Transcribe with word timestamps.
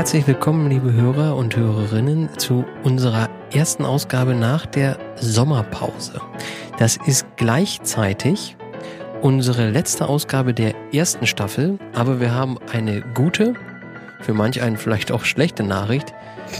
Herzlich 0.00 0.26
willkommen, 0.26 0.70
liebe 0.70 0.94
Hörer 0.94 1.36
und 1.36 1.54
Hörerinnen, 1.54 2.30
zu 2.38 2.64
unserer 2.84 3.28
ersten 3.52 3.84
Ausgabe 3.84 4.34
nach 4.34 4.64
der 4.64 4.98
Sommerpause. 5.16 6.22
Das 6.78 6.96
ist 6.96 7.26
gleichzeitig 7.36 8.56
unsere 9.20 9.68
letzte 9.68 10.08
Ausgabe 10.08 10.54
der 10.54 10.74
ersten 10.94 11.26
Staffel, 11.26 11.78
aber 11.92 12.18
wir 12.18 12.32
haben 12.32 12.56
eine 12.72 13.02
gute, 13.12 13.52
für 14.22 14.32
manch 14.32 14.62
einen 14.62 14.78
vielleicht 14.78 15.12
auch 15.12 15.26
schlechte 15.26 15.64
Nachricht. 15.64 16.14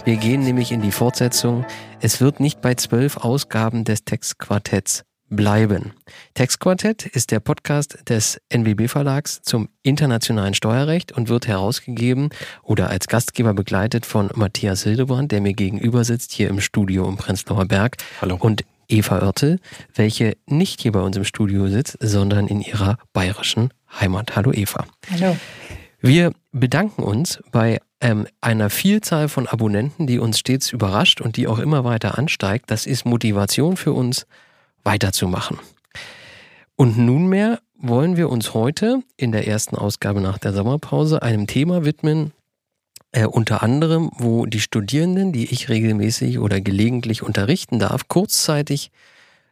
Wir 0.04 0.18
gehen 0.18 0.42
nämlich 0.42 0.70
in 0.70 0.82
die 0.82 0.92
Fortsetzung. 0.92 1.64
Es 1.98 2.20
wird 2.20 2.40
nicht 2.40 2.60
bei 2.60 2.74
zwölf 2.74 3.16
Ausgaben 3.16 3.84
des 3.84 4.04
Textquartetts 4.04 5.06
bleiben. 5.30 5.92
Textquartett 6.34 7.06
ist 7.06 7.30
der 7.30 7.40
Podcast 7.40 7.98
des 8.08 8.40
NWB 8.50 8.88
Verlags 8.88 9.40
zum 9.42 9.68
internationalen 9.82 10.54
Steuerrecht 10.54 11.12
und 11.12 11.28
wird 11.28 11.46
herausgegeben 11.46 12.30
oder 12.62 12.90
als 12.90 13.06
Gastgeber 13.06 13.54
begleitet 13.54 14.04
von 14.04 14.28
Matthias 14.34 14.82
Hildebrand, 14.82 15.32
der 15.32 15.40
mir 15.40 15.54
gegenüber 15.54 16.04
sitzt 16.04 16.32
hier 16.32 16.48
im 16.48 16.60
Studio 16.60 17.08
im 17.08 17.16
Prenzlauer 17.16 17.64
Berg. 17.64 17.96
Hallo. 18.20 18.36
Und 18.38 18.64
Eva 18.88 19.22
Oertel, 19.22 19.60
welche 19.94 20.36
nicht 20.46 20.80
hier 20.80 20.92
bei 20.92 21.00
uns 21.00 21.16
im 21.16 21.24
Studio 21.24 21.68
sitzt, 21.68 21.96
sondern 22.00 22.48
in 22.48 22.60
ihrer 22.60 22.98
bayerischen 23.12 23.70
Heimat. 24.00 24.34
Hallo 24.34 24.52
Eva. 24.52 24.84
Hallo. 25.10 25.36
Wir 26.00 26.32
bedanken 26.50 27.02
uns 27.02 27.40
bei 27.52 27.78
ähm, 28.00 28.26
einer 28.40 28.70
Vielzahl 28.70 29.28
von 29.28 29.46
Abonnenten, 29.46 30.06
die 30.06 30.18
uns 30.18 30.38
stets 30.38 30.72
überrascht 30.72 31.20
und 31.20 31.36
die 31.36 31.46
auch 31.46 31.58
immer 31.58 31.84
weiter 31.84 32.18
ansteigt. 32.18 32.70
Das 32.70 32.86
ist 32.86 33.04
Motivation 33.04 33.76
für 33.76 33.92
uns, 33.92 34.26
weiterzumachen. 34.84 35.58
Und 36.76 36.98
nunmehr 36.98 37.60
wollen 37.78 38.16
wir 38.16 38.30
uns 38.30 38.54
heute 38.54 39.02
in 39.16 39.32
der 39.32 39.46
ersten 39.46 39.76
Ausgabe 39.76 40.20
nach 40.20 40.38
der 40.38 40.52
Sommerpause 40.52 41.22
einem 41.22 41.46
Thema 41.46 41.84
widmen, 41.84 42.32
äh, 43.12 43.26
unter 43.26 43.62
anderem, 43.62 44.10
wo 44.16 44.46
die 44.46 44.60
Studierenden, 44.60 45.32
die 45.32 45.52
ich 45.52 45.68
regelmäßig 45.68 46.38
oder 46.38 46.60
gelegentlich 46.60 47.22
unterrichten 47.22 47.78
darf, 47.78 48.08
kurzzeitig 48.08 48.90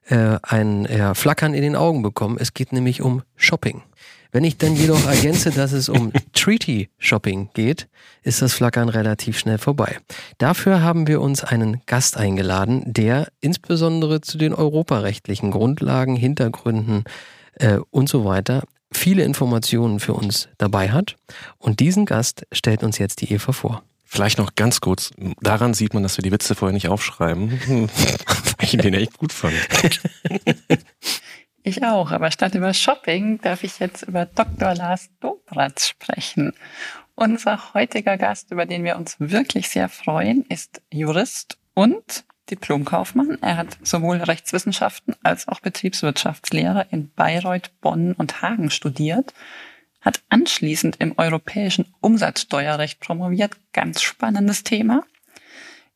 äh, 0.06 0.38
ein 0.42 0.86
äh, 0.86 1.14
Flackern 1.14 1.54
in 1.54 1.62
den 1.62 1.76
Augen 1.76 2.02
bekommen. 2.02 2.36
Es 2.38 2.54
geht 2.54 2.72
nämlich 2.72 3.02
um 3.02 3.22
Shopping. 3.36 3.82
Wenn 4.30 4.44
ich 4.44 4.58
dann 4.58 4.76
jedoch 4.76 5.06
ergänze, 5.06 5.50
dass 5.50 5.72
es 5.72 5.88
um 5.88 6.12
Treaty 6.34 6.90
Shopping 6.98 7.50
geht, 7.54 7.88
ist 8.22 8.42
das 8.42 8.52
Flackern 8.52 8.88
relativ 8.88 9.38
schnell 9.38 9.58
vorbei. 9.58 9.98
Dafür 10.36 10.82
haben 10.82 11.06
wir 11.06 11.20
uns 11.20 11.44
einen 11.44 11.80
Gast 11.86 12.16
eingeladen, 12.16 12.82
der 12.86 13.28
insbesondere 13.40 14.20
zu 14.20 14.36
den 14.36 14.52
europarechtlichen 14.52 15.50
Grundlagen, 15.50 16.16
Hintergründen 16.16 17.04
äh, 17.54 17.78
und 17.90 18.08
so 18.08 18.24
weiter 18.24 18.64
viele 18.92 19.22
Informationen 19.22 20.00
für 20.00 20.14
uns 20.14 20.48
dabei 20.58 20.90
hat. 20.90 21.16
Und 21.58 21.80
diesen 21.80 22.06
Gast 22.06 22.46
stellt 22.52 22.82
uns 22.82 22.98
jetzt 22.98 23.20
die 23.20 23.32
Eva 23.32 23.52
vor. 23.52 23.82
Vielleicht 24.04 24.38
noch 24.38 24.54
ganz 24.54 24.80
kurz, 24.80 25.10
daran 25.42 25.74
sieht 25.74 25.92
man, 25.92 26.02
dass 26.02 26.16
wir 26.16 26.22
die 26.22 26.32
Witze 26.32 26.54
vorher 26.54 26.72
nicht 26.72 26.88
aufschreiben, 26.88 27.60
weil 27.68 28.64
ich 28.64 28.70
den 28.70 28.94
echt 28.94 29.18
gut 29.18 29.34
fand. 29.34 29.54
Ich 31.62 31.82
auch, 31.84 32.12
aber 32.12 32.30
statt 32.30 32.54
über 32.54 32.72
Shopping 32.72 33.40
darf 33.40 33.64
ich 33.64 33.78
jetzt 33.78 34.02
über 34.02 34.26
Dr. 34.26 34.74
Lars 34.74 35.10
Dobratz 35.20 35.88
sprechen. 35.88 36.52
Unser 37.14 37.74
heutiger 37.74 38.16
Gast, 38.16 38.52
über 38.52 38.64
den 38.64 38.84
wir 38.84 38.96
uns 38.96 39.16
wirklich 39.18 39.68
sehr 39.68 39.88
freuen, 39.88 40.44
ist 40.48 40.80
Jurist 40.90 41.58
und 41.74 42.24
Diplomkaufmann. 42.50 43.38
Er 43.42 43.56
hat 43.56 43.76
sowohl 43.82 44.18
Rechtswissenschaften 44.18 45.14
als 45.22 45.48
auch 45.48 45.60
Betriebswirtschaftslehre 45.60 46.86
in 46.90 47.10
Bayreuth, 47.10 47.72
Bonn 47.80 48.12
und 48.12 48.40
Hagen 48.40 48.70
studiert, 48.70 49.34
hat 50.00 50.22
anschließend 50.28 50.96
im 51.00 51.18
europäischen 51.18 51.92
Umsatzsteuerrecht 52.00 53.00
promoviert. 53.00 53.56
Ganz 53.72 54.00
spannendes 54.00 54.62
Thema 54.62 55.02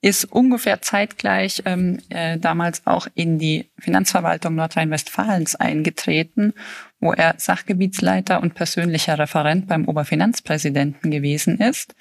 ist 0.03 0.25
ungefähr 0.25 0.83
zeitgleich 0.83 1.63
ähm, 1.65 2.01
äh, 2.09 2.37
damals 2.37 2.87
auch 2.87 3.07
in 3.15 3.39
die 3.39 3.71
Finanzverwaltung 3.79 4.57
Nordrhein-Westfalens 4.57 5.55
eingetreten, 5.55 6.55
wo 6.99 7.13
er 7.13 7.37
Sachgebietsleiter 7.39 8.43
und 8.43 8.55
persönlicher 8.55 9.19
Referent 9.19 9.69
beim 9.69 9.87
Oberfinanzpräsidenten 9.87 11.13
gewesen 11.13 11.59
ist, 11.59 11.95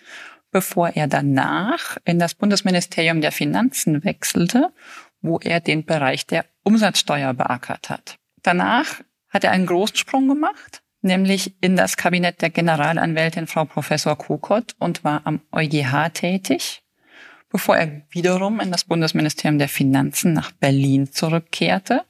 bevor 0.51 0.89
er 0.89 1.07
danach 1.07 1.97
in 2.03 2.17
das 2.17 2.33
Bundesministerium 2.33 3.21
der 3.21 3.31
Finanzen 3.31 4.03
wechselte, 4.03 4.73
wo 5.21 5.39
er 5.39 5.59
den 5.59 5.85
Bereich 5.85 6.25
der 6.25 6.45
Umsatzsteuer 6.63 7.35
beackert 7.35 7.91
hat. 7.91 8.17
Danach 8.41 9.01
hat 9.29 9.43
er 9.43 9.51
einen 9.51 9.67
großen 9.67 9.97
Sprung 9.97 10.27
gemacht, 10.27 10.81
nämlich 11.03 11.53
in 11.61 11.75
das 11.75 11.97
Kabinett 11.97 12.41
der 12.41 12.49
Generalanwältin 12.49 13.45
Frau 13.45 13.65
Professor 13.65 14.17
Kokott 14.17 14.75
und 14.79 15.03
war 15.03 15.21
am 15.25 15.41
EuGH 15.51 16.09
tätig 16.13 16.81
bevor 17.51 17.77
er 17.77 18.01
wiederum 18.09 18.59
in 18.59 18.71
das 18.71 18.85
Bundesministerium 18.85 19.59
der 19.59 19.69
Finanzen 19.69 20.33
nach 20.33 20.51
Berlin 20.51 21.11
zurückkehrte. 21.11 22.03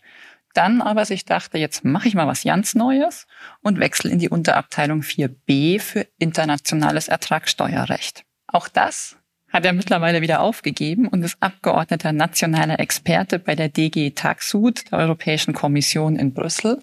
Dann 0.54 0.82
aber 0.82 1.06
sich 1.06 1.26
dachte, 1.26 1.58
jetzt 1.58 1.86
mache 1.86 2.08
ich 2.08 2.16
mal 2.16 2.28
was 2.28 2.44
ganz 2.44 2.76
Neues 2.76 3.26
und 3.62 3.80
wechsle 3.80 4.12
in 4.12 4.20
die 4.20 4.30
Unterabteilung 4.30 5.02
4b 5.02 5.80
für 5.80 6.08
internationales 6.18 7.08
Ertragssteuerrecht. 7.08 8.26
Auch 8.48 8.68
das 8.68 9.16
hat 9.52 9.66
er 9.66 9.74
mittlerweile 9.74 10.22
wieder 10.22 10.42
aufgegeben 10.42 11.08
und 11.08 11.24
ist 11.24 11.38
Abgeordneter 11.42 12.14
nationaler 12.14 12.80
Experte 12.80 13.38
bei 13.40 13.56
der 13.56 13.70
DG 13.70 14.12
Taxud, 14.12 14.92
der 14.92 15.00
Europäischen 15.00 15.54
Kommission 15.54 16.16
in 16.16 16.34
Brüssel, 16.34 16.82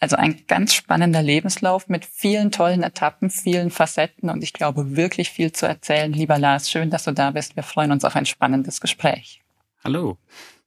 also 0.00 0.16
ein 0.16 0.42
ganz 0.48 0.74
spannender 0.74 1.22
Lebenslauf 1.22 1.88
mit 1.88 2.06
vielen 2.06 2.50
tollen 2.50 2.82
Etappen, 2.82 3.30
vielen 3.30 3.70
Facetten 3.70 4.30
und 4.30 4.42
ich 4.42 4.54
glaube 4.54 4.96
wirklich 4.96 5.30
viel 5.30 5.52
zu 5.52 5.66
erzählen. 5.66 6.12
Lieber 6.12 6.38
Lars, 6.38 6.70
schön, 6.70 6.90
dass 6.90 7.04
du 7.04 7.12
da 7.12 7.30
bist. 7.30 7.54
Wir 7.54 7.62
freuen 7.62 7.92
uns 7.92 8.04
auf 8.04 8.16
ein 8.16 8.26
spannendes 8.26 8.80
Gespräch. 8.80 9.42
Hallo. 9.84 10.16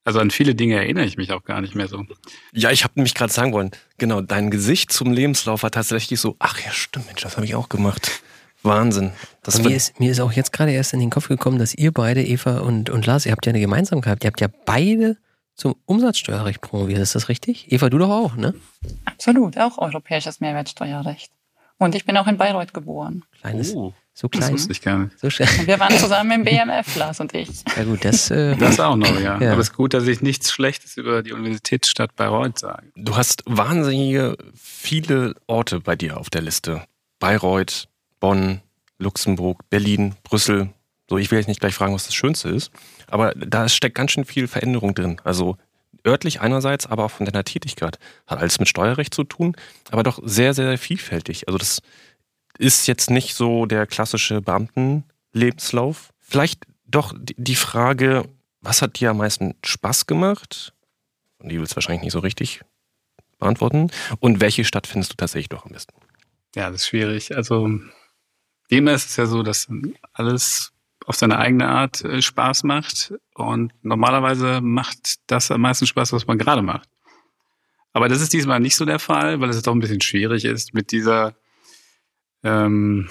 Also 0.05 0.19
an 0.19 0.31
viele 0.31 0.53
Dinge 0.53 0.75
erinnere 0.75 1.05
ich 1.05 1.17
mich 1.17 1.31
auch 1.31 1.43
gar 1.43 1.61
nicht 1.61 1.75
mehr 1.75 1.87
so. 1.87 2.05
Ja, 2.51 2.71
ich 2.71 2.83
habe 2.83 2.93
nämlich 2.95 3.15
gerade 3.15 3.31
sagen 3.31 3.53
wollen, 3.53 3.71
genau, 3.97 4.21
dein 4.21 4.51
Gesicht 4.51 4.91
zum 4.91 5.11
Lebenslauf 5.11 5.63
war 5.63 5.71
tatsächlich 5.71 6.19
so, 6.19 6.35
ach 6.39 6.59
ja, 6.63 6.71
stimmt, 6.71 7.07
Mensch, 7.07 7.21
das 7.21 7.37
habe 7.37 7.45
ich 7.45 7.55
auch 7.55 7.69
gemacht. 7.69 8.21
Wahnsinn. 8.63 9.11
Das 9.41 9.61
mir, 9.61 9.75
ist, 9.75 9.99
mir 9.99 10.11
ist 10.11 10.19
auch 10.19 10.31
jetzt 10.31 10.53
gerade 10.53 10.71
erst 10.71 10.93
in 10.93 10.99
den 10.99 11.09
Kopf 11.09 11.27
gekommen, 11.27 11.57
dass 11.57 11.73
ihr 11.73 11.91
beide, 11.91 12.23
Eva 12.23 12.59
und, 12.59 12.89
und 12.89 13.05
Lars, 13.05 13.25
ihr 13.25 13.31
habt 13.31 13.45
ja 13.45 13.51
eine 13.51 13.59
Gemeinsamkeit. 13.59 14.23
Ihr 14.23 14.27
habt 14.27 14.41
ja 14.41 14.47
beide 14.65 15.17
zum 15.55 15.75
Umsatzsteuerrecht 15.85 16.61
promoviert. 16.61 16.99
Ist 16.99 17.15
das 17.15 17.29
richtig? 17.29 17.71
Eva, 17.71 17.89
du 17.89 17.97
doch 17.97 18.09
auch, 18.09 18.35
ne? 18.35 18.53
Absolut, 19.05 19.57
auch 19.57 19.77
europäisches 19.77 20.39
Mehrwertsteuerrecht. 20.39 21.31
Und 21.77 21.95
ich 21.95 22.05
bin 22.05 22.17
auch 22.17 22.27
in 22.27 22.37
Bayreuth 22.37 22.73
geboren. 22.73 23.23
Kleines. 23.41 23.73
Oh, 23.75 23.93
so 24.13 24.29
klein. 24.29 24.43
Das 24.43 24.51
wusste 24.51 24.71
ich 24.71 24.81
gar 24.81 24.99
nicht. 24.99 25.19
So 25.19 25.27
und 25.27 25.67
wir 25.67 25.79
waren 25.79 25.97
zusammen 25.97 26.31
im 26.31 26.43
BMF, 26.43 26.95
Lars 26.95 27.19
und 27.19 27.33
ich. 27.33 27.49
Ja 27.75 27.83
gut, 27.83 28.05
das... 28.05 28.29
Äh, 28.31 28.55
das 28.55 28.79
auch 28.79 28.95
noch, 28.95 29.19
ja. 29.19 29.39
ja. 29.39 29.51
Aber 29.51 29.61
es 29.61 29.69
ist 29.69 29.75
gut, 29.75 29.93
dass 29.93 30.07
ich 30.07 30.21
nichts 30.21 30.51
Schlechtes 30.51 30.97
über 30.97 31.23
die 31.23 31.33
Universitätsstadt 31.33 32.15
Bayreuth 32.15 32.59
sage. 32.59 32.91
Du 32.95 33.15
hast 33.15 33.43
wahnsinnige 33.45 34.37
viele 34.55 35.35
Orte 35.47 35.79
bei 35.79 35.95
dir 35.95 36.17
auf 36.19 36.29
der 36.29 36.41
Liste. 36.41 36.83
Bayreuth, 37.19 37.87
Bonn, 38.19 38.61
Luxemburg, 38.99 39.69
Berlin, 39.69 40.15
Brüssel. 40.23 40.69
So, 41.13 41.19
ich 41.19 41.29
will 41.29 41.37
jetzt 41.37 41.47
nicht 41.47 41.59
gleich 41.59 41.75
fragen, 41.75 41.93
was 41.93 42.05
das 42.05 42.15
Schönste 42.15 42.49
ist. 42.49 42.71
Aber 43.05 43.35
da 43.35 43.69
steckt 43.69 43.93
ganz 43.93 44.13
schön 44.13 44.25
viel 44.25 44.47
Veränderung 44.47 44.95
drin. 44.95 45.21
Also 45.23 45.57
örtlich 46.03 46.41
einerseits, 46.41 46.87
aber 46.87 47.05
auch 47.05 47.11
von 47.11 47.27
deiner 47.27 47.43
Tätigkeit. 47.43 47.99
Hat 48.25 48.39
alles 48.39 48.57
mit 48.57 48.67
Steuerrecht 48.67 49.13
zu 49.13 49.23
tun, 49.23 49.55
aber 49.91 50.01
doch 50.01 50.19
sehr, 50.23 50.55
sehr 50.55 50.75
vielfältig. 50.79 51.47
Also 51.47 51.59
das 51.59 51.83
ist 52.57 52.87
jetzt 52.87 53.11
nicht 53.11 53.35
so 53.35 53.67
der 53.67 53.85
klassische 53.85 54.41
Beamtenlebenslauf. 54.41 56.13
Vielleicht 56.19 56.65
doch 56.87 57.13
die 57.19 57.55
Frage, 57.55 58.27
was 58.61 58.81
hat 58.81 58.99
dir 58.99 59.11
am 59.11 59.17
meisten 59.17 59.53
Spaß 59.63 60.07
gemacht? 60.07 60.73
Und 61.37 61.49
die 61.49 61.59
willst 61.59 61.73
du 61.73 61.75
wahrscheinlich 61.75 62.01
nicht 62.01 62.13
so 62.13 62.19
richtig 62.21 62.61
beantworten. 63.37 63.91
Und 64.19 64.41
welche 64.41 64.65
Stadt 64.65 64.87
findest 64.87 65.11
du 65.11 65.15
tatsächlich 65.17 65.49
doch 65.49 65.67
am 65.67 65.73
besten? 65.73 65.93
Ja, 66.55 66.71
das 66.71 66.81
ist 66.81 66.87
schwierig. 66.87 67.35
Also 67.35 67.69
demnach 68.71 68.95
ist 68.95 69.11
es 69.11 69.15
ja 69.17 69.27
so, 69.27 69.43
dass 69.43 69.67
alles 70.13 70.72
auf 71.05 71.15
seine 71.15 71.37
eigene 71.37 71.67
Art 71.67 72.03
äh, 72.03 72.21
Spaß 72.21 72.63
macht. 72.63 73.13
Und 73.35 73.73
normalerweise 73.81 74.61
macht 74.61 75.15
das 75.27 75.51
am 75.51 75.61
meisten 75.61 75.87
Spaß, 75.87 76.13
was 76.13 76.27
man 76.27 76.37
gerade 76.37 76.61
macht. 76.61 76.89
Aber 77.93 78.09
das 78.09 78.21
ist 78.21 78.33
diesmal 78.33 78.59
nicht 78.59 78.75
so 78.75 78.85
der 78.85 78.99
Fall, 78.99 79.39
weil 79.39 79.49
es 79.49 79.61
doch 79.61 79.73
ein 79.73 79.79
bisschen 79.79 80.01
schwierig 80.01 80.45
ist 80.45 80.73
mit 80.73 80.91
dieser, 80.91 81.35
ähm, 82.43 83.09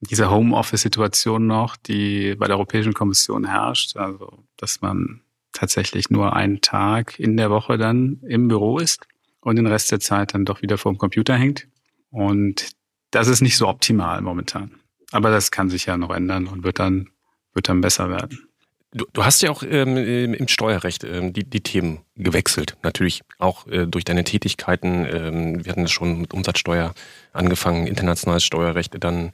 dieser 0.00 0.30
Homeoffice-Situation 0.30 1.46
noch, 1.46 1.76
die 1.76 2.34
bei 2.34 2.46
der 2.46 2.56
Europäischen 2.56 2.92
Kommission 2.92 3.46
herrscht. 3.46 3.96
Also, 3.96 4.44
dass 4.58 4.82
man 4.82 5.22
tatsächlich 5.52 6.10
nur 6.10 6.34
einen 6.34 6.60
Tag 6.60 7.18
in 7.18 7.36
der 7.38 7.50
Woche 7.50 7.78
dann 7.78 8.20
im 8.28 8.48
Büro 8.48 8.78
ist 8.78 9.06
und 9.40 9.56
den 9.56 9.66
Rest 9.66 9.90
der 9.90 10.00
Zeit 10.00 10.34
dann 10.34 10.44
doch 10.44 10.60
wieder 10.60 10.76
vor 10.76 10.92
dem 10.92 10.98
Computer 10.98 11.34
hängt. 11.34 11.66
Und 12.10 12.70
das 13.10 13.28
ist 13.28 13.40
nicht 13.40 13.56
so 13.56 13.66
optimal 13.66 14.20
momentan. 14.20 14.78
Aber 15.12 15.30
das 15.30 15.50
kann 15.50 15.70
sich 15.70 15.86
ja 15.86 15.96
noch 15.96 16.10
ändern 16.10 16.46
und 16.46 16.64
wird 16.64 16.78
dann, 16.78 17.10
wird 17.54 17.68
dann 17.68 17.80
besser 17.80 18.10
werden. 18.10 18.48
Du, 18.92 19.04
du 19.12 19.24
hast 19.24 19.42
ja 19.42 19.50
auch 19.50 19.62
ähm, 19.62 19.96
im 19.96 20.48
Steuerrecht 20.48 21.04
ähm, 21.04 21.32
die, 21.32 21.44
die 21.44 21.60
Themen 21.60 22.00
gewechselt. 22.14 22.76
Natürlich 22.82 23.22
auch 23.38 23.66
äh, 23.66 23.86
durch 23.86 24.04
deine 24.04 24.24
Tätigkeiten. 24.24 25.06
Ähm, 25.10 25.64
wir 25.64 25.72
hatten 25.72 25.88
schon 25.88 26.20
mit 26.20 26.32
Umsatzsteuer 26.32 26.94
angefangen, 27.32 27.86
internationales 27.86 28.44
Steuerrecht, 28.44 28.94
dann 29.00 29.32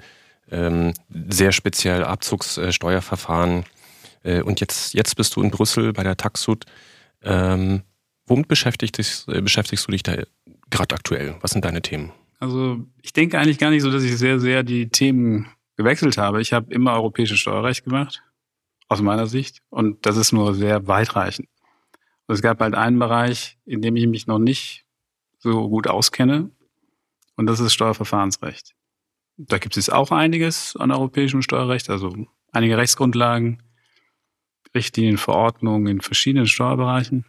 ähm, 0.50 0.94
sehr 1.28 1.52
speziell 1.52 2.04
Abzugssteuerverfahren. 2.04 3.64
Äh, 4.24 4.42
und 4.42 4.60
jetzt, 4.60 4.94
jetzt 4.94 5.14
bist 5.16 5.36
du 5.36 5.42
in 5.42 5.50
Brüssel 5.50 5.92
bei 5.92 6.02
der 6.02 6.16
Taxud. 6.16 6.64
Ähm, 7.22 7.82
womit 8.26 8.48
beschäftigt 8.48 8.98
dich, 8.98 9.24
äh, 9.28 9.40
beschäftigst 9.40 9.86
du 9.86 9.92
dich 9.92 10.02
da 10.02 10.16
gerade 10.70 10.94
aktuell? 10.94 11.36
Was 11.40 11.52
sind 11.52 11.64
deine 11.64 11.82
Themen? 11.82 12.10
Also 12.40 12.84
ich 13.02 13.12
denke 13.12 13.38
eigentlich 13.38 13.58
gar 13.58 13.70
nicht 13.70 13.82
so, 13.82 13.90
dass 13.92 14.02
ich 14.02 14.16
sehr, 14.18 14.40
sehr 14.40 14.64
die 14.64 14.88
Themen 14.88 15.46
gewechselt 15.82 16.18
habe. 16.18 16.40
Ich 16.40 16.52
habe 16.52 16.72
immer 16.72 16.94
europäisches 16.94 17.38
Steuerrecht 17.38 17.84
gemacht, 17.84 18.22
aus 18.88 19.02
meiner 19.02 19.26
Sicht. 19.26 19.60
Und 19.70 20.06
das 20.06 20.16
ist 20.16 20.32
nur 20.32 20.54
sehr 20.54 20.86
weitreichend. 20.86 21.48
Und 22.26 22.34
es 22.34 22.42
gab 22.42 22.60
halt 22.60 22.74
einen 22.74 22.98
Bereich, 22.98 23.58
in 23.64 23.82
dem 23.82 23.96
ich 23.96 24.06
mich 24.06 24.26
noch 24.26 24.38
nicht 24.38 24.84
so 25.38 25.68
gut 25.68 25.88
auskenne. 25.88 26.50
Und 27.36 27.46
das 27.46 27.60
ist 27.60 27.72
Steuerverfahrensrecht. 27.72 28.74
Da 29.36 29.58
gibt 29.58 29.76
es 29.76 29.90
auch 29.90 30.10
einiges 30.10 30.76
an 30.76 30.92
europäischem 30.92 31.42
Steuerrecht, 31.42 31.90
also 31.90 32.14
einige 32.52 32.76
Rechtsgrundlagen, 32.76 33.62
Richtlinien, 34.74 35.18
Verordnungen 35.18 35.86
in 35.86 36.00
verschiedenen 36.00 36.46
Steuerbereichen. 36.46 37.24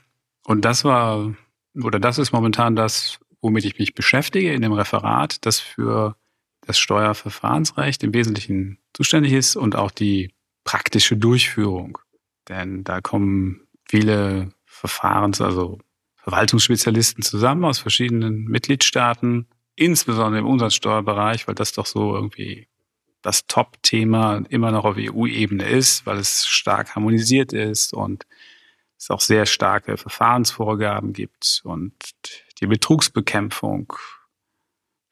Und 0.46 0.66
das 0.66 0.84
war, 0.84 1.34
oder 1.82 2.00
das 2.00 2.18
ist 2.18 2.32
momentan 2.32 2.76
das, 2.76 3.20
womit 3.42 3.66
ich 3.66 3.80
mich 3.80 3.96
beschäftige 3.96 4.54
in 4.54 4.62
dem 4.62 4.74
Referat, 4.74 5.46
das 5.46 5.60
für 5.60 6.16
das 6.66 6.80
Steuerverfahrensrecht 6.80 8.04
im 8.04 8.14
Wesentlichen 8.14 8.80
zuständig 8.94 9.34
ist 9.34 9.56
und 9.56 9.76
auch 9.76 9.92
die 9.92 10.34
praktische 10.64 11.18
Durchführung. 11.18 11.98
Denn 12.50 12.84
da 12.84 13.02
kommen 13.02 13.68
viele 13.88 14.54
Verfahrens-, 14.66 15.42
also 15.42 15.80
Verwaltungsspezialisten 16.18 17.24
zusammen 17.24 17.66
aus 17.66 17.80
verschiedenen 17.80 18.46
Mitgliedstaaten, 18.46 19.48
insbesondere 19.76 20.40
im 20.40 20.48
Umsatzsteuerbereich, 20.48 21.48
weil 21.48 21.56
das 21.56 21.74
doch 21.74 21.86
so 21.86 22.16
irgendwie 22.16 22.68
das 23.22 23.48
Top-Thema 23.48 24.44
immer 24.50 24.72
noch 24.72 24.86
auf 24.86 24.98
EU-Ebene 24.98 25.68
ist, 25.68 26.06
weil 26.06 26.18
es 26.18 26.46
stark 26.46 26.96
harmonisiert 26.96 27.54
ist 27.54 27.94
und 27.94 28.26
es 28.98 29.10
auch 29.10 29.22
sehr 29.22 29.46
starke 29.46 29.98
Verfahrensvorgaben 29.98 31.14
gibt 31.14 31.62
und 31.64 31.94
die 32.60 32.68
Betrugsbekämpfung 32.68 33.94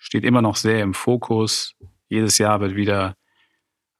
steht 0.01 0.25
immer 0.25 0.41
noch 0.41 0.55
sehr 0.55 0.81
im 0.81 0.95
Fokus. 0.95 1.75
Jedes 2.09 2.39
Jahr 2.39 2.59
wird 2.59 2.75
wieder 2.75 3.15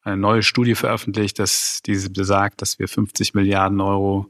eine 0.01 0.18
neue 0.18 0.42
Studie 0.42 0.74
veröffentlicht, 0.74 1.38
dass 1.38 1.81
diese 1.86 2.09
besagt, 2.09 2.62
dass 2.62 2.80
wir 2.80 2.88
50 2.88 3.36
Milliarden 3.36 3.80
Euro 3.80 4.25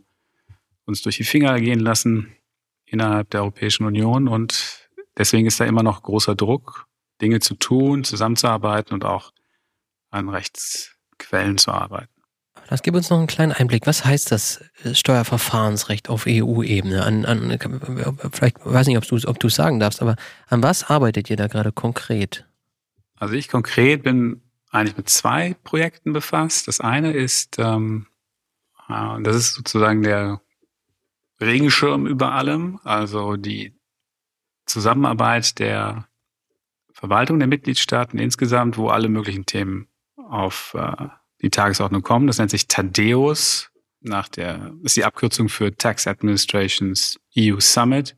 uns 0.85 1.01
durch 1.01 1.15
die 1.15 1.23
Finger 1.23 1.59
gehen 1.61 1.79
lassen 1.79 2.35
innerhalb 2.85 3.29
der 3.29 3.41
Europäischen 3.41 3.85
Union. 3.85 4.27
Und 4.27 4.89
deswegen 5.17 5.47
ist 5.47 5.61
da 5.61 5.65
immer 5.65 5.81
noch 5.81 6.03
großer 6.03 6.35
Druck, 6.35 6.87
Dinge 7.21 7.39
zu 7.39 7.55
tun, 7.55 8.03
zusammenzuarbeiten 8.03 8.93
und 8.93 9.05
auch 9.05 9.31
an 10.09 10.27
Rechtsquellen 10.27 11.57
zu 11.57 11.71
arbeiten. 11.71 12.10
Das 12.71 12.83
gibt 12.83 12.95
uns 12.95 13.09
noch 13.09 13.17
einen 13.17 13.27
kleinen 13.27 13.51
Einblick. 13.51 13.85
Was 13.85 14.05
heißt 14.05 14.31
das 14.31 14.63
äh, 14.85 14.95
Steuerverfahrensrecht 14.95 16.07
auf 16.07 16.23
EU-Ebene? 16.25 17.03
An, 17.03 17.25
an, 17.25 17.59
vielleicht 18.31 18.65
weiß 18.65 18.87
nicht, 18.87 18.97
ob 18.97 19.05
du 19.05 19.17
ob 19.27 19.43
es 19.43 19.55
sagen 19.55 19.81
darfst, 19.81 20.01
aber 20.01 20.15
an 20.47 20.63
was 20.63 20.89
arbeitet 20.89 21.29
ihr 21.29 21.35
da 21.35 21.47
gerade 21.47 21.73
konkret? 21.73 22.47
Also 23.17 23.33
ich 23.33 23.49
konkret 23.49 24.03
bin 24.03 24.41
eigentlich 24.69 24.95
mit 24.95 25.09
zwei 25.09 25.57
Projekten 25.65 26.13
befasst. 26.13 26.69
Das 26.69 26.79
eine 26.79 27.11
ist, 27.11 27.59
ähm, 27.59 28.07
äh, 28.87 29.21
das 29.21 29.35
ist 29.35 29.53
sozusagen 29.53 30.01
der 30.01 30.39
Regenschirm 31.41 32.07
über 32.07 32.31
allem, 32.31 32.79
also 32.85 33.35
die 33.35 33.75
Zusammenarbeit 34.65 35.59
der 35.59 36.07
Verwaltung 36.93 37.37
der 37.37 37.49
Mitgliedstaaten 37.49 38.17
insgesamt, 38.17 38.77
wo 38.77 38.87
alle 38.87 39.09
möglichen 39.09 39.45
Themen 39.45 39.89
auf 40.15 40.73
äh, 40.73 41.09
die 41.41 41.49
Tagesordnung 41.49 42.01
kommen. 42.01 42.27
Das 42.27 42.37
nennt 42.37 42.51
sich 42.51 42.67
Tadeus, 42.67 43.71
nach 44.01 44.27
der, 44.27 44.73
ist 44.83 44.97
die 44.97 45.05
Abkürzung 45.05 45.49
für 45.49 45.75
Tax 45.75 46.07
Administrations 46.07 47.19
EU 47.37 47.59
Summit. 47.59 48.15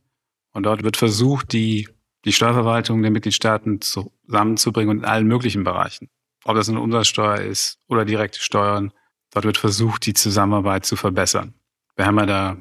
Und 0.53 0.63
dort 0.63 0.83
wird 0.83 0.97
versucht, 0.97 1.51
die, 1.51 1.89
die 2.25 2.31
Steuerverwaltung 2.31 3.01
der 3.01 3.11
Mitgliedstaaten 3.11 3.81
zusammenzubringen 3.81 4.89
und 4.89 4.97
in 4.99 5.05
allen 5.05 5.27
möglichen 5.27 5.63
Bereichen. 5.63 6.09
Ob 6.45 6.55
das 6.55 6.69
eine 6.69 6.79
Umsatzsteuer 6.79 7.41
ist 7.41 7.79
oder 7.87 8.05
direkte 8.05 8.39
Steuern. 8.39 8.91
Dort 9.31 9.45
wird 9.45 9.57
versucht, 9.57 10.05
die 10.05 10.13
Zusammenarbeit 10.13 10.85
zu 10.85 10.95
verbessern. 10.95 11.53
Wir 11.95 12.05
haben 12.05 12.19
ja 12.19 12.25
da 12.25 12.57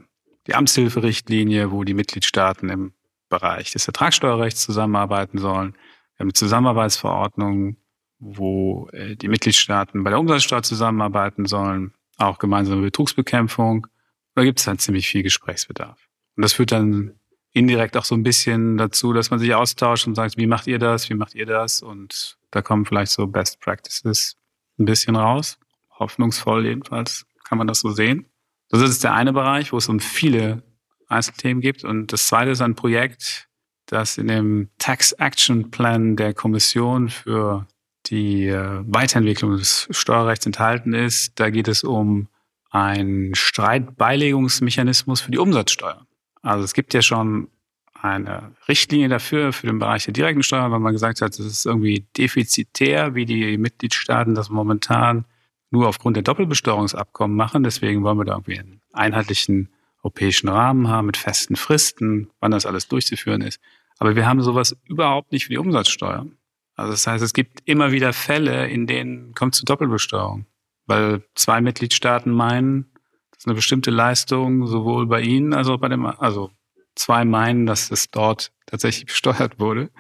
die 0.47 0.55
Amtshilferichtlinie, 0.55 1.71
wo 1.71 1.85
die 1.85 1.95
Mitgliedstaaten 1.95 2.69
im 2.71 2.93
Bereich 3.29 3.73
des 3.73 3.87
Ertragssteuerrechts 3.87 4.63
zusammenarbeiten 4.63 5.39
sollen. 5.39 5.73
Wir 5.73 6.21
haben 6.21 6.27
eine 6.27 6.33
Zusammenarbeitsverordnung 6.33 7.77
wo 8.25 8.89
äh, 8.93 9.17
die 9.17 9.27
Mitgliedstaaten 9.27 10.05
bei 10.05 10.11
der 10.11 10.21
Umsatzsteuer 10.21 10.63
zusammenarbeiten 10.63 11.47
sollen, 11.47 11.93
auch 12.19 12.39
gemeinsame 12.39 12.83
Betrugsbekämpfung. 12.83 13.89
Da 14.37 14.45
gibt 14.45 14.61
es 14.61 14.65
dann 14.65 14.79
ziemlich 14.79 15.09
viel 15.09 15.25
Gesprächsbedarf. 15.25 16.09
Und 16.37 16.43
das 16.43 16.53
führt 16.53 16.71
dann 16.71 17.19
indirekt 17.53 17.97
auch 17.97 18.05
so 18.05 18.15
ein 18.15 18.23
bisschen 18.23 18.79
dazu, 18.79 19.13
dass 19.13 19.31
man 19.31 19.41
sich 19.41 19.53
austauscht 19.55 20.07
und 20.07 20.15
sagt, 20.15 20.37
wie 20.37 20.47
macht 20.47 20.69
ihr 20.69 20.79
das, 20.79 21.11
wie 21.11 21.15
macht 21.15 21.35
ihr 21.35 21.47
das? 21.47 21.83
Und 21.83 22.39
da 22.53 22.63
kommen 22.63 22.87
vielleicht 22.87 23.11
so 23.11 23.27
Best 23.27 23.61
Practices 23.61 24.37
ein 24.79 24.85
bisschen 24.85 25.17
raus. 25.17 25.59
Hoffnungsvoll 25.99 26.65
jedenfalls 26.65 27.27
kann 27.45 27.59
man 27.59 27.67
das 27.67 27.81
so 27.81 27.91
sehen. 27.91 28.27
Das 28.69 28.83
ist 28.83 29.03
der 29.03 29.15
eine 29.15 29.33
Bereich, 29.33 29.73
wo 29.73 29.79
es 29.79 29.89
um 29.89 29.99
viele 29.99 30.63
Einzelthemen 31.09 31.61
gibt. 31.61 31.83
Und 31.83 32.13
das 32.13 32.29
zweite 32.29 32.53
ist 32.53 32.63
ein 32.63 32.77
Projekt, 32.77 33.49
das 33.87 34.17
in 34.17 34.29
dem 34.29 34.71
Tax 34.79 35.13
Action 35.13 35.73
Plan 35.73 36.15
der 36.15 36.33
Kommission 36.35 37.11
für 37.11 37.67
die 38.07 38.49
äh, 38.49 38.81
Weiterentwicklung 38.87 39.57
des 39.57 39.89
Steuerrechts 39.91 40.47
enthalten 40.47 40.93
ist. 40.93 41.39
Da 41.39 41.51
geht 41.51 41.69
es 41.69 41.85
um 41.85 42.29
einen 42.71 43.35
Streitbeilegungsmechanismus 43.35 45.21
für 45.21 45.31
die 45.31 45.39
Umsatzsteuer. 45.39 46.07
Also 46.43 46.65
es 46.65 46.75
gibt 46.75 46.95
ja 46.95 47.03
schon 47.03 47.49
eine 47.95 48.53
Richtlinie 48.67 49.09
dafür, 49.09 49.53
für 49.53 49.67
den 49.69 49.79
Bereich 49.79 50.05
der 50.05 50.15
direkten 50.15 50.43
Steuer, 50.43 50.71
weil 50.73 50.81
man 50.81 50.93
gesagt 50.93 51.21
hat, 51.21 51.33
es 51.33 51.41
ist 51.41 51.67
irgendwie 51.67 52.07
defizitär, 52.17 53.15
wie 53.15 53.27
die 53.27 53.57
Mitgliedstaaten 53.59 54.35
das 54.35 54.51
momentan 54.51 55.25
nur 55.71 55.87
aufgrund 55.87 56.17
der 56.17 56.25
Doppelbesteuerungsabkommen 56.25 57.37
machen. 57.37 57.63
Deswegen 57.63 58.03
wollen 58.03 58.19
wir 58.19 58.25
da 58.25 58.33
irgendwie 58.33 58.59
einen 58.59 58.81
einheitlichen 58.93 59.71
europäischen 60.03 60.49
Rahmen 60.49 60.89
haben 60.89 61.07
mit 61.07 61.17
festen 61.17 61.55
Fristen, 61.55 62.31
wann 62.41 62.51
das 62.51 62.67
alles 62.67 62.89
durchzuführen 62.89 63.41
ist. 63.41 63.61
Aber 63.99 64.17
wir 64.17 64.27
haben 64.27 64.43
sowas 64.43 64.77
überhaupt 64.85 65.31
nicht 65.31 65.45
für 65.45 65.51
die 65.51 65.59
Umsatzsteuer. 65.59 66.27
Also 66.75 66.93
das 66.93 67.07
heißt, 67.07 67.23
es 67.23 67.33
gibt 67.33 67.61
immer 67.65 67.93
wieder 67.93 68.13
Fälle, 68.13 68.69
in 68.69 68.87
denen 68.87 69.35
kommt 69.35 69.55
zu 69.55 69.65
Doppelbesteuerung, 69.65 70.47
weil 70.87 71.23
zwei 71.35 71.61
Mitgliedstaaten 71.61 72.33
meinen, 72.33 72.93
dass 73.33 73.47
eine 73.47 73.55
bestimmte 73.55 73.91
Leistung 73.91 74.67
sowohl 74.67 75.07
bei 75.07 75.21
ihnen 75.21 75.53
als 75.53 75.69
auch 75.69 75.79
bei 75.79 75.89
dem, 75.89 76.07
also 76.07 76.51
zwei 76.95 77.25
meinen, 77.25 77.67
dass 77.67 77.91
es 77.91 78.11
dort 78.11 78.53
tatsächlich 78.67 79.07
besteuert 79.07 79.59
wurde. 79.59 79.91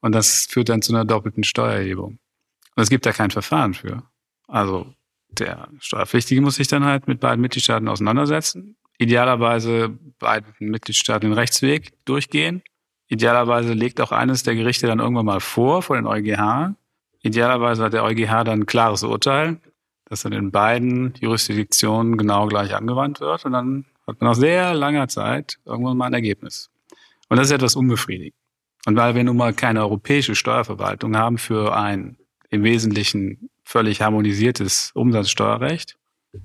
Und 0.00 0.12
das 0.12 0.46
führt 0.46 0.68
dann 0.68 0.82
zu 0.82 0.92
einer 0.92 1.04
doppelten 1.04 1.44
Steuererhebung. 1.44 2.18
Und 2.74 2.82
es 2.82 2.90
gibt 2.90 3.06
da 3.06 3.12
kein 3.12 3.30
Verfahren 3.30 3.74
für. 3.74 4.02
Also 4.48 4.92
der 5.28 5.68
Steuerpflichtige 5.78 6.40
muss 6.40 6.56
sich 6.56 6.68
dann 6.68 6.84
halt 6.84 7.06
mit 7.06 7.20
beiden 7.20 7.40
Mitgliedstaaten 7.40 7.88
auseinandersetzen. 7.88 8.76
Idealerweise 8.98 9.96
beiden 10.18 10.52
Mitgliedstaaten 10.58 11.30
den 11.30 11.38
Rechtsweg 11.38 11.92
durchgehen 12.04 12.62
Idealerweise 13.12 13.74
legt 13.74 14.00
auch 14.00 14.10
eines 14.10 14.42
der 14.42 14.54
Gerichte 14.54 14.86
dann 14.86 14.98
irgendwann 14.98 15.26
mal 15.26 15.40
vor, 15.40 15.82
vor 15.82 15.96
den 15.96 16.06
EuGH. 16.06 16.74
Idealerweise 17.20 17.84
hat 17.84 17.92
der 17.92 18.04
EuGH 18.04 18.44
dann 18.44 18.60
ein 18.60 18.66
klares 18.66 19.02
Urteil, 19.02 19.60
dass 20.06 20.22
dann 20.22 20.32
in 20.32 20.50
beiden 20.50 21.12
Jurisdiktionen 21.20 22.16
genau 22.16 22.46
gleich 22.46 22.74
angewandt 22.74 23.20
wird. 23.20 23.44
Und 23.44 23.52
dann 23.52 23.84
hat 24.06 24.18
man 24.18 24.30
nach 24.30 24.34
sehr 24.34 24.72
langer 24.72 25.08
Zeit 25.08 25.58
irgendwann 25.66 25.98
mal 25.98 26.06
ein 26.06 26.14
Ergebnis. 26.14 26.70
Und 27.28 27.36
das 27.36 27.48
ist 27.48 27.52
etwas 27.52 27.76
unbefriedigend. 27.76 28.34
Und 28.86 28.96
weil 28.96 29.14
wir 29.14 29.24
nun 29.24 29.36
mal 29.36 29.52
keine 29.52 29.80
europäische 29.80 30.34
Steuerverwaltung 30.34 31.14
haben 31.14 31.36
für 31.36 31.76
ein 31.76 32.16
im 32.48 32.64
Wesentlichen 32.64 33.50
völlig 33.62 34.00
harmonisiertes 34.00 34.90
Umsatzsteuerrecht, 34.94 35.98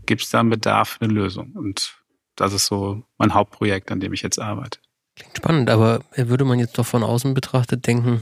gibt 0.06 0.24
es 0.24 0.32
da 0.32 0.42
einen 0.42 0.50
Bedarf 0.50 0.90
für 0.90 1.06
eine 1.06 1.14
Lösung. 1.14 1.54
Und 1.54 1.98
das 2.36 2.52
ist 2.52 2.66
so 2.66 3.04
mein 3.18 3.34
Hauptprojekt, 3.34 3.90
an 3.90 4.02
dem 4.02 4.12
ich 4.12 4.22
jetzt 4.22 4.38
arbeite. 4.38 4.80
Klingt 5.18 5.36
spannend, 5.36 5.70
aber 5.70 6.02
würde 6.16 6.46
man 6.46 6.60
jetzt 6.60 6.78
doch 6.78 6.86
von 6.86 7.04
außen 7.04 7.34
betrachtet 7.34 7.88
denken, 7.88 8.22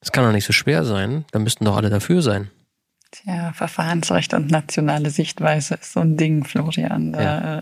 das 0.00 0.10
kann 0.10 0.24
doch 0.24 0.32
nicht 0.32 0.44
so 0.44 0.52
schwer 0.52 0.84
sein, 0.84 1.24
da 1.30 1.38
müssten 1.38 1.64
doch 1.64 1.76
alle 1.76 1.90
dafür 1.90 2.22
sein. 2.22 2.50
Tja, 3.12 3.52
Verfahrensrecht 3.52 4.32
und 4.34 4.50
nationale 4.50 5.10
Sichtweise 5.10 5.74
ist 5.74 5.92
so 5.92 6.00
ein 6.00 6.16
Ding, 6.16 6.44
Florian. 6.44 7.12
Da 7.12 7.22
ja. 7.22 7.58
Äh, 7.58 7.60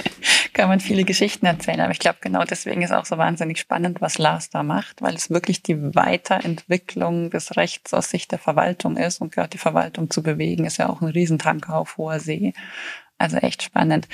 kann 0.54 0.70
man 0.70 0.80
viele 0.80 1.04
Geschichten 1.04 1.44
erzählen. 1.44 1.80
Aber 1.82 1.92
ich 1.92 1.98
glaube, 1.98 2.16
genau 2.22 2.44
deswegen 2.44 2.80
ist 2.80 2.92
auch 2.92 3.04
so 3.04 3.18
wahnsinnig 3.18 3.58
spannend, 3.58 4.00
was 4.00 4.16
Lars 4.16 4.48
da 4.48 4.62
macht, 4.62 5.02
weil 5.02 5.14
es 5.14 5.28
wirklich 5.28 5.62
die 5.62 5.94
Weiterentwicklung 5.94 7.28
des 7.28 7.58
Rechts 7.58 7.92
aus 7.92 8.08
Sicht 8.08 8.32
der 8.32 8.38
Verwaltung 8.38 8.96
ist. 8.96 9.20
Und 9.20 9.32
gerade 9.32 9.50
die 9.50 9.58
Verwaltung 9.58 10.08
zu 10.10 10.22
bewegen, 10.22 10.64
ist 10.64 10.78
ja 10.78 10.88
auch 10.88 11.02
ein 11.02 11.08
Riesentanker 11.08 11.74
auf 11.74 11.98
hoher 11.98 12.18
See. 12.18 12.54
Also 13.18 13.38
echt 13.38 13.62
spannend. 13.62 14.08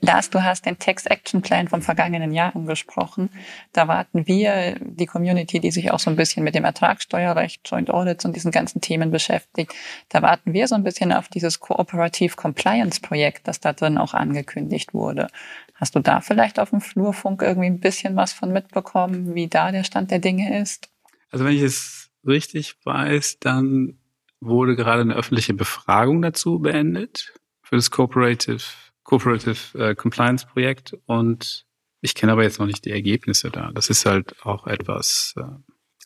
Lars, 0.00 0.28
du 0.30 0.42
hast 0.42 0.66
den 0.66 0.78
Text 0.78 1.08
Action 1.08 1.40
Plan 1.40 1.68
vom 1.68 1.82
vergangenen 1.82 2.32
Jahr 2.32 2.56
angesprochen. 2.56 3.30
Da 3.72 3.86
warten 3.86 4.26
wir, 4.26 4.76
die 4.80 5.06
Community, 5.06 5.60
die 5.60 5.70
sich 5.70 5.92
auch 5.92 6.00
so 6.00 6.10
ein 6.10 6.16
bisschen 6.16 6.42
mit 6.42 6.56
dem 6.56 6.64
Ertragssteuerrecht, 6.64 7.60
Joint 7.64 7.90
Audits 7.90 8.24
und 8.24 8.34
diesen 8.34 8.50
ganzen 8.50 8.80
Themen 8.80 9.12
beschäftigt, 9.12 9.72
da 10.08 10.22
warten 10.22 10.52
wir 10.52 10.66
so 10.66 10.74
ein 10.74 10.82
bisschen 10.82 11.12
auf 11.12 11.28
dieses 11.28 11.60
Cooperative 11.60 12.34
Compliance 12.34 13.00
Projekt, 13.00 13.46
das 13.46 13.60
da 13.60 13.72
drin 13.72 13.98
auch 13.98 14.14
angekündigt 14.14 14.94
wurde. 14.94 15.28
Hast 15.76 15.94
du 15.94 16.00
da 16.00 16.20
vielleicht 16.20 16.58
auf 16.58 16.70
dem 16.70 16.80
Flurfunk 16.80 17.42
irgendwie 17.42 17.68
ein 17.68 17.80
bisschen 17.80 18.16
was 18.16 18.32
von 18.32 18.52
mitbekommen, 18.52 19.36
wie 19.36 19.46
da 19.46 19.70
der 19.70 19.84
Stand 19.84 20.10
der 20.10 20.18
Dinge 20.18 20.60
ist? 20.60 20.90
Also 21.30 21.44
wenn 21.44 21.54
ich 21.54 21.62
es 21.62 22.10
richtig 22.26 22.74
weiß, 22.84 23.38
dann 23.38 24.00
wurde 24.40 24.74
gerade 24.74 25.02
eine 25.02 25.14
öffentliche 25.14 25.54
Befragung 25.54 26.20
dazu 26.20 26.58
beendet 26.58 27.32
für 27.70 27.76
das 27.76 27.90
Cooperative, 27.92 28.62
Cooperative 29.04 29.78
äh, 29.78 29.94
Compliance 29.94 30.44
Projekt 30.44 30.96
und 31.06 31.64
ich 32.00 32.16
kenne 32.16 32.32
aber 32.32 32.42
jetzt 32.42 32.58
noch 32.58 32.66
nicht 32.66 32.84
die 32.84 32.90
Ergebnisse 32.90 33.48
da. 33.50 33.70
Das 33.72 33.90
ist 33.90 34.06
halt 34.06 34.34
auch 34.44 34.66
etwas 34.66 35.34
äh, 35.36 35.42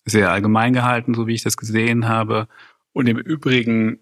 sehr 0.04 0.30
allgemein 0.30 0.74
gehalten, 0.74 1.14
so 1.14 1.26
wie 1.26 1.34
ich 1.34 1.42
das 1.42 1.56
gesehen 1.56 2.06
habe. 2.06 2.48
Und 2.92 3.06
im 3.06 3.16
Übrigen 3.16 4.00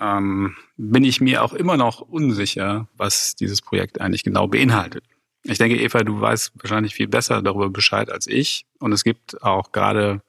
ähm, 0.00 0.56
bin 0.76 1.04
ich 1.04 1.20
mir 1.20 1.44
auch 1.44 1.52
immer 1.52 1.76
noch 1.76 2.00
unsicher, 2.00 2.88
was 2.96 3.36
dieses 3.36 3.62
Projekt 3.62 4.00
eigentlich 4.00 4.24
genau 4.24 4.48
beinhaltet. 4.48 5.04
Ich 5.44 5.58
denke, 5.58 5.80
Eva, 5.80 6.02
du 6.02 6.20
weißt 6.20 6.54
wahrscheinlich 6.56 6.96
viel 6.96 7.06
besser 7.06 7.42
darüber 7.42 7.70
Bescheid 7.70 8.10
als 8.10 8.26
ich. 8.26 8.66
Und 8.80 8.90
es 8.90 9.04
gibt 9.04 9.40
auch 9.40 9.70
gerade 9.70 10.20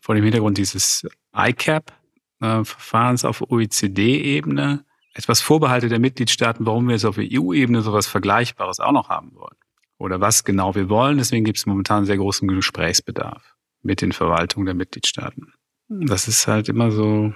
vor 0.00 0.14
dem 0.14 0.24
Hintergrund 0.24 0.56
dieses 0.56 1.06
ICAP-Verfahrens 1.36 3.24
äh, 3.24 3.26
auf 3.26 3.42
OECD-Ebene 3.42 4.86
etwas 5.14 5.40
Vorbehalte 5.40 5.88
der 5.88 5.98
Mitgliedstaaten, 5.98 6.66
warum 6.66 6.86
wir 6.86 6.94
jetzt 6.94 7.04
auf 7.04 7.18
EU-Ebene 7.18 7.82
sowas 7.82 8.06
Vergleichbares 8.06 8.80
auch 8.80 8.92
noch 8.92 9.08
haben 9.08 9.34
wollen. 9.34 9.56
Oder 9.98 10.20
was 10.20 10.44
genau 10.44 10.74
wir 10.74 10.88
wollen. 10.88 11.18
Deswegen 11.18 11.44
gibt 11.44 11.58
es 11.58 11.66
momentan 11.66 12.06
sehr 12.06 12.16
großen 12.16 12.48
Gesprächsbedarf 12.48 13.54
mit 13.82 14.00
den 14.00 14.12
Verwaltungen 14.12 14.66
der 14.66 14.74
Mitgliedstaaten. 14.74 15.52
Das 15.88 16.28
ist 16.28 16.46
halt 16.46 16.68
immer 16.68 16.90
so 16.90 17.34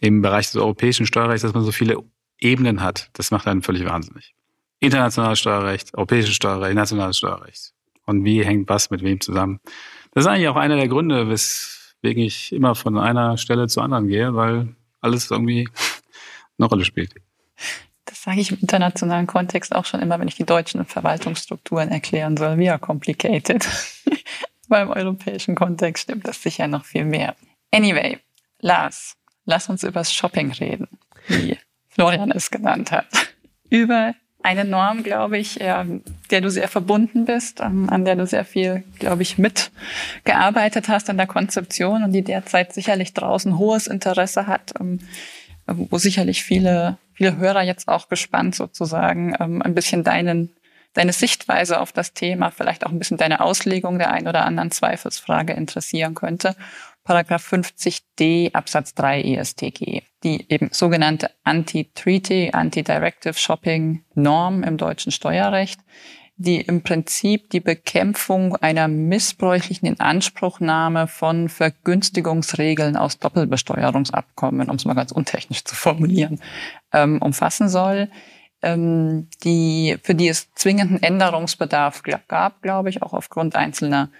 im 0.00 0.22
Bereich 0.22 0.46
des 0.46 0.56
europäischen 0.56 1.06
Steuerrechts, 1.06 1.42
dass 1.42 1.54
man 1.54 1.64
so 1.64 1.72
viele 1.72 2.02
Ebenen 2.40 2.82
hat. 2.82 3.10
Das 3.12 3.30
macht 3.30 3.46
einen 3.46 3.62
völlig 3.62 3.84
wahnsinnig. 3.84 4.34
Internationales 4.80 5.38
Steuerrecht, 5.38 5.94
europäisches 5.94 6.34
Steuerrecht, 6.34 6.74
nationales 6.74 7.18
Steuerrecht. 7.18 7.72
Und 8.06 8.24
wie 8.24 8.44
hängt 8.44 8.68
was 8.68 8.90
mit 8.90 9.02
wem 9.02 9.20
zusammen? 9.20 9.60
Das 10.12 10.24
ist 10.24 10.30
eigentlich 10.30 10.48
auch 10.48 10.56
einer 10.56 10.76
der 10.76 10.88
Gründe, 10.88 11.28
weswegen 11.28 12.22
ich 12.22 12.52
immer 12.52 12.74
von 12.74 12.98
einer 12.98 13.36
Stelle 13.38 13.66
zur 13.66 13.82
anderen 13.82 14.08
gehe, 14.08 14.34
weil 14.34 14.74
alles 15.00 15.30
irgendwie 15.30 15.68
eine 16.58 16.68
Rolle 16.68 16.84
spielt. 16.84 17.14
Das 18.04 18.22
sage 18.22 18.40
ich 18.40 18.50
im 18.50 18.58
internationalen 18.60 19.26
Kontext 19.26 19.74
auch 19.74 19.84
schon 19.84 20.00
immer, 20.00 20.20
wenn 20.20 20.28
ich 20.28 20.36
die 20.36 20.44
deutschen 20.44 20.84
Verwaltungsstrukturen 20.84 21.90
erklären 21.90 22.36
soll. 22.36 22.58
We 22.58 22.70
are 22.70 22.78
complicated. 22.78 23.66
Beim 24.68 24.90
europäischen 24.90 25.54
Kontext 25.54 26.04
stimmt 26.04 26.26
das 26.26 26.42
sicher 26.42 26.66
noch 26.66 26.84
viel 26.84 27.04
mehr. 27.04 27.34
Anyway, 27.70 28.18
Lars, 28.60 29.16
lass 29.44 29.68
uns 29.68 29.82
über 29.82 30.04
Shopping 30.04 30.52
reden, 30.52 30.88
wie 31.28 31.58
Florian 31.88 32.30
es 32.30 32.50
genannt 32.50 32.92
hat. 32.92 33.06
Über 33.68 34.14
eine 34.42 34.64
Norm, 34.64 35.02
glaube 35.02 35.38
ich, 35.38 35.54
der 35.54 36.40
du 36.40 36.50
sehr 36.50 36.68
verbunden 36.68 37.24
bist, 37.24 37.62
an 37.62 38.04
der 38.04 38.14
du 38.14 38.26
sehr 38.26 38.44
viel, 38.44 38.84
glaube 38.98 39.22
ich, 39.22 39.38
mitgearbeitet 39.38 40.88
hast 40.88 41.08
an 41.08 41.16
der 41.16 41.26
Konzeption 41.26 42.04
und 42.04 42.12
die 42.12 42.22
derzeit 42.22 42.74
sicherlich 42.74 43.14
draußen 43.14 43.58
hohes 43.58 43.86
Interesse 43.86 44.46
hat, 44.46 44.72
wo 45.66 45.98
sicherlich 45.98 46.42
viele, 46.42 46.98
viele 47.14 47.36
Hörer 47.36 47.62
jetzt 47.62 47.88
auch 47.88 48.08
gespannt 48.08 48.54
sozusagen 48.54 49.34
ähm, 49.40 49.62
ein 49.62 49.74
bisschen 49.74 50.04
deinen, 50.04 50.54
deine 50.92 51.12
Sichtweise 51.12 51.80
auf 51.80 51.92
das 51.92 52.12
Thema, 52.12 52.50
vielleicht 52.50 52.86
auch 52.86 52.90
ein 52.90 52.98
bisschen 52.98 53.16
deine 53.16 53.40
Auslegung 53.40 53.98
der 53.98 54.10
ein 54.10 54.28
oder 54.28 54.44
anderen 54.44 54.70
Zweifelsfrage 54.70 55.52
interessieren 55.52 56.14
könnte. 56.14 56.56
Paragraph 57.04 57.52
50d 57.52 58.54
Absatz 58.54 58.94
3 58.94 59.22
ESTG, 59.22 60.02
die 60.22 60.46
eben 60.48 60.70
sogenannte 60.72 61.30
Anti-Treaty, 61.44 62.50
Anti-Directive 62.52 63.34
Shopping 63.34 64.04
Norm 64.14 64.62
im 64.62 64.78
deutschen 64.78 65.12
Steuerrecht, 65.12 65.80
die 66.36 66.60
im 66.60 66.82
Prinzip 66.82 67.50
die 67.50 67.60
Bekämpfung 67.60 68.56
einer 68.56 68.88
missbräuchlichen 68.88 69.86
Inanspruchnahme 69.86 71.06
von 71.06 71.48
Vergünstigungsregeln 71.48 72.96
aus 72.96 73.18
Doppelbesteuerungsabkommen, 73.18 74.68
um 74.68 74.76
es 74.76 74.84
mal 74.84 74.94
ganz 74.94 75.12
untechnisch 75.12 75.64
zu 75.64 75.76
formulieren, 75.76 76.40
ähm, 76.92 77.22
umfassen 77.22 77.68
soll. 77.68 78.10
Ähm, 78.62 79.28
die, 79.44 79.96
für 80.02 80.14
die 80.14 80.28
es 80.28 80.52
zwingenden 80.54 81.02
Änderungsbedarf 81.02 82.02
gab, 82.26 82.62
glaube 82.62 82.88
ich, 82.88 83.02
auch 83.02 83.12
aufgrund 83.12 83.54
einzelner 83.54 84.10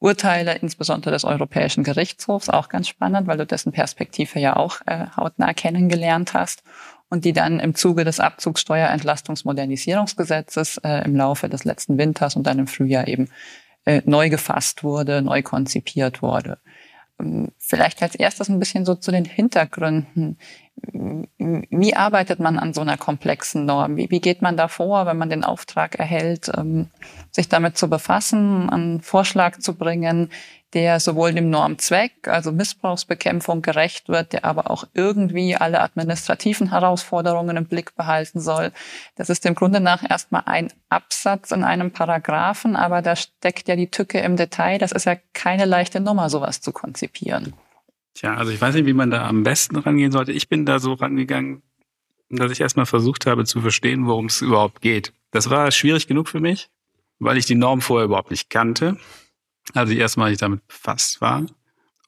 Urteile, 0.00 0.54
insbesondere 0.54 1.12
des 1.12 1.24
Europäischen 1.24 1.84
Gerichtshofs, 1.84 2.48
auch 2.48 2.68
ganz 2.68 2.88
spannend, 2.88 3.26
weil 3.28 3.36
du 3.36 3.46
dessen 3.46 3.70
Perspektive 3.70 4.40
ja 4.40 4.56
auch 4.56 4.80
äh, 4.86 5.06
hautnah 5.16 5.52
kennengelernt 5.52 6.34
hast 6.34 6.64
und 7.10 7.24
die 7.24 7.32
dann 7.32 7.60
im 7.60 7.74
Zuge 7.74 8.04
des 8.04 8.20
Abzugssteuerentlastungsmodernisierungsgesetzes 8.20 10.78
äh, 10.78 11.04
im 11.04 11.16
Laufe 11.16 11.48
des 11.48 11.64
letzten 11.64 11.98
Winters 11.98 12.36
und 12.36 12.46
dann 12.46 12.60
im 12.60 12.68
Frühjahr 12.68 13.08
eben 13.08 13.28
äh, 13.84 14.00
neu 14.06 14.30
gefasst 14.30 14.84
wurde, 14.84 15.20
neu 15.20 15.42
konzipiert 15.42 16.22
wurde. 16.22 16.58
Ähm, 17.20 17.48
vielleicht 17.58 18.02
als 18.02 18.14
erstes 18.14 18.48
ein 18.48 18.58
bisschen 18.58 18.84
so 18.84 18.94
zu 18.94 19.10
den 19.10 19.24
Hintergründen. 19.24 20.38
Wie 20.82 21.94
arbeitet 21.94 22.40
man 22.40 22.58
an 22.58 22.72
so 22.72 22.80
einer 22.80 22.96
komplexen 22.96 23.66
Norm? 23.66 23.96
Wie, 23.96 24.20
geht 24.20 24.40
man 24.40 24.56
da 24.56 24.68
vor, 24.68 25.04
wenn 25.04 25.18
man 25.18 25.28
den 25.28 25.44
Auftrag 25.44 25.98
erhält, 25.98 26.50
ähm, 26.56 26.88
sich 27.30 27.48
damit 27.48 27.76
zu 27.76 27.90
befassen, 27.90 28.70
einen 28.70 29.02
Vorschlag 29.02 29.58
zu 29.58 29.74
bringen, 29.74 30.30
der 30.74 31.00
sowohl 31.00 31.32
dem 31.32 31.50
Normzweck, 31.50 32.28
also 32.28 32.52
Missbrauchsbekämpfung 32.52 33.60
gerecht 33.62 34.08
wird, 34.08 34.32
der 34.32 34.44
aber 34.44 34.70
auch 34.70 34.84
irgendwie 34.94 35.56
alle 35.56 35.80
administrativen 35.80 36.70
Herausforderungen 36.70 37.56
im 37.56 37.66
Blick 37.66 37.96
behalten 37.96 38.40
soll. 38.40 38.72
Das 39.16 39.30
ist 39.30 39.44
im 39.46 39.54
Grunde 39.54 39.80
nach 39.80 40.08
erstmal 40.08 40.42
ein 40.46 40.72
Absatz 40.88 41.50
in 41.50 41.64
einem 41.64 41.90
Paragraphen, 41.90 42.76
aber 42.76 43.02
da 43.02 43.16
steckt 43.16 43.68
ja 43.68 43.76
die 43.76 43.90
Tücke 43.90 44.20
im 44.20 44.36
Detail. 44.36 44.78
Das 44.78 44.92
ist 44.92 45.06
ja 45.06 45.16
keine 45.32 45.64
leichte 45.64 46.00
Nummer, 46.00 46.30
sowas 46.30 46.60
zu 46.60 46.72
konzipieren. 46.72 47.54
Tja, 48.14 48.34
also 48.34 48.52
ich 48.52 48.60
weiß 48.60 48.74
nicht, 48.74 48.86
wie 48.86 48.92
man 48.92 49.10
da 49.10 49.26
am 49.26 49.42
besten 49.42 49.76
rangehen 49.76 50.12
sollte. 50.12 50.32
Ich 50.32 50.48
bin 50.48 50.66
da 50.66 50.78
so 50.78 50.92
rangegangen, 50.92 51.62
dass 52.28 52.52
ich 52.52 52.60
erstmal 52.60 52.86
versucht 52.86 53.26
habe 53.26 53.44
zu 53.44 53.60
verstehen, 53.60 54.06
worum 54.06 54.26
es 54.26 54.40
überhaupt 54.40 54.80
geht. 54.80 55.12
Das 55.32 55.50
war 55.50 55.70
schwierig 55.72 56.06
genug 56.06 56.28
für 56.28 56.40
mich, 56.40 56.70
weil 57.18 57.36
ich 57.36 57.46
die 57.46 57.54
Norm 57.54 57.80
vorher 57.80 58.04
überhaupt 58.04 58.30
nicht 58.30 58.50
kannte. 58.50 58.96
Also 59.74 59.92
erstmal 59.92 60.32
ich 60.32 60.38
damit 60.38 60.66
befasst 60.66 61.20
war. 61.20 61.46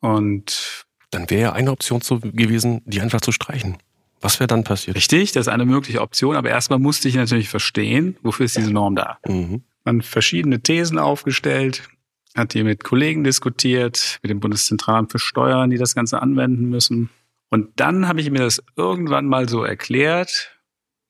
Und 0.00 0.86
dann 1.10 1.30
wäre 1.30 1.42
ja 1.42 1.52
eine 1.52 1.70
Option 1.70 2.00
so 2.00 2.18
gewesen, 2.18 2.82
die 2.86 3.00
einfach 3.00 3.20
zu 3.20 3.32
streichen. 3.32 3.78
Was 4.20 4.38
wäre 4.38 4.46
dann 4.46 4.64
passiert? 4.64 4.96
Richtig, 4.96 5.32
das 5.32 5.46
ist 5.46 5.52
eine 5.52 5.66
mögliche 5.66 6.00
Option, 6.00 6.36
aber 6.36 6.48
erstmal 6.48 6.78
musste 6.78 7.08
ich 7.08 7.16
natürlich 7.16 7.48
verstehen, 7.48 8.16
wofür 8.22 8.46
ist 8.46 8.56
diese 8.56 8.72
Norm 8.72 8.94
da. 8.94 9.18
Mhm. 9.26 9.64
Man 9.84 10.00
verschiedene 10.00 10.60
Thesen 10.60 10.98
aufgestellt, 10.98 11.88
hat 12.36 12.52
hier 12.52 12.64
mit 12.64 12.84
Kollegen 12.84 13.24
diskutiert, 13.24 14.20
mit 14.22 14.30
dem 14.30 14.40
Bundeszentralamt 14.40 15.10
für 15.10 15.18
Steuern, 15.18 15.70
die 15.70 15.76
das 15.76 15.94
Ganze 15.94 16.22
anwenden 16.22 16.68
müssen. 16.68 17.10
Und 17.50 17.68
dann 17.76 18.08
habe 18.08 18.20
ich 18.20 18.30
mir 18.30 18.38
das 18.38 18.62
irgendwann 18.76 19.26
mal 19.26 19.48
so 19.48 19.64
erklärt, 19.64 20.56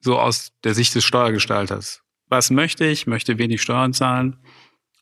so 0.01 0.19
aus 0.19 0.53
der 0.65 0.75
Sicht 0.75 0.95
des 0.95 1.05
Steuergestalters. 1.05 2.03
Was 2.29 2.51
möchte 2.51 2.85
ich? 2.87 3.07
Möchte 3.07 3.39
wenig 3.39 3.63
Steuern 3.63 3.93
zahlen. 3.93 4.39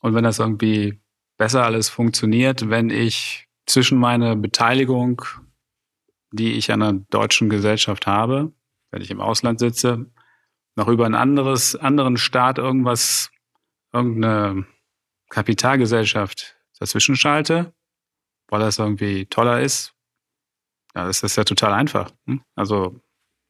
Und 0.01 0.13
wenn 0.13 0.23
das 0.23 0.37
irgendwie 0.37 1.00
besser 1.41 1.65
alles 1.65 1.89
funktioniert, 1.89 2.69
wenn 2.69 2.91
ich 2.91 3.47
zwischen 3.65 3.97
meiner 3.97 4.35
Beteiligung, 4.35 5.23
die 6.31 6.53
ich 6.53 6.71
an 6.71 6.83
einer 6.83 6.99
deutschen 7.09 7.49
Gesellschaft 7.49 8.05
habe, 8.05 8.51
wenn 8.91 9.01
ich 9.01 9.09
im 9.09 9.19
Ausland 9.19 9.57
sitze, 9.57 10.05
noch 10.75 10.87
über 10.87 11.07
ein 11.07 11.15
anderes, 11.15 11.75
anderen 11.75 12.17
Staat 12.17 12.59
irgendwas, 12.59 13.31
irgendeine 13.91 14.67
Kapitalgesellschaft 15.29 16.57
dazwischen 16.77 17.15
schalte, 17.15 17.73
weil 18.47 18.59
das 18.59 18.77
irgendwie 18.77 19.25
toller 19.25 19.61
ist, 19.61 19.95
ja, 20.93 21.07
das 21.07 21.23
ist 21.23 21.37
ja 21.37 21.43
total 21.43 21.73
einfach. 21.73 22.11
Hm? 22.27 22.43
Also 22.53 23.01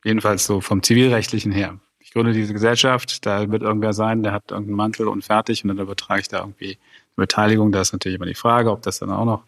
jedenfalls 0.06 0.46
so 0.46 0.62
vom 0.62 0.82
zivilrechtlichen 0.82 1.52
her. 1.52 1.78
Ich 2.00 2.14
gründe 2.14 2.32
diese 2.32 2.54
Gesellschaft, 2.54 3.26
da 3.26 3.52
wird 3.52 3.64
irgendwer 3.64 3.92
sein, 3.92 4.24
der 4.24 4.32
hat 4.32 4.52
irgendeinen 4.52 4.78
Mantel 4.78 5.10
und 5.10 5.26
fertig 5.26 5.66
und 5.66 5.68
dann 5.68 5.80
übertrage 5.80 6.22
ich 6.22 6.30
da 6.30 6.40
irgendwie 6.40 6.78
Beteiligung. 7.16 7.72
Da 7.72 7.82
ist 7.82 7.94
natürlich 7.94 8.18
immer 8.18 8.26
die 8.26 8.36
Frage, 8.36 8.72
ob 8.72 8.82
das 8.82 9.00
dann 9.00 9.12
auch 9.12 9.26
noch 9.26 9.44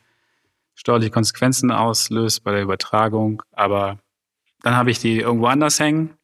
steuerliche 0.76 1.12
Konsequenzen 1.12 1.72
auslöst 1.72 2.44
bei 2.44 2.52
der 2.52 2.64
Übertragung. 2.64 3.44
Aber 3.52 4.00
dann 4.62 4.76
habe 4.76 4.92
ich 4.92 5.00
die 5.00 5.20
irgendwo 5.20 5.48
anders 5.48 5.80
hängen 5.80 6.18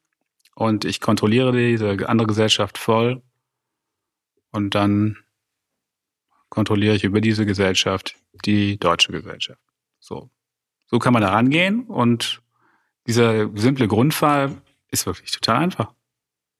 und 0.54 0.84
ich 0.84 1.00
kontrolliere 1.00 1.52
diese 1.52 2.08
andere 2.08 2.26
Gesellschaft 2.26 2.78
voll 2.78 3.22
und 4.50 4.74
dann 4.74 5.16
kontrolliere 6.48 6.96
ich 6.96 7.04
über 7.04 7.20
diese 7.20 7.46
Gesellschaft 7.46 8.16
die 8.44 8.78
deutsche 8.78 9.12
Gesellschaft. 9.12 9.60
So. 10.00 10.30
So 10.86 10.98
kann 10.98 11.12
man 11.12 11.22
da 11.22 11.30
rangehen 11.30 11.84
und 11.84 12.42
dieser 13.06 13.48
simple 13.56 13.86
Grundfall 13.86 14.60
ist 14.88 15.06
wirklich 15.06 15.30
total 15.30 15.56
einfach. 15.56 15.94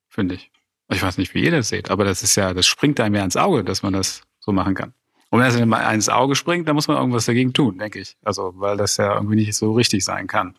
finde 0.08 0.37
ich. 0.37 0.50
Ich 0.92 1.02
weiß 1.02 1.18
nicht, 1.18 1.34
wie 1.34 1.44
ihr 1.44 1.52
das 1.52 1.68
seht, 1.68 1.90
aber 1.90 2.04
das 2.04 2.22
ist 2.22 2.34
ja, 2.37 2.52
das 2.52 2.66
springt 2.66 2.99
einem 3.00 3.14
ja 3.14 3.25
ins 3.25 3.37
Auge, 3.37 3.62
dass 3.64 3.82
man 3.82 3.92
das 3.92 4.22
so 4.40 4.52
machen 4.52 4.75
kann. 4.75 4.92
Und 5.30 5.38
wenn 5.38 5.47
es 5.47 5.56
einem 5.56 5.73
ins 5.94 6.09
Auge 6.09 6.35
springt, 6.35 6.68
dann 6.68 6.75
muss 6.75 6.88
man 6.88 6.97
irgendwas 6.97 7.26
dagegen 7.26 7.52
tun, 7.52 7.78
denke 7.78 8.00
ich. 8.00 8.16
Also, 8.25 8.52
weil 8.56 8.76
das 8.76 8.97
ja 8.97 9.14
irgendwie 9.14 9.37
nicht 9.37 9.54
so 9.54 9.73
richtig 9.73 10.04
sein 10.04 10.26
kann. 10.26 10.59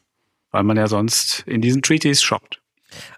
Weil 0.51 0.63
man 0.63 0.77
ja 0.77 0.87
sonst 0.87 1.43
in 1.45 1.61
diesen 1.61 1.81
Treaties 1.81 2.21
shoppt. 2.21 2.61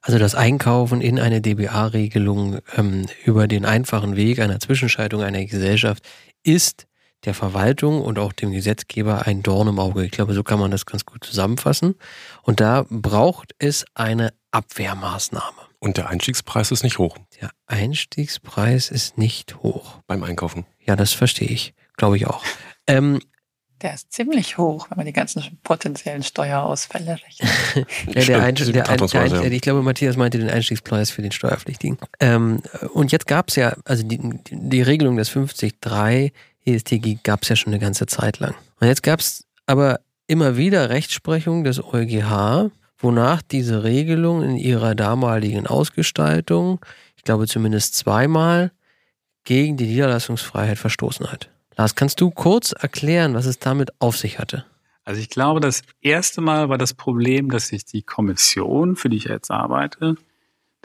Also 0.02 0.20
das 0.20 0.36
Einkaufen 0.36 1.02
in 1.02 1.20
eine 1.20 1.42
DBA-Regelung 1.42 2.60
ähm, 2.76 3.06
über 3.26 3.48
den 3.48 3.66
einfachen 3.66 4.16
Weg 4.16 4.40
einer 4.40 4.60
Zwischenschaltung 4.60 5.22
einer 5.22 5.44
Gesellschaft 5.46 6.04
ist 6.44 6.86
der 7.26 7.34
Verwaltung 7.34 8.02
und 8.02 8.20
auch 8.20 8.34
dem 8.34 8.52
Gesetzgeber 8.52 9.26
ein 9.26 9.44
Dorn 9.44 9.68
im 9.68 9.80
Auge. 9.80 10.06
Ich 10.06 10.12
glaube, 10.12 10.34
so 10.34 10.44
kann 10.44 10.60
man 10.60 10.72
das 10.72 10.86
ganz 10.86 11.06
gut 11.06 11.24
zusammenfassen. 11.24 11.96
Und 12.42 12.60
da 12.60 12.86
braucht 12.90 13.56
es 13.60 13.86
eine 13.96 14.34
Abwehrmaßnahme. 14.52 15.73
Und 15.84 15.98
der 15.98 16.08
Einstiegspreis 16.08 16.72
ist 16.72 16.82
nicht 16.86 16.98
hoch. 16.98 17.18
Der 17.42 17.50
Einstiegspreis 17.68 18.90
ist 18.90 19.18
nicht 19.18 19.58
hoch. 19.64 20.00
Beim 20.08 20.24
Einkaufen. 20.24 20.66
Ja, 20.80 20.96
das 20.96 21.12
verstehe 21.12 21.50
ich. 21.50 21.74
Glaube 21.98 22.16
ich 22.16 22.26
auch. 22.26 22.42
Ähm, 22.88 23.20
der 23.82 23.94
ist 23.94 24.14
ziemlich 24.14 24.58
hoch, 24.58 24.90
wenn 24.90 24.96
man 24.96 25.06
die 25.06 25.12
ganzen 25.12 25.60
potenziellen 25.62 26.24
Steuerausfälle 26.24 27.18
rechnet. 27.22 27.86
ja, 28.16 28.24
der 28.24 28.44
Einstieg, 28.44 28.72
der, 28.72 28.84
der, 28.86 28.96
der, 28.96 29.28
der, 29.28 29.52
ich 29.52 29.60
glaube, 29.60 29.82
Matthias 29.82 30.16
meinte 30.16 30.38
den 30.38 30.50
Einstiegspreis 30.50 31.12
für 31.12 31.22
den 31.22 31.34
Steuerpflichtigen. 31.34 31.98
Ähm, 32.22 32.62
und 32.94 33.12
jetzt 33.12 33.28
gab 33.28 33.50
es 33.50 33.58
ja, 33.58 33.76
also 33.84 34.04
die, 34.04 34.22
die 34.52 34.82
Regelung 34.82 35.18
des 35.18 35.30
50.3 35.32 36.32
ESTG 36.64 37.18
gab 37.24 37.42
es 37.42 37.50
ja 37.50 37.58
schon 37.58 37.74
eine 37.74 37.82
ganze 37.82 38.06
Zeit 38.06 38.40
lang. 38.40 38.56
Und 38.80 38.88
jetzt 38.88 39.04
gab 39.04 39.20
es 39.20 39.44
aber 39.66 40.00
immer 40.28 40.56
wieder 40.56 40.90
Rechtsprechung 40.90 41.66
des 41.66 41.84
EuGH, 41.84 42.72
wonach 43.04 43.42
diese 43.42 43.84
Regelung 43.84 44.42
in 44.42 44.56
ihrer 44.56 44.96
damaligen 44.96 45.68
Ausgestaltung, 45.68 46.80
ich 47.16 47.24
glaube 47.24 47.48
zumindest 47.48 47.96
zweimal, 47.96 48.72
gegen 49.44 49.78
die 49.78 49.88
Niederlassungsfreiheit 49.88 50.78
verstoßen 50.78 51.32
hat. 51.32 51.50
Lars, 51.76 51.96
kannst 51.96 52.22
du 52.22 52.32
kurz 52.32 52.72
erklären, 52.72 53.34
was 53.34 53.46
es 53.46 53.60
damit 53.60 53.92
auf 54.00 54.18
sich 54.18 54.40
hatte? 54.40 54.66
Also 55.06 55.20
ich 55.20 55.30
glaube, 55.30 55.60
das 55.60 55.82
erste 56.02 56.40
Mal 56.40 56.70
war 56.70 56.78
das 56.78 56.94
Problem, 56.94 57.50
dass 57.50 57.68
sich 57.68 57.84
die 57.84 58.04
Kommission, 58.04 58.96
für 58.96 59.10
die 59.10 59.18
ich 59.18 59.26
jetzt 59.26 59.52
arbeite, 59.52 60.16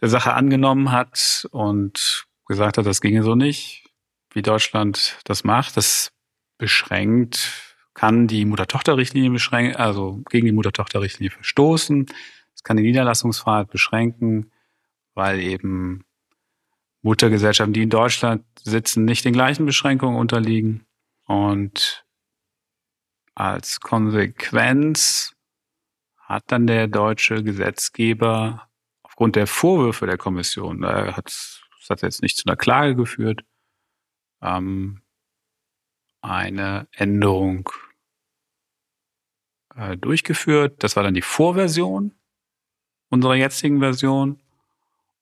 der 0.01 0.09
Sache 0.09 0.35
angenommen 0.35 0.91
hat 0.91 1.47
und 1.53 2.27
gesagt 2.47 2.79
hat, 2.79 2.87
das 2.87 3.01
ginge 3.01 3.23
so 3.23 3.35
nicht, 3.35 3.85
wie 4.33 4.43
Deutschland 4.43 5.19
das 5.25 5.45
macht. 5.45 5.77
Das 5.77 6.11
beschränkt, 6.57 7.68
kann 7.99 8.29
die 8.29 8.45
Mutter-Tochter-Richtlinie 8.45 9.31
beschränken, 9.31 9.75
also 9.75 10.23
gegen 10.31 10.47
die 10.47 10.53
Mutter-Tochter-Richtlinie 10.53 11.33
verstoßen. 11.33 12.07
Es 12.55 12.63
kann 12.63 12.77
die 12.77 12.85
Niederlassungsfreiheit 12.85 13.71
beschränken, 13.71 14.53
weil 15.15 15.41
eben 15.41 16.05
Muttergesellschaften, 17.03 17.73
die 17.73 17.83
in 17.83 17.91
Deutschland 17.91 18.45
sitzen, 18.63 19.05
nicht 19.05 19.25
den 19.25 19.33
gleichen 19.33 19.67
Beschränkungen 19.67 20.17
unterliegen. 20.17 20.87
Und 21.25 22.07
als 23.35 23.81
Konsequenz 23.81 25.35
hat 26.19 26.45
dann 26.53 26.69
der 26.69 26.87
deutsche 26.87 27.43
Gesetzgeber 27.43 28.69
aufgrund 29.03 29.35
der 29.35 29.49
Vorwürfe 29.49 30.07
der 30.07 30.19
Kommission, 30.19 30.83
da 30.83 31.17
hat 31.17 31.27
das 31.27 31.91
hat 31.91 32.03
jetzt 32.03 32.23
nicht 32.23 32.37
zu 32.37 32.45
einer 32.47 32.57
Klage 32.57 32.95
geführt, 32.95 33.41
ähm, 34.41 35.03
eine 36.21 36.87
Änderung 36.93 37.69
äh, 39.79 39.97
durchgeführt. 39.97 40.83
Das 40.83 40.97
war 40.97 41.03
dann 41.03 41.15
die 41.15 41.23
Vorversion 41.23 42.13
unserer 43.11 43.37
jetzigen 43.37 43.79
Version. 43.79 44.41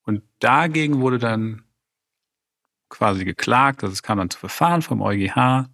Und 0.05 0.23
dagegen 0.39 1.01
wurde 1.01 1.19
dann 1.19 1.65
quasi 2.89 3.25
geklagt. 3.25 3.83
Also 3.83 3.93
es 3.93 4.03
kam 4.03 4.19
dann 4.19 4.31
zu 4.31 4.39
Verfahren 4.39 4.83
vom 4.83 5.03
EuGH. 5.03 5.69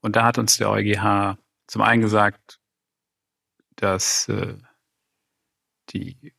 Und 0.00 0.16
da 0.16 0.24
hat 0.24 0.38
uns 0.38 0.56
der 0.56 0.70
EuGH 0.70 1.36
zum 1.66 1.82
einen 1.82 2.02
gesagt, 2.02 2.60
dass 3.76 4.28
äh, 4.28 4.56
die 5.90 6.34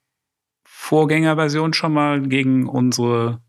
Vorgängerversion 0.63 1.73
schon 1.73 1.93
mal 1.93 2.21
gegen 2.21 2.67
unsere 2.67 3.41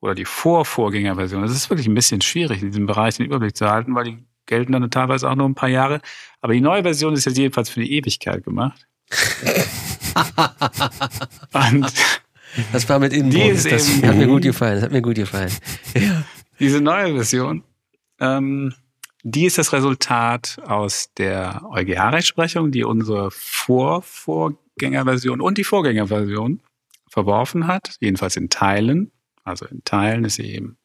oder 0.00 0.14
die 0.14 0.26
Vorvorgängerversion, 0.26 1.42
das 1.42 1.52
ist 1.52 1.70
wirklich 1.70 1.86
ein 1.86 1.94
bisschen 1.94 2.20
schwierig, 2.20 2.62
in 2.62 2.68
diesem 2.68 2.86
Bereich 2.86 3.16
den 3.16 3.26
Überblick 3.26 3.56
zu 3.56 3.70
halten, 3.70 3.94
weil 3.94 4.04
die 4.04 4.26
gelten 4.46 4.72
dann 4.72 4.90
teilweise 4.90 5.28
auch 5.28 5.34
nur 5.34 5.48
ein 5.48 5.54
paar 5.54 5.68
Jahre. 5.68 6.00
Aber 6.40 6.52
die 6.52 6.60
neue 6.60 6.82
Version 6.82 7.14
ist 7.14 7.24
jetzt 7.24 7.38
jedenfalls 7.38 7.70
für 7.70 7.80
die 7.80 7.92
Ewigkeit 7.92 8.44
gemacht. 8.44 8.86
Und 11.52 11.92
das 12.72 12.88
war 12.88 12.98
mit 12.98 13.12
Inbrunst. 13.12 13.70
Das 13.70 13.88
eben, 13.88 14.08
hat 14.08 14.16
mir 14.16 14.26
gut 14.26 14.42
gefallen. 14.42 14.76
Das 14.76 14.84
hat 14.84 14.92
mir 14.92 15.02
gut 15.02 15.16
gefallen. 15.16 15.52
Ja. 15.94 16.24
Diese 16.60 16.80
neue 16.80 17.14
Version, 17.14 17.64
ähm, 18.20 18.72
die 19.22 19.46
ist 19.46 19.58
das 19.58 19.72
Resultat 19.72 20.60
aus 20.66 21.10
der 21.16 21.62
EuGH-Rechtsprechung, 21.70 22.70
die 22.70 22.84
unsere 22.84 23.30
Vorvorgängerversion 23.30 25.40
und 25.40 25.58
die 25.58 25.64
Vorgängerversion 25.64 26.60
verworfen 27.08 27.66
hat, 27.66 27.96
jedenfalls 28.00 28.36
in 28.36 28.50
Teilen. 28.50 29.10
Also 29.42 29.66
in 29.66 29.82
Teilen 29.84 30.24
ist 30.24 30.36
sie 30.36 30.54
eben 30.54 30.78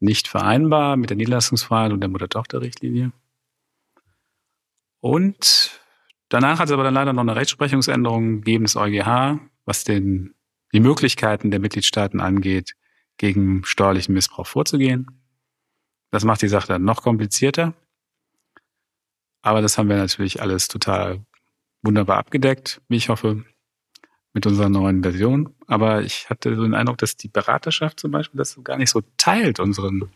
nicht 0.00 0.28
vereinbar 0.28 0.96
mit 0.96 1.10
der 1.10 1.16
Niederlassungsfreiheit 1.16 1.92
und 1.92 2.00
der 2.00 2.08
Mutter-Tochter-Richtlinie. 2.08 3.12
Und 5.00 5.80
danach 6.28 6.58
hat 6.58 6.66
es 6.66 6.72
aber 6.72 6.84
dann 6.84 6.94
leider 6.94 7.12
noch 7.12 7.22
eine 7.22 7.36
Rechtsprechungsänderung 7.36 8.38
gegeben 8.38 8.64
des 8.64 8.76
EuGH, 8.76 9.38
was 9.64 9.84
den 9.84 10.34
die 10.72 10.80
Möglichkeiten 10.80 11.50
der 11.50 11.60
Mitgliedstaaten 11.60 12.20
angeht, 12.20 12.74
gegen 13.16 13.64
steuerlichen 13.64 14.14
Missbrauch 14.14 14.46
vorzugehen. 14.46 15.06
Das 16.10 16.24
macht 16.24 16.42
die 16.42 16.48
Sache 16.48 16.68
dann 16.68 16.84
noch 16.84 17.02
komplizierter. 17.02 17.74
Aber 19.42 19.62
das 19.62 19.78
haben 19.78 19.88
wir 19.88 19.96
natürlich 19.96 20.42
alles 20.42 20.68
total 20.68 21.24
wunderbar 21.82 22.18
abgedeckt, 22.18 22.82
wie 22.88 22.96
ich 22.96 23.08
hoffe, 23.08 23.44
mit 24.36 24.46
unserer 24.46 24.68
neuen 24.68 25.02
Version. 25.02 25.48
Aber 25.66 26.02
ich 26.02 26.28
hatte 26.28 26.54
so 26.54 26.62
den 26.62 26.74
Eindruck, 26.74 26.98
dass 26.98 27.16
die 27.16 27.28
Beraterschaft 27.28 27.98
zum 27.98 28.10
Beispiel 28.10 28.36
das 28.36 28.58
gar 28.62 28.76
nicht 28.76 28.90
so 28.90 29.00
teilt, 29.16 29.60
unseren 29.60 30.10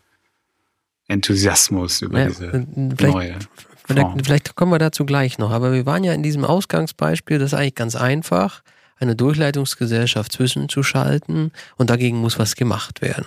Enthusiasmus 1.07 2.03
über 2.03 2.19
ja, 2.19 2.27
diese 2.27 2.67
vielleicht, 2.95 3.01
neue. 3.01 3.39
Vielleicht, 3.83 4.23
vielleicht 4.23 4.55
kommen 4.55 4.71
wir 4.71 4.77
dazu 4.77 5.07
gleich 5.07 5.39
noch. 5.39 5.49
Aber 5.49 5.73
wir 5.73 5.87
waren 5.87 6.03
ja 6.03 6.13
in 6.13 6.21
diesem 6.21 6.45
Ausgangsbeispiel, 6.45 7.39
das 7.39 7.53
ist 7.53 7.57
eigentlich 7.57 7.73
ganz 7.73 7.95
einfach 7.95 8.61
eine 8.99 9.15
Durchleitungsgesellschaft 9.15 10.31
zwischenzuschalten 10.31 11.51
und 11.77 11.89
dagegen 11.89 12.17
muss 12.17 12.37
was 12.37 12.55
gemacht 12.55 13.01
werden. 13.01 13.25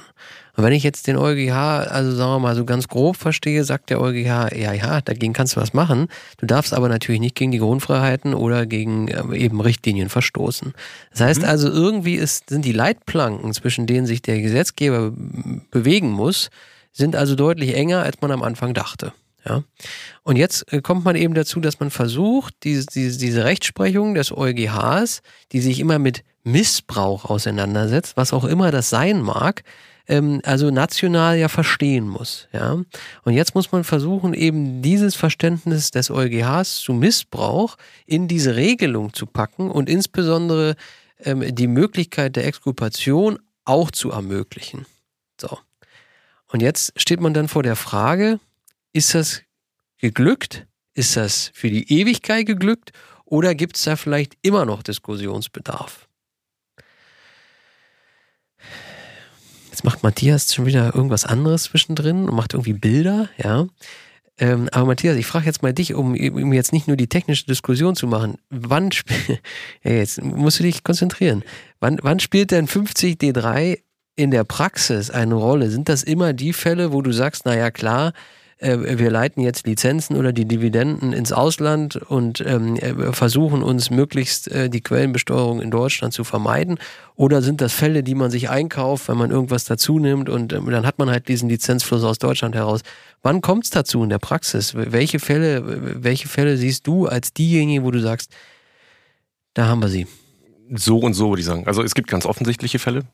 Und 0.56 0.62
wenn 0.62 0.72
ich 0.72 0.84
jetzt 0.84 1.06
den 1.06 1.16
EuGH, 1.16 1.52
also 1.52 2.14
sagen 2.14 2.32
wir 2.32 2.38
mal 2.38 2.54
so 2.54 2.64
ganz 2.64 2.88
grob 2.88 3.16
verstehe, 3.16 3.64
sagt 3.64 3.90
der 3.90 4.00
EuGH, 4.00 4.54
ja, 4.56 4.72
ja, 4.72 5.00
dagegen 5.00 5.32
kannst 5.32 5.56
du 5.56 5.60
was 5.60 5.72
machen. 5.72 6.08
Du 6.38 6.46
darfst 6.46 6.72
aber 6.72 6.88
natürlich 6.88 7.20
nicht 7.20 7.34
gegen 7.34 7.50
die 7.50 7.58
Grundfreiheiten 7.58 8.34
oder 8.34 8.64
gegen 8.66 9.08
ähm, 9.08 9.32
eben 9.32 9.60
Richtlinien 9.60 10.08
verstoßen. 10.08 10.72
Das 11.10 11.20
heißt 11.20 11.42
mhm. 11.42 11.48
also, 11.48 11.68
irgendwie 11.68 12.14
ist, 12.14 12.50
sind 12.50 12.64
die 12.64 12.72
Leitplanken, 12.72 13.52
zwischen 13.52 13.86
denen 13.86 14.06
sich 14.06 14.22
der 14.22 14.40
Gesetzgeber 14.40 15.12
bewegen 15.70 16.10
muss, 16.10 16.50
sind 16.92 17.16
also 17.16 17.34
deutlich 17.34 17.74
enger, 17.74 18.02
als 18.02 18.20
man 18.20 18.30
am 18.30 18.42
Anfang 18.42 18.74
dachte. 18.74 19.12
Ja. 19.44 19.62
Und 20.22 20.36
jetzt 20.36 20.72
äh, 20.72 20.80
kommt 20.80 21.04
man 21.04 21.16
eben 21.16 21.34
dazu, 21.34 21.60
dass 21.60 21.80
man 21.80 21.90
versucht, 21.90 22.54
diese, 22.62 22.86
diese, 22.86 23.18
diese 23.18 23.44
Rechtsprechung 23.44 24.14
des 24.14 24.32
EuGHs, 24.32 25.20
die 25.52 25.60
sich 25.60 25.80
immer 25.80 25.98
mit 25.98 26.24
Missbrauch 26.44 27.24
auseinandersetzt, 27.24 28.16
was 28.16 28.32
auch 28.32 28.44
immer 28.44 28.70
das 28.70 28.88
sein 28.90 29.20
mag, 29.20 29.64
ähm, 30.06 30.40
also 30.44 30.70
national 30.70 31.38
ja 31.38 31.48
verstehen 31.48 32.08
muss. 32.08 32.48
Ja. 32.52 32.78
Und 33.22 33.32
jetzt 33.32 33.54
muss 33.54 33.72
man 33.72 33.84
versuchen, 33.84 34.34
eben 34.34 34.82
dieses 34.82 35.14
Verständnis 35.14 35.90
des 35.90 36.10
EuGHs 36.10 36.78
zu 36.78 36.92
Missbrauch 36.92 37.76
in 38.06 38.28
diese 38.28 38.56
Regelung 38.56 39.12
zu 39.14 39.26
packen 39.26 39.70
und 39.70 39.88
insbesondere 39.88 40.76
ähm, 41.20 41.54
die 41.54 41.66
Möglichkeit 41.66 42.36
der 42.36 42.46
Exkulpation 42.46 43.38
auch 43.64 43.90
zu 43.90 44.10
ermöglichen. 44.10 44.86
So. 45.40 45.58
Und 46.48 46.60
jetzt 46.60 46.92
steht 46.96 47.20
man 47.20 47.34
dann 47.34 47.48
vor 47.48 47.62
der 47.62 47.76
Frage, 47.76 48.38
ist 48.92 49.14
das 49.14 49.42
geglückt? 49.98 50.66
Ist 50.94 51.16
das 51.16 51.50
für 51.54 51.70
die 51.70 51.92
Ewigkeit 51.92 52.46
geglückt? 52.46 52.92
Oder 53.24 53.54
gibt 53.54 53.76
es 53.76 53.84
da 53.84 53.96
vielleicht 53.96 54.36
immer 54.42 54.64
noch 54.64 54.82
Diskussionsbedarf? 54.82 56.03
Jetzt 59.74 59.82
macht 59.82 60.04
Matthias 60.04 60.54
schon 60.54 60.66
wieder 60.66 60.94
irgendwas 60.94 61.24
anderes 61.24 61.64
zwischendrin 61.64 62.28
und 62.28 62.36
macht 62.36 62.52
irgendwie 62.52 62.74
Bilder, 62.74 63.28
ja. 63.42 63.66
Ähm, 64.38 64.68
aber 64.70 64.86
Matthias, 64.86 65.16
ich 65.16 65.26
frage 65.26 65.46
jetzt 65.46 65.64
mal 65.64 65.72
dich, 65.72 65.94
um, 65.94 66.14
um, 66.14 66.52
jetzt 66.52 66.72
nicht 66.72 66.86
nur 66.86 66.96
die 66.96 67.08
technische 67.08 67.46
Diskussion 67.46 67.96
zu 67.96 68.06
machen. 68.06 68.36
Wann 68.50 68.92
spielt, 68.92 69.42
ja, 69.82 69.90
jetzt 69.90 70.22
musst 70.22 70.60
du 70.60 70.62
dich 70.62 70.84
konzentrieren. 70.84 71.42
Wann, 71.80 71.98
wann 72.02 72.20
spielt 72.20 72.52
denn 72.52 72.68
50 72.68 73.16
D3 73.16 73.80
in 74.14 74.30
der 74.30 74.44
Praxis 74.44 75.10
eine 75.10 75.34
Rolle? 75.34 75.68
Sind 75.70 75.88
das 75.88 76.04
immer 76.04 76.34
die 76.34 76.52
Fälle, 76.52 76.92
wo 76.92 77.02
du 77.02 77.10
sagst, 77.10 77.44
naja 77.44 77.72
klar, 77.72 78.12
äh, 78.64 78.98
wir 78.98 79.10
leiten 79.10 79.42
jetzt 79.42 79.66
Lizenzen 79.66 80.16
oder 80.16 80.32
die 80.32 80.46
Dividenden 80.46 81.12
ins 81.12 81.32
Ausland 81.32 81.96
und 81.96 82.42
ähm, 82.46 82.76
äh, 82.76 83.12
versuchen 83.12 83.62
uns 83.62 83.90
möglichst 83.90 84.50
äh, 84.50 84.70
die 84.70 84.80
Quellenbesteuerung 84.80 85.60
in 85.60 85.70
Deutschland 85.70 86.14
zu 86.14 86.24
vermeiden? 86.24 86.78
Oder 87.14 87.42
sind 87.42 87.60
das 87.60 87.72
Fälle, 87.72 88.02
die 88.02 88.14
man 88.14 88.30
sich 88.30 88.50
einkauft, 88.50 89.08
wenn 89.08 89.18
man 89.18 89.30
irgendwas 89.30 89.64
dazu 89.64 89.98
nimmt 89.98 90.28
und 90.28 90.52
ähm, 90.52 90.70
dann 90.70 90.86
hat 90.86 90.98
man 90.98 91.10
halt 91.10 91.28
diesen 91.28 91.48
Lizenzfluss 91.48 92.02
aus 92.02 92.18
Deutschland 92.18 92.54
heraus? 92.54 92.80
Wann 93.22 93.40
kommt 93.40 93.64
es 93.64 93.70
dazu 93.70 94.02
in 94.02 94.08
der 94.08 94.18
Praxis? 94.18 94.74
Welche 94.74 95.18
Fälle, 95.18 96.02
welche 96.02 96.28
Fälle 96.28 96.56
siehst 96.56 96.86
du 96.86 97.06
als 97.06 97.32
diejenigen, 97.32 97.84
wo 97.84 97.90
du 97.90 98.00
sagst, 98.00 98.32
da 99.54 99.66
haben 99.66 99.80
wir 99.80 99.88
sie? 99.88 100.06
So 100.74 100.98
und 100.98 101.14
so, 101.14 101.30
würde 101.30 101.40
ich 101.40 101.46
sagen. 101.46 101.66
Also 101.66 101.82
es 101.82 101.94
gibt 101.94 102.08
ganz 102.08 102.26
offensichtliche 102.26 102.78
Fälle, 102.78 103.04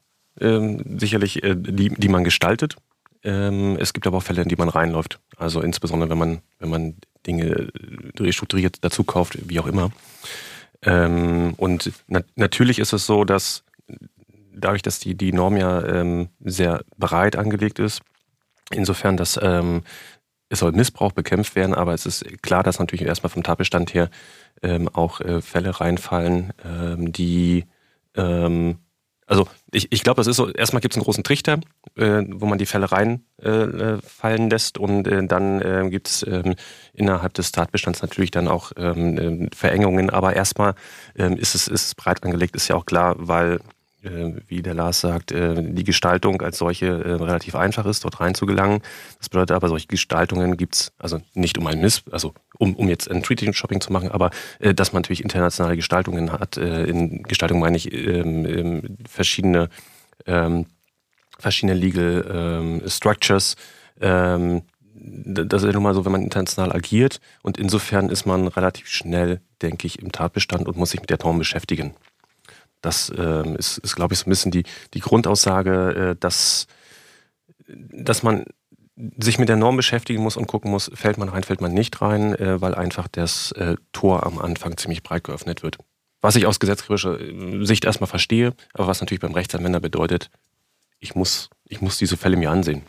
ähm, 0.40 0.98
sicherlich, 0.98 1.42
äh, 1.42 1.54
die, 1.56 1.90
die 1.90 2.08
man 2.08 2.24
gestaltet. 2.24 2.76
Ähm, 3.22 3.76
es 3.78 3.92
gibt 3.92 4.06
aber 4.06 4.18
auch 4.18 4.22
Fälle, 4.22 4.42
in 4.42 4.48
die 4.48 4.56
man 4.56 4.68
reinläuft. 4.68 5.20
Also 5.36 5.60
insbesondere, 5.60 6.10
wenn 6.10 6.18
man, 6.18 6.42
wenn 6.58 6.70
man 6.70 6.96
Dinge 7.26 7.70
restrukturiert 8.18 8.78
dazu 8.82 9.04
kauft, 9.04 9.38
wie 9.48 9.60
auch 9.60 9.66
immer. 9.66 9.90
Ähm, 10.82 11.54
und 11.56 11.92
na 12.06 12.22
natürlich 12.36 12.78
ist 12.78 12.92
es 12.92 13.06
so, 13.06 13.24
dass 13.24 13.64
dadurch, 14.52 14.82
dass 14.82 14.98
die, 14.98 15.14
die 15.14 15.32
Norm 15.32 15.56
ja 15.56 15.84
ähm, 15.84 16.28
sehr 16.40 16.82
breit 16.96 17.36
angelegt 17.36 17.78
ist, 17.78 18.00
insofern, 18.70 19.16
dass 19.16 19.38
ähm, 19.42 19.82
es 20.48 20.60
soll 20.60 20.72
Missbrauch 20.72 21.12
bekämpft 21.12 21.54
werden, 21.54 21.74
aber 21.74 21.94
es 21.94 22.06
ist 22.06 22.24
klar, 22.42 22.62
dass 22.62 22.78
natürlich 22.78 23.06
erstmal 23.06 23.30
vom 23.30 23.42
Tatbestand 23.42 23.94
her 23.94 24.10
ähm, 24.62 24.88
auch 24.88 25.20
äh, 25.20 25.40
Fälle 25.40 25.80
reinfallen, 25.80 26.52
ähm, 26.64 27.12
die 27.12 27.66
ähm, 28.16 28.78
also 29.30 29.46
ich, 29.70 29.92
ich 29.92 30.02
glaube, 30.02 30.16
das 30.16 30.26
ist 30.26 30.36
so, 30.36 30.50
erstmal 30.50 30.80
gibt 30.80 30.92
es 30.92 30.98
einen 30.98 31.04
großen 31.04 31.22
Trichter, 31.22 31.60
äh, 31.94 32.22
wo 32.26 32.46
man 32.46 32.58
die 32.58 32.66
Fälle 32.66 32.90
reinfallen 32.90 34.02
äh, 34.46 34.48
lässt 34.48 34.76
und 34.76 35.06
äh, 35.06 35.24
dann 35.24 35.62
äh, 35.62 35.88
gibt 35.88 36.08
es 36.08 36.26
ähm, 36.26 36.56
innerhalb 36.92 37.32
des 37.34 37.52
Tatbestands 37.52 38.02
natürlich 38.02 38.32
dann 38.32 38.48
auch 38.48 38.72
ähm, 38.76 39.46
äh, 39.46 39.48
Verengungen, 39.54 40.10
aber 40.10 40.34
erstmal 40.34 40.74
ähm, 41.14 41.36
ist, 41.36 41.54
es, 41.54 41.68
ist 41.68 41.86
es 41.86 41.94
breit 41.94 42.24
angelegt, 42.24 42.56
ist 42.56 42.66
ja 42.66 42.74
auch 42.74 42.86
klar, 42.86 43.14
weil 43.18 43.60
wie 44.02 44.62
der 44.62 44.74
Lars 44.74 45.00
sagt, 45.00 45.30
äh, 45.32 45.62
die 45.62 45.84
Gestaltung 45.84 46.40
als 46.40 46.58
solche 46.58 46.86
äh, 46.86 47.12
relativ 47.12 47.54
einfach 47.54 47.84
ist, 47.84 48.04
dort 48.04 48.20
reinzugelangen. 48.20 48.80
Das 49.18 49.28
bedeutet 49.28 49.54
aber, 49.54 49.68
solche 49.68 49.88
Gestaltungen 49.88 50.56
gibt's 50.56 50.92
also 50.98 51.20
nicht 51.34 51.58
um 51.58 51.66
ein 51.66 51.80
Miss, 51.80 52.02
also 52.10 52.32
um, 52.58 52.74
um 52.76 52.88
jetzt 52.88 53.10
ein 53.10 53.22
Treating-Shopping 53.22 53.80
zu 53.80 53.92
machen, 53.92 54.10
aber 54.10 54.30
dass 54.60 54.92
man 54.92 55.02
natürlich 55.02 55.22
internationale 55.22 55.76
Gestaltungen 55.76 56.32
hat. 56.32 56.56
In 56.56 57.22
Gestaltung 57.22 57.58
meine 57.58 57.76
ich 57.76 57.92
ähm, 57.92 58.46
ähm, 58.46 58.96
verschiedene, 59.08 59.68
ähm, 60.26 60.66
verschiedene 61.38 61.78
Legal 61.78 62.82
Structures. 62.86 63.56
das 63.98 65.62
ist 65.62 65.66
ja 65.66 65.72
nun 65.72 65.82
mal 65.82 65.94
so, 65.94 66.04
wenn 66.04 66.12
man 66.12 66.22
international 66.22 66.72
agiert 66.72 67.20
und 67.42 67.58
insofern 67.58 68.08
ist 68.10 68.26
man 68.26 68.48
relativ 68.48 68.88
schnell, 68.88 69.40
denke 69.62 69.86
ich, 69.86 70.00
im 70.00 70.12
Tatbestand 70.12 70.68
und 70.68 70.76
muss 70.76 70.90
sich 70.90 71.00
mit 71.00 71.10
der 71.10 71.18
Norm 71.22 71.38
beschäftigen. 71.38 71.94
Das 72.80 73.12
ähm, 73.16 73.56
ist, 73.56 73.78
ist 73.78 73.96
glaube 73.96 74.14
ich, 74.14 74.20
so 74.20 74.26
ein 74.26 74.30
bisschen 74.30 74.52
die, 74.52 74.64
die 74.94 75.00
Grundaussage, 75.00 76.12
äh, 76.12 76.16
dass, 76.18 76.66
dass 77.66 78.22
man 78.22 78.44
sich 79.18 79.38
mit 79.38 79.48
der 79.48 79.56
Norm 79.56 79.76
beschäftigen 79.76 80.22
muss 80.22 80.36
und 80.36 80.46
gucken 80.46 80.70
muss, 80.70 80.90
fällt 80.94 81.18
man 81.18 81.28
rein, 81.28 81.42
fällt 81.42 81.60
man 81.60 81.72
nicht 81.72 82.00
rein, 82.02 82.34
äh, 82.34 82.60
weil 82.60 82.74
einfach 82.74 83.08
das 83.08 83.52
äh, 83.52 83.76
Tor 83.92 84.26
am 84.26 84.38
Anfang 84.38 84.76
ziemlich 84.76 85.02
breit 85.02 85.24
geöffnet 85.24 85.62
wird. 85.62 85.78
Was 86.20 86.36
ich 86.36 86.46
aus 86.46 86.60
gesetzgeberischer 86.60 87.20
äh, 87.20 87.64
Sicht 87.64 87.84
erstmal 87.84 88.08
verstehe, 88.08 88.54
aber 88.74 88.86
was 88.86 89.00
natürlich 89.00 89.20
beim 89.20 89.32
Rechtsanwender 89.32 89.80
bedeutet, 89.80 90.30
ich 90.98 91.14
muss, 91.14 91.48
ich 91.64 91.80
muss 91.80 91.96
diese 91.96 92.16
Fälle 92.16 92.36
mir 92.36 92.50
ansehen. 92.50 92.82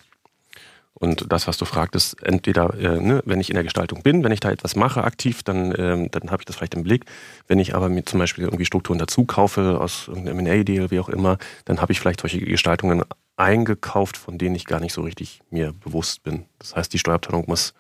Und 0.94 1.32
das, 1.32 1.48
was 1.48 1.58
du 1.58 1.66
fragtest, 1.66 2.22
entweder, 2.22 2.74
äh, 2.76 3.00
ne, 3.00 3.24
wenn 3.26 3.40
ich 3.40 3.50
in 3.50 3.56
der 3.56 3.64
Gestaltung 3.64 4.04
bin, 4.04 4.24
wenn 4.24 4.32
ich 4.32 4.40
da 4.40 4.52
etwas 4.52 4.76
mache 4.76 5.04
aktiv, 5.04 5.42
dann, 5.42 5.74
ähm, 5.78 6.12
dann 6.12 6.30
habe 6.30 6.42
ich 6.42 6.46
das 6.46 6.58
vielleicht 6.58 6.76
im 6.76 6.84
Blick. 6.84 7.06
Wenn 7.48 7.60
ich 7.60 7.74
aber 7.74 7.90
mir 7.90 8.06
zum 8.06 8.20
Beispiel 8.20 8.44
irgendwie 8.44 8.66
Strukturen 8.66 9.00
dazu 9.00 9.26
kaufe, 9.26 9.80
aus 9.80 10.08
irgendeinem 10.08 10.46
M&A-Deal, 10.46 10.92
wie 10.92 11.00
auch 11.00 11.10
immer, 11.10 11.38
dann 11.66 11.82
habe 11.82 11.92
ich 11.92 12.00
vielleicht 12.00 12.22
solche 12.22 12.40
Gestaltungen 12.40 13.04
eingekauft, 13.36 14.18
von 14.18 14.38
denen 14.38 14.56
ich 14.56 14.66
gar 14.66 14.80
nicht 14.80 14.94
so 14.94 15.02
richtig 15.02 15.42
mir 15.50 15.74
bewusst 15.74 16.24
bin. 16.24 16.46
Das 16.60 16.76
heißt, 16.76 16.94
die 16.94 17.00
Steuerabteilung 17.00 17.46
muss, 17.48 17.74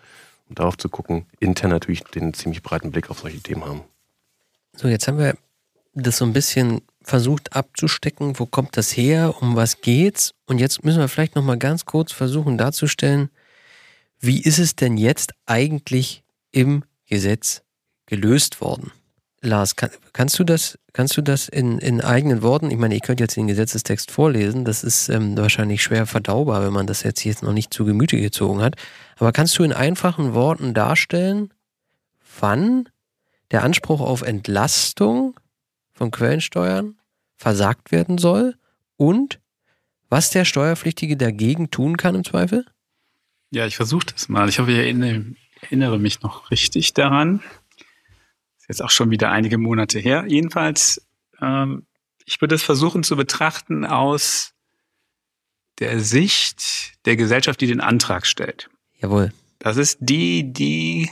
um 0.49 0.55
darauf 0.55 0.77
zu 0.77 0.89
gucken, 0.89 1.25
intern 1.39 1.69
natürlich 1.69 2.03
den 2.03 2.33
ziemlich 2.33 2.63
breiten 2.63 2.91
Blick 2.91 3.09
auf 3.11 3.19
solche 3.19 3.39
Themen 3.39 3.65
haben. 3.65 3.81
So, 4.75 4.87
jetzt 4.87 5.07
haben 5.07 5.19
wir 5.19 5.35
das 5.93 6.17
so 6.17 6.25
ein 6.25 6.33
bisschen 6.33 6.81
versucht 7.03 7.55
abzustecken, 7.55 8.39
wo 8.39 8.45
kommt 8.45 8.77
das 8.77 8.95
her, 8.95 9.35
um 9.41 9.55
was 9.55 9.81
geht's? 9.81 10.33
Und 10.45 10.59
jetzt 10.59 10.83
müssen 10.83 10.99
wir 10.99 11.07
vielleicht 11.07 11.35
noch 11.35 11.43
mal 11.43 11.57
ganz 11.57 11.85
kurz 11.85 12.11
versuchen 12.11 12.57
darzustellen, 12.57 13.29
wie 14.19 14.41
ist 14.41 14.59
es 14.59 14.75
denn 14.75 14.97
jetzt 14.97 15.33
eigentlich 15.45 16.23
im 16.51 16.83
Gesetz 17.07 17.63
gelöst 18.05 18.61
worden? 18.61 18.91
Lars, 19.43 19.75
kann, 19.75 19.89
kannst 20.13 20.37
du 20.37 20.43
das, 20.43 20.77
kannst 20.93 21.17
du 21.17 21.23
das 21.23 21.49
in, 21.49 21.79
in 21.79 22.01
eigenen 22.01 22.43
Worten? 22.43 22.69
Ich 22.69 22.77
meine, 22.77 22.93
ihr 22.93 23.01
könnt 23.01 23.19
jetzt 23.19 23.35
den 23.35 23.47
Gesetzestext 23.47 24.11
vorlesen. 24.11 24.65
Das 24.65 24.83
ist 24.83 25.09
ähm, 25.09 25.35
wahrscheinlich 25.35 25.81
schwer 25.81 26.05
verdaubar, 26.05 26.63
wenn 26.63 26.73
man 26.73 26.85
das 26.85 27.01
jetzt, 27.01 27.23
jetzt 27.23 27.41
noch 27.41 27.53
nicht 27.53 27.73
zu 27.73 27.83
Gemüte 27.83 28.17
gezogen 28.17 28.61
hat. 28.61 28.75
Aber 29.17 29.31
kannst 29.31 29.57
du 29.57 29.63
in 29.63 29.73
einfachen 29.73 30.35
Worten 30.35 30.75
darstellen, 30.75 31.51
wann 32.39 32.87
der 33.49 33.63
Anspruch 33.63 33.99
auf 33.99 34.21
Entlastung 34.21 35.39
von 36.01 36.09
Quellensteuern 36.09 36.97
versagt 37.37 37.91
werden 37.91 38.17
soll 38.17 38.55
und 38.97 39.39
was 40.09 40.31
der 40.31 40.45
Steuerpflichtige 40.45 41.15
dagegen 41.15 41.69
tun 41.69 41.95
kann 41.95 42.15
im 42.15 42.23
Zweifel? 42.23 42.65
Ja, 43.51 43.67
ich 43.67 43.75
versuche 43.75 44.07
das 44.07 44.27
mal. 44.27 44.49
Ich 44.49 44.57
hoffe, 44.57 44.71
ich 44.71 44.79
erinnere, 44.79 45.99
mich 45.99 46.23
noch 46.23 46.49
richtig 46.49 46.95
daran. 46.95 47.43
Ist 48.57 48.67
jetzt 48.67 48.81
auch 48.81 48.89
schon 48.89 49.11
wieder 49.11 49.29
einige 49.29 49.59
Monate 49.59 49.99
her. 49.99 50.25
Jedenfalls, 50.27 51.07
ähm, 51.39 51.85
ich 52.25 52.41
würde 52.41 52.55
es 52.55 52.63
versuchen 52.63 53.03
zu 53.03 53.15
betrachten 53.15 53.85
aus 53.85 54.55
der 55.77 55.99
Sicht 55.99 56.95
der 57.05 57.15
Gesellschaft, 57.15 57.61
die 57.61 57.67
den 57.67 57.79
Antrag 57.79 58.25
stellt. 58.25 58.71
Jawohl. 58.97 59.33
Das 59.59 59.77
ist 59.77 59.99
die, 60.01 60.51
die 60.51 61.11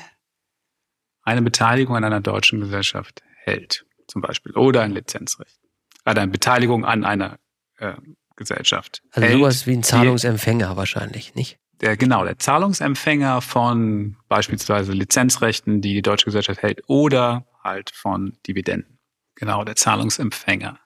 eine 1.22 1.44
Beteiligung 1.44 1.96
an 1.96 2.04
einer 2.04 2.22
deutschen 2.22 2.60
Gesellschaft 2.60 3.22
hält 3.44 3.86
zum 4.10 4.22
Beispiel 4.22 4.54
oder 4.54 4.82
ein 4.82 4.92
Lizenzrecht. 4.92 5.60
Oder 6.06 6.22
eine 6.22 6.32
Beteiligung 6.32 6.86
an 6.86 7.06
einer 7.06 7.40
äh, 7.78 7.94
Gesellschaft. 8.36 9.02
Also 9.12 9.28
hält, 9.28 9.38
sowas 9.38 9.68
wie 9.68 9.74
ein 9.74 9.84
Zahlungsempfänger 9.84 10.72
die, 10.72 10.78
wahrscheinlich, 10.78 11.36
nicht? 11.36 11.60
Der, 11.82 11.96
genau, 11.96 12.26
der 12.26 12.40
Zahlungsempfänger 12.40 13.42
von 13.42 14.18
beispielsweise 14.28 14.92
Lizenzrechten, 14.92 15.82
die 15.82 15.94
die 15.94 16.02
deutsche 16.02 16.26
Gesellschaft 16.26 16.62
hält, 16.62 16.82
oder 16.88 17.46
halt 17.64 17.92
von 17.92 18.38
Dividenden. 18.48 19.00
Genau, 19.36 19.64
der 19.64 19.76
Zahlungsempfänger. 19.76 20.80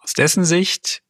Aus 0.00 0.14
dessen 0.14 0.44
Sicht 0.44 1.02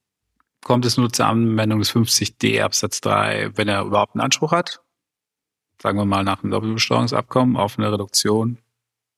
kommt 0.63 0.85
es 0.85 0.97
nur 0.97 1.13
zur 1.13 1.27
Anwendung 1.27 1.81
des 1.81 1.95
50d 1.95 2.63
Absatz 2.63 3.01
3, 3.01 3.57
wenn 3.57 3.69
er 3.69 3.83
überhaupt 3.83 4.15
einen 4.15 4.23
Anspruch 4.23 4.53
hat. 4.53 4.81
Sagen 5.81 5.99
wir 5.99 6.05
mal 6.05 6.23
nach 6.23 6.43
einem 6.43 6.53
Doppelbesteuerungsabkommen 6.53 7.57
auf 7.57 7.79
eine 7.79 7.93
Reduktion 7.93 8.59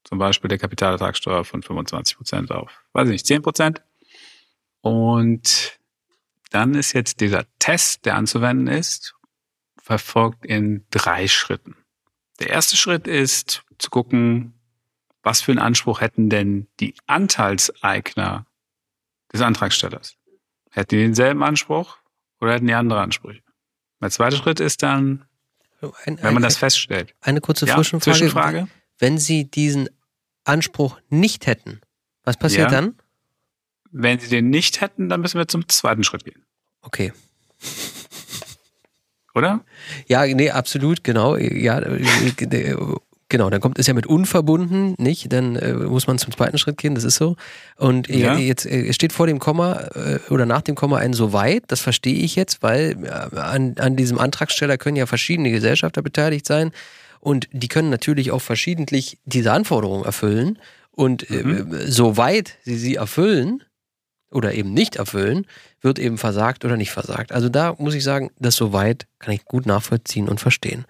zum 0.05 0.19
Beispiel 0.19 0.49
der 0.49 0.59
Kapitalertragssteuer 0.59 1.45
von 1.45 1.63
25 1.63 2.17
Prozent 2.17 2.53
auf, 2.53 2.71
weiß 2.93 3.09
ich 3.09 3.13
nicht, 3.13 3.27
10 3.27 3.43
Prozent. 3.43 3.83
Und 4.81 5.79
dann 6.51 6.75
ist 6.75 6.93
jetzt 6.93 7.21
dieser 7.21 7.47
Test, 7.59 8.05
der 8.05 8.17
anzuwenden 8.17 8.69
ist, 8.69 9.15
verfolgt 9.83 10.45
in 10.47 10.87
drei 10.91 11.27
Schritten. 11.27 11.77
Der 12.39 12.51
erste 12.51 12.77
Schritt 12.77 13.07
ist 13.07 13.65
zu 13.79 13.91
gucken, 13.91 14.55
was 15.23 15.41
für 15.41 15.53
einen 15.53 15.59
Anspruch 15.59 16.01
hätten 16.01 16.29
denn 16.29 16.69
die 16.81 16.95
Anteilseigner 17.07 18.47
des 19.33 19.41
Antragstellers? 19.41 20.17
Hätten 20.71 20.97
die 20.97 21.03
denselben 21.03 21.43
Anspruch 21.43 21.99
oder 22.41 22.53
hätten 22.53 22.67
die 22.67 22.75
andere 22.75 23.01
Ansprüche? 23.01 23.43
Der 24.01 24.11
zweite 24.11 24.37
Schritt 24.37 24.61
ist 24.61 24.83
dann, 24.83 25.25
ein, 26.05 26.23
wenn 26.23 26.35
man 26.35 26.43
das 26.43 26.59
feststellt. 26.59 27.15
Eine 27.21 27.41
kurze 27.41 27.67
ja, 27.67 27.75
Zwischenfrage. 27.75 28.19
Zwischenfrage 28.19 28.69
wenn 28.99 29.19
sie 29.19 29.45
diesen 29.45 29.89
Anspruch 30.45 30.99
nicht 31.09 31.47
hätten, 31.47 31.81
was 32.25 32.37
passiert 32.37 32.71
ja. 32.71 32.81
dann? 32.81 32.95
Wenn 33.91 34.19
sie 34.19 34.29
den 34.29 34.51
nicht 34.51 34.81
hätten, 34.81 35.09
dann 35.09 35.21
müssen 35.21 35.39
wir 35.39 35.47
zum 35.49 35.69
zweiten 35.69 36.05
Schritt 36.05 36.25
gehen. 36.25 36.45
Okay. 36.83 37.13
Oder? 39.35 39.65
Ja, 40.07 40.27
nee, 40.27 40.51
absolut, 40.51 41.03
genau. 41.03 41.37
Ja, 41.37 41.81
genau, 43.29 43.51
dann 43.51 43.61
kommt 43.61 43.79
es 43.79 43.87
ja 43.87 43.95
mit 43.95 44.07
unverbunden, 44.07 44.95
nicht? 44.99 45.33
Dann 45.33 45.57
äh, 45.57 45.73
muss 45.73 46.07
man 46.07 46.19
zum 46.19 46.33
zweiten 46.33 46.57
Schritt 46.57 46.79
gehen, 46.79 46.95
das 46.95 47.03
ist 47.03 47.17
so. 47.17 47.37
Und 47.77 48.09
ja. 48.09 48.37
jetzt 48.37 48.65
äh, 48.65 48.93
steht 48.93 49.13
vor 49.13 49.27
dem 49.27 49.41
Komma 49.41 49.89
äh, 49.95 50.21
oder 50.31 50.47
nach 50.47 50.63
dem 50.63 50.77
Komma 50.77 50.99
ein 50.99 51.15
soweit, 51.15 51.65
das 51.69 51.81
verstehe 51.81 52.15
ich 52.15 52.37
jetzt, 52.37 52.63
weil 52.63 52.97
äh, 53.05 53.37
an, 53.37 53.75
an 53.79 53.97
diesem 53.97 54.19
Antragsteller 54.19 54.79
können 54.79 54.97
ja 54.97 55.07
verschiedene 55.07 55.51
Gesellschafter 55.51 56.01
beteiligt 56.01 56.47
sein. 56.47 56.71
Und 57.25 57.49
die 57.53 57.69
können 57.69 57.89
natürlich 57.89 58.33
auch 58.33 58.43
verschiedentlich 58.43 59.19
diese 59.25 59.51
Anforderungen 59.51 60.05
erfüllen. 60.05 60.59
Und 60.91 61.31
äh, 61.31 61.43
mhm. 61.43 61.73
äh, 61.73 61.91
soweit 61.91 62.59
sie 62.65 62.77
sie 62.77 62.97
erfüllen 62.97 63.65
oder 64.31 64.53
eben 64.53 64.75
nicht 64.75 64.97
erfüllen, 64.97 65.47
wird 65.81 65.99
eben 65.99 66.19
versagt 66.19 66.67
oder 66.67 66.77
nicht 66.77 66.91
versagt. 66.91 67.33
Also 67.33 67.49
da 67.49 67.77
muss 67.79 67.95
ich 67.95 68.05
sagen, 68.05 68.31
das 68.39 68.57
soweit 68.57 69.07
kann 69.21 69.33
ich 69.33 69.47
gut 69.47 69.65
nachvollziehen 69.65 70.29
und 70.29 70.39
verstehen. 70.39 70.85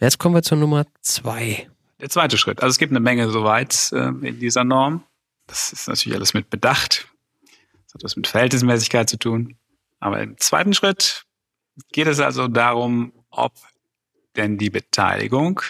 Jetzt 0.00 0.18
kommen 0.18 0.34
wir 0.34 0.42
zur 0.42 0.56
Nummer 0.56 0.86
zwei. 1.02 1.68
Der 2.00 2.08
zweite 2.08 2.38
Schritt. 2.38 2.62
Also 2.62 2.70
es 2.70 2.78
gibt 2.78 2.92
eine 2.92 3.00
Menge 3.00 3.28
soweit 3.28 3.92
äh, 3.92 4.08
in 4.26 4.40
dieser 4.40 4.64
Norm. 4.64 5.04
Das 5.48 5.70
ist 5.70 5.86
natürlich 5.86 6.16
alles 6.16 6.32
mit 6.32 6.48
Bedacht. 6.48 7.08
Das 7.84 7.94
hat 7.94 8.04
was 8.04 8.16
mit 8.16 8.26
Verhältnismäßigkeit 8.26 9.10
zu 9.10 9.18
tun. 9.18 9.58
Aber 10.00 10.22
im 10.22 10.38
zweiten 10.38 10.72
Schritt 10.72 11.26
geht 11.92 12.06
es 12.06 12.20
also 12.20 12.48
darum, 12.48 13.12
ob 13.28 13.52
denn 14.36 14.58
die 14.58 14.70
Beteiligung, 14.70 15.60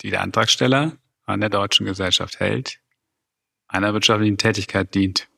die 0.00 0.10
der 0.10 0.22
Antragsteller 0.22 0.96
an 1.24 1.40
der 1.40 1.50
deutschen 1.50 1.86
Gesellschaft 1.86 2.40
hält, 2.40 2.80
einer 3.68 3.92
wirtschaftlichen 3.92 4.38
Tätigkeit 4.38 4.94
dient, 4.94 5.28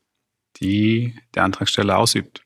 die 0.56 1.18
der 1.34 1.44
Antragsteller 1.44 1.98
ausübt. 1.98 2.44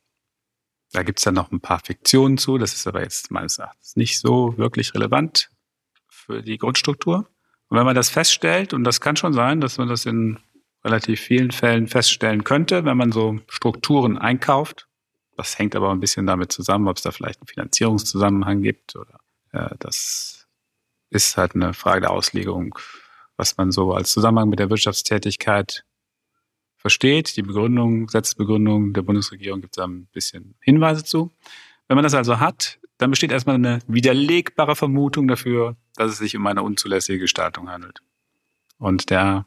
Da 0.92 1.02
gibt 1.02 1.18
es 1.18 1.24
ja 1.24 1.32
noch 1.32 1.50
ein 1.50 1.60
paar 1.60 1.80
Fiktionen 1.80 2.38
zu, 2.38 2.56
das 2.56 2.74
ist 2.74 2.86
aber 2.86 3.02
jetzt 3.02 3.30
meines 3.30 3.58
Erachtens 3.58 3.96
nicht 3.96 4.18
so 4.18 4.56
wirklich 4.56 4.94
relevant 4.94 5.50
für 6.08 6.42
die 6.42 6.56
Grundstruktur. 6.56 7.28
Und 7.68 7.78
wenn 7.78 7.84
man 7.84 7.96
das 7.96 8.10
feststellt, 8.10 8.72
und 8.72 8.84
das 8.84 9.00
kann 9.00 9.16
schon 9.16 9.32
sein, 9.32 9.60
dass 9.60 9.78
man 9.78 9.88
das 9.88 10.06
in 10.06 10.38
relativ 10.84 11.20
vielen 11.20 11.50
Fällen 11.50 11.88
feststellen 11.88 12.44
könnte, 12.44 12.84
wenn 12.84 12.96
man 12.96 13.10
so 13.10 13.40
Strukturen 13.48 14.18
einkauft, 14.18 14.86
das 15.36 15.58
hängt 15.58 15.74
aber 15.74 15.90
ein 15.90 16.00
bisschen 16.00 16.26
damit 16.26 16.52
zusammen, 16.52 16.86
ob 16.86 16.96
es 16.96 17.02
da 17.02 17.10
vielleicht 17.10 17.40
einen 17.40 17.48
Finanzierungszusammenhang 17.48 18.62
gibt 18.62 18.94
oder 18.94 19.18
das 19.78 20.46
ist 21.10 21.36
halt 21.36 21.54
eine 21.54 21.74
Frage 21.74 22.02
der 22.02 22.10
Auslegung, 22.10 22.78
was 23.36 23.56
man 23.56 23.70
so 23.70 23.92
als 23.92 24.12
Zusammenhang 24.12 24.48
mit 24.48 24.58
der 24.58 24.70
Wirtschaftstätigkeit 24.70 25.84
versteht. 26.76 27.36
Die 27.36 27.42
Begründung, 27.42 28.06
Gesetzesbegründung 28.06 28.92
der 28.92 29.02
Bundesregierung 29.02 29.60
gibt 29.60 29.78
da 29.78 29.84
ein 29.84 30.06
bisschen 30.06 30.54
Hinweise 30.60 31.04
zu. 31.04 31.32
Wenn 31.88 31.96
man 31.96 32.04
das 32.04 32.14
also 32.14 32.40
hat, 32.40 32.78
dann 32.98 33.10
besteht 33.10 33.32
erstmal 33.32 33.56
eine 33.56 33.80
widerlegbare 33.86 34.76
Vermutung 34.76 35.28
dafür, 35.28 35.76
dass 35.96 36.12
es 36.12 36.18
sich 36.18 36.36
um 36.36 36.46
eine 36.46 36.62
unzulässige 36.62 37.18
Gestaltung 37.18 37.68
handelt. 37.68 38.00
Und 38.78 39.10
der 39.10 39.46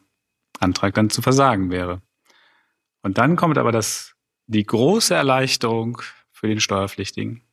Antrag 0.60 0.93
dann 0.96 1.10
zu 1.10 1.22
versagen 1.22 1.70
wäre. 1.70 2.02
Und 3.02 3.17
dann 3.17 3.36
kommt 3.36 3.58
aber 3.58 3.72
das, 3.72 4.15
die 4.48 4.65
große 4.65 5.13
Erleichterung 5.13 6.02
für 6.32 6.48
den 6.48 6.60
Steuerpflichtigen, 6.60 7.43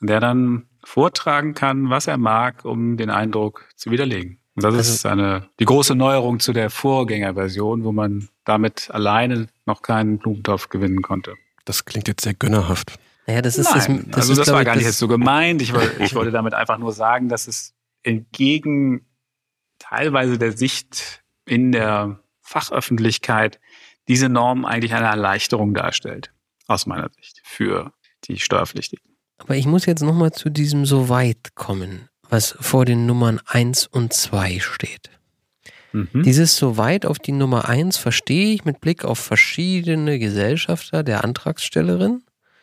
der 0.00 0.20
dann 0.20 0.68
vortragen 0.84 1.54
kann, 1.54 1.90
was 1.90 2.06
er 2.06 2.18
mag, 2.18 2.64
um 2.64 2.96
den 2.96 3.10
Eindruck 3.10 3.68
zu 3.76 3.90
widerlegen. 3.90 4.38
Und 4.54 4.62
das 4.62 4.74
also, 4.74 4.92
ist 4.92 5.06
eine, 5.06 5.48
die 5.58 5.64
große 5.64 5.94
Neuerung 5.94 6.38
zu 6.38 6.52
der 6.52 6.70
Vorgängerversion, 6.70 7.84
wo 7.84 7.92
man 7.92 8.28
damit 8.44 8.90
alleine 8.90 9.48
noch 9.66 9.82
keinen 9.82 10.18
Blumentopf 10.18 10.68
gewinnen 10.68 11.02
konnte. 11.02 11.34
Das 11.64 11.84
klingt 11.84 12.06
jetzt 12.06 12.22
sehr 12.22 12.34
gönnerhaft. 12.34 12.98
Naja, 13.26 13.42
das 13.42 13.58
ist 13.58 13.70
Nein, 13.70 13.96
das, 13.96 14.06
das 14.06 14.16
also 14.16 14.32
ist, 14.32 14.38
das 14.38 14.52
war 14.52 14.60
ich, 14.60 14.66
gar 14.66 14.76
nicht 14.76 14.84
jetzt 14.84 14.98
so 14.98 15.08
gemeint. 15.08 15.62
Ich 15.62 15.72
wollte, 15.72 16.02
ich 16.02 16.14
wollte 16.14 16.30
damit 16.30 16.54
einfach 16.54 16.78
nur 16.78 16.92
sagen, 16.92 17.28
dass 17.28 17.48
es 17.48 17.74
entgegen 18.02 19.06
teilweise 19.78 20.38
der 20.38 20.52
Sicht 20.52 21.24
in 21.46 21.72
der 21.72 22.20
Fachöffentlichkeit 22.42 23.58
diese 24.08 24.28
Norm 24.28 24.64
eigentlich 24.66 24.94
eine 24.94 25.06
Erleichterung 25.06 25.74
darstellt, 25.74 26.32
aus 26.66 26.86
meiner 26.86 27.10
Sicht, 27.16 27.40
für 27.44 27.92
die 28.24 28.38
Steuerpflichtigen. 28.38 29.13
Aber 29.44 29.56
ich 29.56 29.66
muss 29.66 29.86
jetzt 29.86 30.02
nochmal 30.02 30.32
zu 30.32 30.50
diesem 30.50 30.86
so 30.86 31.08
weit 31.08 31.54
kommen 31.54 32.08
was 32.34 32.56
vor 32.60 32.84
den 32.84 33.06
Nummern 33.06 33.40
1 33.46 33.86
und 33.86 34.12
2 34.12 34.58
steht. 34.60 35.10
Mhm. 35.92 36.24
Dieses 36.24 36.56
so 36.56 36.76
weit 36.76 37.06
auf 37.06 37.18
die 37.18 37.32
Nummer 37.32 37.68
1 37.68 37.96
verstehe 37.96 38.52
ich 38.52 38.64
mit 38.64 38.80
Blick 38.80 39.04
auf 39.04 39.18
verschiedene 39.18 40.18
Gesellschafter 40.18 41.02
der 41.02 41.22
Antragstellerin. 41.22 42.22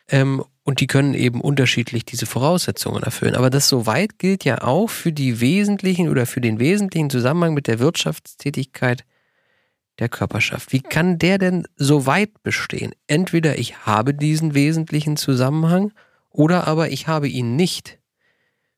Ähm, 0.10 0.44
und 0.64 0.80
die 0.80 0.88
können 0.88 1.14
eben 1.14 1.42
unterschiedlich 1.42 2.06
diese 2.06 2.26
Voraussetzungen 2.26 3.02
erfüllen. 3.02 3.36
Aber 3.36 3.50
das 3.50 3.68
so 3.68 3.86
weit 3.86 4.20
gilt 4.20 4.44
ja 4.44 4.62
auch 4.62 4.90
für 4.90 5.12
die 5.12 5.40
wesentlichen 5.40 6.10
oder 6.10 6.26
für 6.26 6.42
den 6.42 6.60
wesentlichen 6.60 7.10
Zusammenhang 7.10 7.54
mit 7.54 7.68
der 7.68 7.80
Wirtschaftstätigkeit 7.80 9.06
der 10.00 10.10
Körperschaft. 10.10 10.72
Wie 10.72 10.82
kann 10.82 11.18
der 11.18 11.38
denn 11.38 11.66
so 11.78 12.06
weit 12.06 12.44
bestehen? 12.44 12.92
Entweder 13.08 13.58
ich 13.58 13.86
habe 13.86 14.14
diesen 14.14 14.54
wesentlichen 14.54 15.18
Zusammenhang 15.18 15.94
oder 16.32 16.68
aber 16.68 16.90
ich 16.90 17.08
habe 17.08 17.28
ihn 17.28 17.56
nicht. 17.56 18.00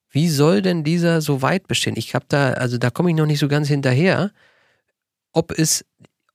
Wie 0.10 0.30
soll 0.30 0.62
denn 0.62 0.84
dieser 0.84 1.22
so 1.22 1.42
weit 1.42 1.68
bestehen? 1.68 1.96
Ich 1.98 2.14
habe 2.14 2.26
da, 2.28 2.54
also 2.54 2.78
da 2.78 2.90
komme 2.90 3.10
ich 3.10 3.16
noch 3.16 3.26
nicht 3.26 3.40
so 3.40 3.48
ganz 3.48 3.68
hinterher, 3.68 4.32
ob 5.32 5.52
es, 5.52 5.86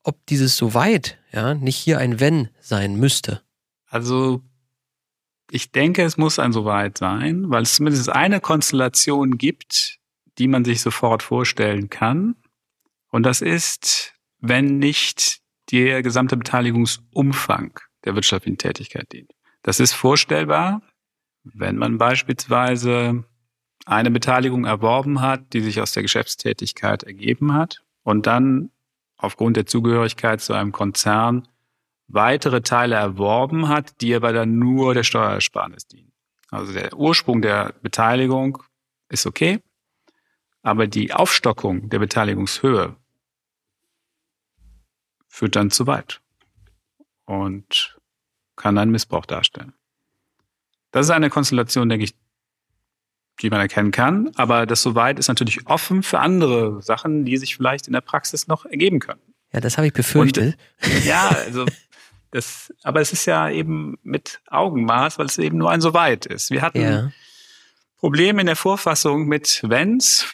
ob 0.02 0.24
dieses 0.26 0.56
so 0.56 0.74
weit, 0.74 1.18
ja, 1.32 1.54
nicht 1.54 1.76
hier 1.76 1.98
ein 1.98 2.18
Wenn 2.18 2.48
sein 2.60 2.96
müsste. 2.96 3.42
Also 3.86 4.42
ich 5.50 5.70
denke, 5.70 6.02
es 6.02 6.16
muss 6.16 6.38
ein 6.38 6.52
so 6.52 6.64
weit 6.64 6.98
sein, 6.98 7.50
weil 7.50 7.62
es 7.62 7.76
zumindest 7.76 8.08
eine 8.10 8.40
Konstellation 8.40 9.38
gibt, 9.38 9.98
die 10.38 10.48
man 10.48 10.64
sich 10.64 10.80
sofort 10.80 11.22
vorstellen 11.22 11.88
kann. 11.88 12.36
Und 13.10 13.22
das 13.22 13.40
ist, 13.40 14.14
wenn 14.40 14.78
nicht 14.78 15.40
der 15.70 16.02
gesamte 16.02 16.36
Beteiligungsumfang 16.36 17.78
der 18.04 18.14
wirtschaftlichen 18.14 18.58
Tätigkeit 18.58 19.12
dient. 19.12 19.32
Das 19.62 19.80
ist 19.80 19.92
vorstellbar, 19.92 20.82
wenn 21.54 21.76
man 21.76 21.98
beispielsweise 21.98 23.24
eine 23.86 24.10
Beteiligung 24.10 24.64
erworben 24.64 25.20
hat, 25.20 25.52
die 25.52 25.60
sich 25.60 25.80
aus 25.80 25.92
der 25.92 26.02
Geschäftstätigkeit 26.02 27.02
ergeben 27.04 27.54
hat 27.54 27.82
und 28.02 28.26
dann 28.26 28.70
aufgrund 29.16 29.56
der 29.56 29.66
Zugehörigkeit 29.66 30.40
zu 30.40 30.52
einem 30.52 30.72
Konzern 30.72 31.48
weitere 32.06 32.62
Teile 32.62 32.96
erworben 32.96 33.68
hat, 33.68 34.00
die 34.00 34.14
aber 34.14 34.32
dann 34.32 34.58
nur 34.58 34.94
der 34.94 35.02
Steuersparnis 35.02 35.86
dienen. 35.86 36.12
Also 36.50 36.72
der 36.72 36.94
Ursprung 36.94 37.42
der 37.42 37.74
Beteiligung 37.82 38.62
ist 39.08 39.26
okay, 39.26 39.60
aber 40.62 40.86
die 40.86 41.12
Aufstockung 41.12 41.88
der 41.90 41.98
Beteiligungshöhe 41.98 42.96
führt 45.28 45.56
dann 45.56 45.70
zu 45.70 45.86
weit 45.86 46.20
und 47.26 47.98
kann 48.56 48.78
einen 48.78 48.90
Missbrauch 48.90 49.26
darstellen. 49.26 49.74
Das 50.90 51.06
ist 51.06 51.10
eine 51.10 51.30
Konstellation, 51.30 51.88
denke 51.88 52.04
ich, 52.04 52.14
die 53.40 53.50
man 53.50 53.60
erkennen 53.60 53.90
kann. 53.90 54.30
Aber 54.36 54.66
das 54.66 54.82
soweit 54.82 55.18
ist 55.18 55.28
natürlich 55.28 55.66
offen 55.66 56.02
für 56.02 56.18
andere 56.20 56.82
Sachen, 56.82 57.24
die 57.24 57.36
sich 57.36 57.56
vielleicht 57.56 57.86
in 57.86 57.92
der 57.92 58.00
Praxis 58.00 58.48
noch 58.48 58.64
ergeben 58.66 58.98
können. 58.98 59.20
Ja, 59.52 59.60
das 59.60 59.76
habe 59.78 59.86
ich 59.86 59.92
befürchtet. 59.92 60.58
Und, 60.82 61.04
ja, 61.04 61.28
also 61.28 61.66
das, 62.30 62.72
aber 62.82 63.00
es 63.00 63.12
ist 63.12 63.26
ja 63.26 63.48
eben 63.48 63.98
mit 64.02 64.40
Augenmaß, 64.48 65.18
weil 65.18 65.26
es 65.26 65.38
eben 65.38 65.58
nur 65.58 65.70
ein 65.70 65.80
soweit 65.80 66.26
ist. 66.26 66.50
Wir 66.50 66.62
hatten 66.62 66.80
ja. 66.80 67.12
Probleme 67.98 68.40
in 68.40 68.46
der 68.46 68.56
Vorfassung 68.56 69.26
mit 69.26 69.62
Wenns 69.66 70.26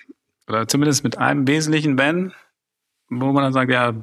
oder 0.49 0.67
zumindest 0.69 1.05
mit 1.05 1.19
einem 1.19 1.47
wesentlichen 1.47 1.97
Wenn, 1.97 2.33
wo 3.09 3.33
man 3.33 3.45
dann 3.45 3.53
sagt, 3.53 3.71
ja, 3.71 3.95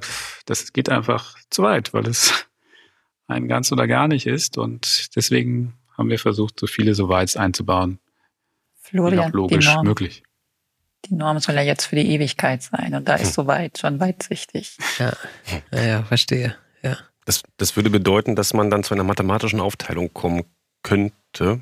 das 0.46 0.74
geht 0.74 0.90
einfach 0.90 1.36
zu 1.50 1.64
weit, 1.64 1.94
weil 1.94 2.08
es 2.08 2.48
ein 3.28 3.48
ganz 3.48 3.72
oder 3.72 3.88
gar 3.88 4.08
nicht 4.08 4.26
ist. 4.28 4.58
Und 4.58 5.16
deswegen 5.16 5.74
haben 5.98 6.10
wir 6.10 6.20
versucht, 6.20 6.60
so 6.60 6.68
viele 6.68 6.96
Soweit 6.96 7.36
einzubauen, 7.38 8.00
Florian, 8.80 9.32
logisch 9.32 9.68
die 9.68 9.74
Norm, 9.74 9.86
möglich. 9.86 10.24
Die 11.06 11.16
Norm 11.16 11.40
soll 11.40 11.56
ja 11.56 11.62
jetzt 11.62 11.86
für 11.86 11.96
die 11.96 12.10
Ewigkeit 12.12 12.62
sein 12.62 12.94
und 12.96 13.08
da 13.08 13.16
ist 13.16 13.28
hm. 13.28 13.34
soweit 13.34 13.78
schon 13.78 14.00
weitsichtig. 14.00 14.78
Ja, 15.00 15.14
ja, 15.72 15.82
ja 15.82 16.04
verstehe. 16.04 16.56
Ja. 16.84 16.98
Das, 17.26 17.44
das 17.58 17.76
würde 17.76 17.90
bedeuten, 17.90 18.36
dass 18.36 18.54
man 18.54 18.70
dann 18.70 18.84
zu 18.84 18.94
einer 18.94 19.04
mathematischen 19.04 19.60
Aufteilung 19.60 20.14
kommen 20.14 20.44
könnte. 20.84 21.62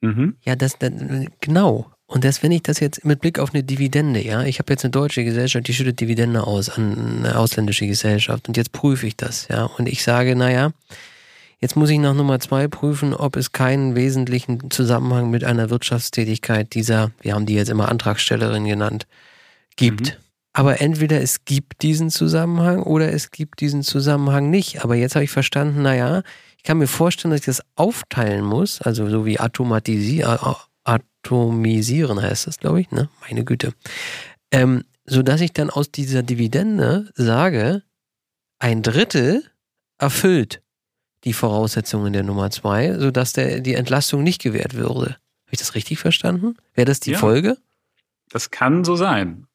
Mhm. 0.00 0.36
Ja, 0.42 0.56
das, 0.56 0.78
das, 0.78 0.92
genau. 1.40 1.90
Und 2.06 2.24
das, 2.24 2.42
wenn 2.42 2.52
ich 2.52 2.62
das 2.62 2.80
jetzt 2.80 3.04
mit 3.04 3.20
Blick 3.20 3.38
auf 3.38 3.54
eine 3.54 3.64
Dividende, 3.64 4.22
ja, 4.22 4.42
ich 4.42 4.58
habe 4.58 4.72
jetzt 4.72 4.84
eine 4.84 4.90
deutsche 4.90 5.24
Gesellschaft, 5.24 5.66
die 5.66 5.74
schüttet 5.74 6.00
Dividende 6.00 6.46
aus 6.46 6.68
an 6.68 7.24
eine 7.24 7.38
ausländische 7.38 7.86
Gesellschaft 7.86 8.46
und 8.46 8.56
jetzt 8.56 8.72
prüfe 8.72 9.06
ich 9.06 9.16
das, 9.16 9.48
ja, 9.48 9.64
und 9.64 9.88
ich 9.88 10.04
sage, 10.04 10.36
naja, 10.36 10.72
Jetzt 11.60 11.76
muss 11.76 11.90
ich 11.90 11.98
nach 11.98 12.14
Nummer 12.14 12.40
zwei 12.40 12.68
prüfen, 12.68 13.14
ob 13.14 13.36
es 13.36 13.52
keinen 13.52 13.94
wesentlichen 13.94 14.70
Zusammenhang 14.70 15.30
mit 15.30 15.44
einer 15.44 15.70
Wirtschaftstätigkeit 15.70 16.74
dieser, 16.74 17.10
wir 17.20 17.34
haben 17.34 17.46
die 17.46 17.54
jetzt 17.54 17.70
immer 17.70 17.88
Antragstellerin 17.88 18.64
genannt, 18.64 19.06
gibt. 19.76 20.06
Mhm. 20.06 20.24
Aber 20.52 20.80
entweder 20.80 21.20
es 21.20 21.44
gibt 21.44 21.82
diesen 21.82 22.10
Zusammenhang 22.10 22.82
oder 22.82 23.12
es 23.12 23.30
gibt 23.30 23.60
diesen 23.60 23.82
Zusammenhang 23.82 24.50
nicht. 24.50 24.84
Aber 24.84 24.94
jetzt 24.94 25.16
habe 25.16 25.24
ich 25.24 25.30
verstanden, 25.30 25.82
naja, 25.82 26.22
ich 26.56 26.62
kann 26.62 26.78
mir 26.78 26.86
vorstellen, 26.86 27.32
dass 27.32 27.40
ich 27.40 27.46
das 27.46 27.62
aufteilen 27.74 28.44
muss, 28.44 28.80
also 28.80 29.08
so 29.10 29.26
wie 29.26 29.40
automatisieren, 29.40 30.38
atomisieren 30.84 32.22
heißt 32.22 32.46
das, 32.46 32.58
glaube 32.58 32.80
ich, 32.80 32.90
ne? 32.90 33.08
Meine 33.22 33.44
Güte. 33.44 33.72
Ähm, 34.52 34.84
sodass 35.06 35.40
ich 35.40 35.52
dann 35.52 35.70
aus 35.70 35.90
dieser 35.90 36.22
Dividende 36.22 37.10
sage, 37.14 37.82
ein 38.58 38.82
Drittel 38.82 39.42
erfüllt 39.98 40.62
die 41.24 41.32
Voraussetzungen 41.32 42.12
der 42.12 42.22
Nummer 42.22 42.50
zwei, 42.50 42.98
sodass 42.98 43.32
der, 43.32 43.60
die 43.60 43.74
Entlastung 43.74 44.22
nicht 44.22 44.42
gewährt 44.42 44.74
würde. 44.74 45.16
Habe 45.46 45.52
ich 45.52 45.58
das 45.58 45.74
richtig 45.74 45.98
verstanden? 45.98 46.56
Wäre 46.74 46.86
das 46.86 47.00
die 47.00 47.12
ja, 47.12 47.18
Folge? 47.18 47.56
Das 48.30 48.50
kann 48.50 48.84
so 48.84 48.96
sein. 48.96 49.46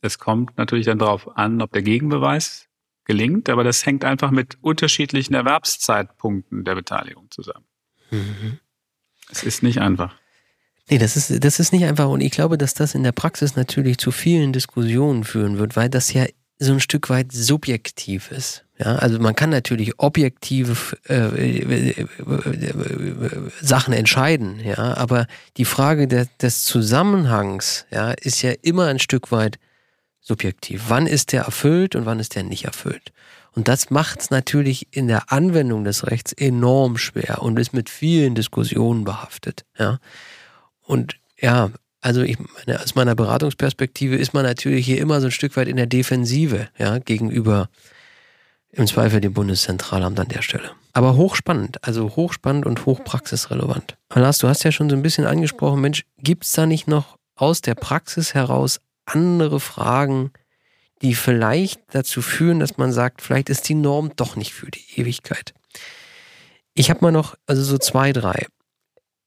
Es 0.00 0.18
kommt 0.18 0.56
natürlich 0.56 0.86
dann 0.86 0.98
darauf 0.98 1.36
an, 1.36 1.60
ob 1.60 1.72
der 1.72 1.82
Gegenbeweis 1.82 2.68
gelingt, 3.04 3.48
aber 3.48 3.64
das 3.64 3.84
hängt 3.84 4.04
einfach 4.04 4.30
mit 4.30 4.58
unterschiedlichen 4.60 5.34
Erwerbszeitpunkten 5.34 6.64
der 6.64 6.74
Beteiligung 6.74 7.30
zusammen. 7.30 7.64
Mhm. 8.10 8.58
Es 9.30 9.42
ist 9.42 9.62
nicht 9.62 9.80
einfach. 9.80 10.14
Nee, 10.90 10.98
das 10.98 11.16
ist, 11.16 11.44
das 11.44 11.60
ist 11.60 11.72
nicht 11.72 11.84
einfach. 11.84 12.08
Und 12.08 12.20
ich 12.20 12.30
glaube, 12.30 12.56
dass 12.56 12.74
das 12.74 12.94
in 12.94 13.02
der 13.02 13.12
Praxis 13.12 13.56
natürlich 13.56 13.98
zu 13.98 14.10
vielen 14.10 14.52
Diskussionen 14.52 15.24
führen 15.24 15.58
wird, 15.58 15.76
weil 15.76 15.90
das 15.90 16.12
ja 16.12 16.26
so 16.58 16.72
ein 16.72 16.80
Stück 16.80 17.08
weit 17.08 17.32
subjektiv 17.32 18.30
ist. 18.30 18.64
Ja, 18.78 18.96
also 18.96 19.18
man 19.18 19.34
kann 19.34 19.50
natürlich 19.50 19.98
objektive 19.98 20.76
äh, 21.08 22.06
Sachen 23.60 23.92
entscheiden, 23.92 24.60
ja, 24.60 24.96
aber 24.96 25.26
die 25.56 25.64
Frage 25.64 26.06
der, 26.06 26.28
des 26.40 26.64
Zusammenhangs, 26.64 27.86
ja, 27.90 28.12
ist 28.12 28.42
ja 28.42 28.52
immer 28.62 28.86
ein 28.86 29.00
Stück 29.00 29.32
weit 29.32 29.58
subjektiv. 30.20 30.84
Wann 30.88 31.08
ist 31.08 31.32
der 31.32 31.42
erfüllt 31.42 31.96
und 31.96 32.06
wann 32.06 32.20
ist 32.20 32.36
der 32.36 32.44
nicht 32.44 32.66
erfüllt? 32.66 33.12
Und 33.52 33.66
das 33.66 33.90
macht 33.90 34.20
es 34.20 34.30
natürlich 34.30 34.86
in 34.92 35.08
der 35.08 35.32
Anwendung 35.32 35.82
des 35.82 36.06
Rechts 36.06 36.32
enorm 36.32 36.98
schwer 36.98 37.42
und 37.42 37.58
ist 37.58 37.72
mit 37.72 37.90
vielen 37.90 38.36
Diskussionen 38.36 39.04
behaftet, 39.04 39.64
ja. 39.76 39.98
Und 40.82 41.16
ja, 41.40 41.70
also 42.08 42.22
ich 42.22 42.38
meine, 42.38 42.82
aus 42.82 42.94
meiner 42.94 43.14
Beratungsperspektive 43.14 44.16
ist 44.16 44.32
man 44.32 44.42
natürlich 44.42 44.86
hier 44.86 44.98
immer 44.98 45.20
so 45.20 45.26
ein 45.26 45.30
Stück 45.30 45.58
weit 45.58 45.68
in 45.68 45.76
der 45.76 45.86
Defensive, 45.86 46.70
ja, 46.78 46.98
gegenüber 47.00 47.68
im 48.70 48.86
Zweifel 48.86 49.20
dem 49.20 49.34
Bundeszentralamt 49.34 50.18
an 50.18 50.28
der 50.28 50.40
Stelle. 50.40 50.70
Aber 50.94 51.16
hochspannend, 51.16 51.84
also 51.84 52.16
hochspannend 52.16 52.64
und 52.64 52.86
hochpraxisrelevant. 52.86 53.98
Lars, 54.14 54.38
du 54.38 54.48
hast 54.48 54.64
ja 54.64 54.72
schon 54.72 54.88
so 54.88 54.96
ein 54.96 55.02
bisschen 55.02 55.26
angesprochen, 55.26 55.82
Mensch, 55.82 56.06
gibt 56.16 56.44
es 56.44 56.52
da 56.52 56.64
nicht 56.64 56.88
noch 56.88 57.18
aus 57.34 57.60
der 57.60 57.74
Praxis 57.74 58.32
heraus 58.32 58.80
andere 59.04 59.60
Fragen, 59.60 60.30
die 61.02 61.14
vielleicht 61.14 61.82
dazu 61.90 62.22
führen, 62.22 62.58
dass 62.58 62.78
man 62.78 62.90
sagt, 62.90 63.20
vielleicht 63.20 63.50
ist 63.50 63.68
die 63.68 63.74
Norm 63.74 64.12
doch 64.16 64.34
nicht 64.34 64.54
für 64.54 64.70
die 64.70 64.98
Ewigkeit. 64.98 65.52
Ich 66.72 66.88
habe 66.88 67.00
mal 67.02 67.12
noch, 67.12 67.34
also 67.46 67.62
so 67.62 67.76
zwei, 67.76 68.14
drei. 68.14 68.46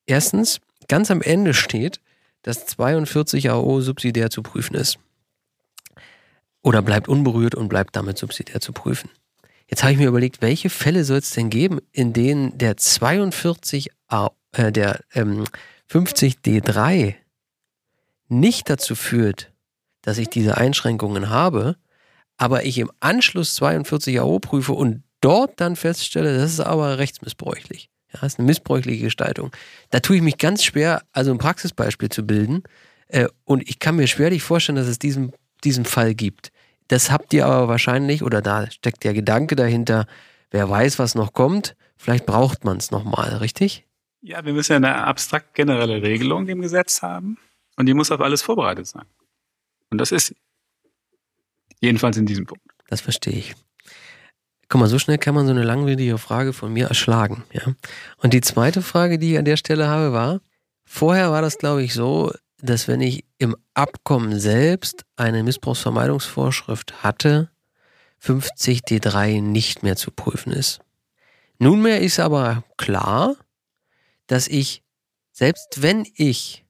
Erstens, 0.08 0.60
ganz 0.88 1.12
am 1.12 1.22
Ende 1.22 1.54
steht, 1.54 2.02
dass 2.44 2.66
42 2.66 3.50
AO 3.50 3.82
subsidiär 3.82 4.30
zu 4.30 4.42
prüfen 4.42 4.76
ist. 4.76 4.98
Oder 6.64 6.82
bleibt 6.82 7.08
unberührt 7.08 7.56
und 7.56 7.70
bleibt 7.70 7.96
damit 7.96 8.18
subsidiär 8.18 8.62
zu 8.62 8.72
prüfen. 8.72 9.10
Jetzt 9.68 9.84
habe 9.84 9.94
ich 9.94 10.00
mir 10.00 10.10
überlegt, 10.10 10.42
welche 10.42 10.70
Fälle 10.70 11.06
soll 11.06 11.20
es 11.20 11.32
denn 11.32 11.50
geben, 11.50 11.80
in 11.92 12.14
denen 12.14 12.58
der 12.58 12.78
42, 12.78 13.90
äh, 14.10 14.72
der 14.72 15.00
ähm, 15.14 15.46
50D3 15.90 17.16
nicht 18.28 18.70
dazu 18.70 18.96
führt, 18.96 19.52
dass 20.02 20.18
ich 20.18 20.30
diese 20.30 20.58
Einschränkungen 20.58 21.30
habe, 21.30 21.78
aber 22.38 22.66
ich 22.66 22.80
im 22.80 22.92
Anschluss 23.00 23.56
42 23.56 24.20
AO 24.20 24.40
prüfe 24.40 24.74
und 24.74 25.04
dort 25.22 25.62
dann 25.62 25.76
feststelle, 25.76 26.38
das 26.38 26.54
ist 26.54 26.60
aber 26.60 26.98
rechtsmissbräuchlich. 26.98 27.90
Ja, 28.14 28.20
das 28.22 28.34
ist 28.34 28.40
eine 28.40 28.46
missbräuchliche 28.46 29.06
Gestaltung. 29.06 29.52
Da 29.90 30.00
tue 30.00 30.18
ich 30.18 30.22
mich 30.22 30.38
ganz 30.38 30.64
schwer, 30.64 31.04
also 31.12 31.32
ein 31.32 31.38
Praxisbeispiel 31.38 32.10
zu 32.10 32.26
bilden. 32.26 32.64
Äh, 33.08 33.28
und 33.46 33.68
ich 33.68 33.80
kann 33.80 33.96
mir 33.96 34.08
schwerlich 34.08 34.44
vorstellen, 34.44 34.76
dass 34.76 34.88
es 34.88 35.00
diesen, 35.00 35.34
diesen 35.64 35.86
Fall 35.86 36.14
gibt. 36.14 36.52
Das 36.88 37.10
habt 37.10 37.34
ihr 37.34 37.46
aber 37.46 37.68
wahrscheinlich, 37.68 38.24
oder 38.24 38.42
da 38.42 38.70
steckt 38.70 39.04
der 39.04 39.14
Gedanke 39.14 39.56
dahinter, 39.56 40.08
wer 40.50 40.70
weiß, 40.70 41.00
was 41.00 41.16
noch 41.16 41.34
kommt, 41.34 41.76
vielleicht 41.96 42.26
braucht 42.26 42.66
man 42.66 42.78
es 42.78 42.92
nochmal, 42.92 43.38
richtig? 43.38 43.86
Ja, 44.22 44.44
wir 44.46 44.54
müssen 44.54 44.74
ja 44.74 44.78
eine 44.78 45.06
abstrakt 45.06 45.56
generelle 45.56 46.02
Regelung 46.02 46.48
im 46.48 46.62
Gesetz 46.62 47.02
haben 47.02 47.38
und 47.78 47.86
die 47.86 47.94
muss 47.94 48.12
auf 48.12 48.22
alles 48.22 48.42
vorbereitet 48.42 48.88
sein. 48.88 49.06
Und 49.90 49.98
das 49.98 50.12
ist 50.12 50.36
jedenfalls 51.80 52.18
in 52.18 52.26
diesem 52.26 52.46
Punkt. 52.46 52.64
Das 52.88 53.02
verstehe 53.02 53.34
ich. 53.34 53.56
Guck 54.72 54.80
mal, 54.80 54.88
so 54.88 55.00
schnell 55.00 55.18
kann 55.18 55.36
man 55.36 55.46
so 55.46 55.52
eine 55.52 55.64
langwierige 55.64 56.18
Frage 56.18 56.54
von 56.54 56.72
mir 56.72 56.88
erschlagen. 56.88 57.44
Ja? 57.52 57.74
Und 58.20 58.34
die 58.34 58.40
zweite 58.40 58.82
Frage, 58.82 59.20
die 59.20 59.34
ich 59.34 59.38
an 59.38 59.44
der 59.44 59.58
Stelle 59.58 59.90
habe, 59.90 60.14
war, 60.14 60.40
vorher 60.86 61.30
war 61.30 61.42
das, 61.42 61.58
glaube 61.58 61.84
ich, 61.84 61.94
so, 61.94 62.32
dass 62.62 62.88
wenn 62.88 63.02
ich 63.02 63.26
im 63.38 63.58
Abkommen 63.74 64.40
selbst 64.40 65.04
eine 65.18 65.44
Missbrauchsvermeidungsvorschrift 65.44 67.04
hatte, 67.04 67.50
50 68.20 68.84
D3 68.84 69.42
nicht 69.42 69.84
mehr 69.84 69.98
zu 69.98 70.10
prüfen 70.10 70.54
ist. 70.54 70.80
Nunmehr 71.60 72.00
ist 72.00 72.22
aber 72.22 72.64
klar, 72.78 73.36
dass 74.28 74.48
ich, 74.48 74.84
selbst 75.34 75.82
wenn 75.82 76.08
ich, 76.16 76.64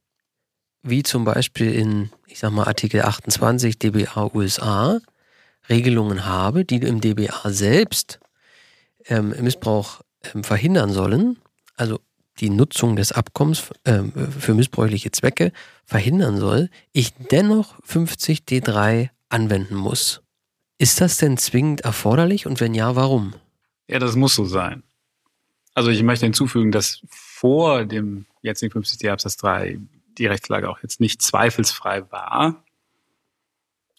wie 0.81 1.03
zum 1.03 1.23
Beispiel 1.23 1.71
in, 1.71 2.09
ich 2.25 2.39
sag 2.39 2.51
mal, 2.51 2.65
Artikel 2.65 3.03
28 3.03 3.77
DBA 3.77 4.31
USA, 4.33 4.99
Regelungen 5.71 6.25
habe, 6.25 6.65
die 6.65 6.75
im 6.77 7.01
DBA 7.01 7.49
selbst 7.49 8.19
ähm, 9.05 9.33
Missbrauch 9.41 10.01
ähm, 10.33 10.43
verhindern 10.43 10.91
sollen, 10.91 11.37
also 11.75 11.99
die 12.39 12.49
Nutzung 12.49 12.95
des 12.95 13.11
Abkommens 13.11 13.71
äh, 13.83 14.03
für 14.39 14.53
missbräuchliche 14.53 15.11
Zwecke 15.11 15.51
verhindern 15.85 16.37
soll, 16.37 16.69
ich 16.91 17.13
dennoch 17.13 17.75
50 17.83 18.41
D3 18.41 19.09
anwenden 19.29 19.75
muss. 19.75 20.21
Ist 20.77 21.01
das 21.01 21.17
denn 21.17 21.37
zwingend 21.37 21.81
erforderlich 21.81 22.45
und 22.45 22.59
wenn 22.59 22.73
ja, 22.73 22.95
warum? 22.95 23.33
Ja, 23.87 23.99
das 23.99 24.15
muss 24.15 24.35
so 24.35 24.45
sein. 24.45 24.83
Also 25.73 25.89
ich 25.89 26.03
möchte 26.03 26.25
hinzufügen, 26.25 26.71
dass 26.71 27.01
vor 27.09 27.85
dem 27.85 28.25
jetzigen 28.41 28.71
50 28.71 28.97
D 28.97 29.09
Absatz 29.09 29.37
3 29.37 29.79
die 30.17 30.25
Rechtslage 30.25 30.69
auch 30.69 30.79
jetzt 30.81 30.99
nicht 30.99 31.21
zweifelsfrei 31.21 32.09
war. 32.11 32.63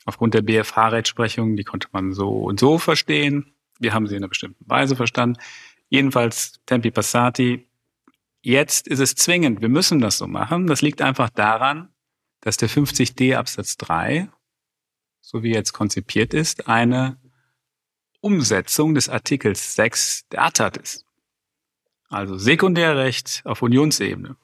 Aufgrund 0.05 0.35
der 0.35 0.43
BFH-Rechtsprechung, 0.43 1.57
die 1.57 1.65
konnte 1.65 1.89
man 1.93 2.13
so 2.13 2.31
und 2.31 2.59
so 2.59 2.79
verstehen. 2.79 3.55
Wir 3.79 3.95
haben 3.95 4.07
sie 4.07 4.17
in 4.17 4.23
einer 4.23 4.29
bestimmten 4.29 4.69
Weise 4.69 4.97
verstanden. 4.97 5.39
Jedenfalls 5.89 6.61
Tempi 6.67 6.91
Passati 6.91 7.67
Jetzt 8.43 8.89
ist 8.89 8.99
es 8.99 9.15
zwingend. 9.15 9.61
Wir 9.61 9.69
müssen 9.69 10.01
das 10.01 10.19
so 10.19 10.27
machen. 10.27 10.67
Das 10.67 10.83
liegt 10.83 11.01
einfach 11.01 11.31
daran, 11.31 11.95
dass 12.41 12.57
der 12.57 12.69
50d 12.69 13.37
Absatz 13.37 13.77
3, 13.77 14.29
so 15.21 15.45
wie 15.45 15.55
jetzt 15.55 15.73
konzipiert 15.73 16.35
ist, 16.35 16.67
eine 16.67 17.19
Umsetzung 18.21 18.95
des 18.95 19.09
Artikels 19.09 19.77
6 19.77 20.29
der 20.31 20.43
ATAT 20.43 20.77
ist. 20.77 21.07
Also 22.09 22.37
Sekundärrecht 22.37 23.43
auf 23.45 23.63
Unionsebene. 23.63 24.37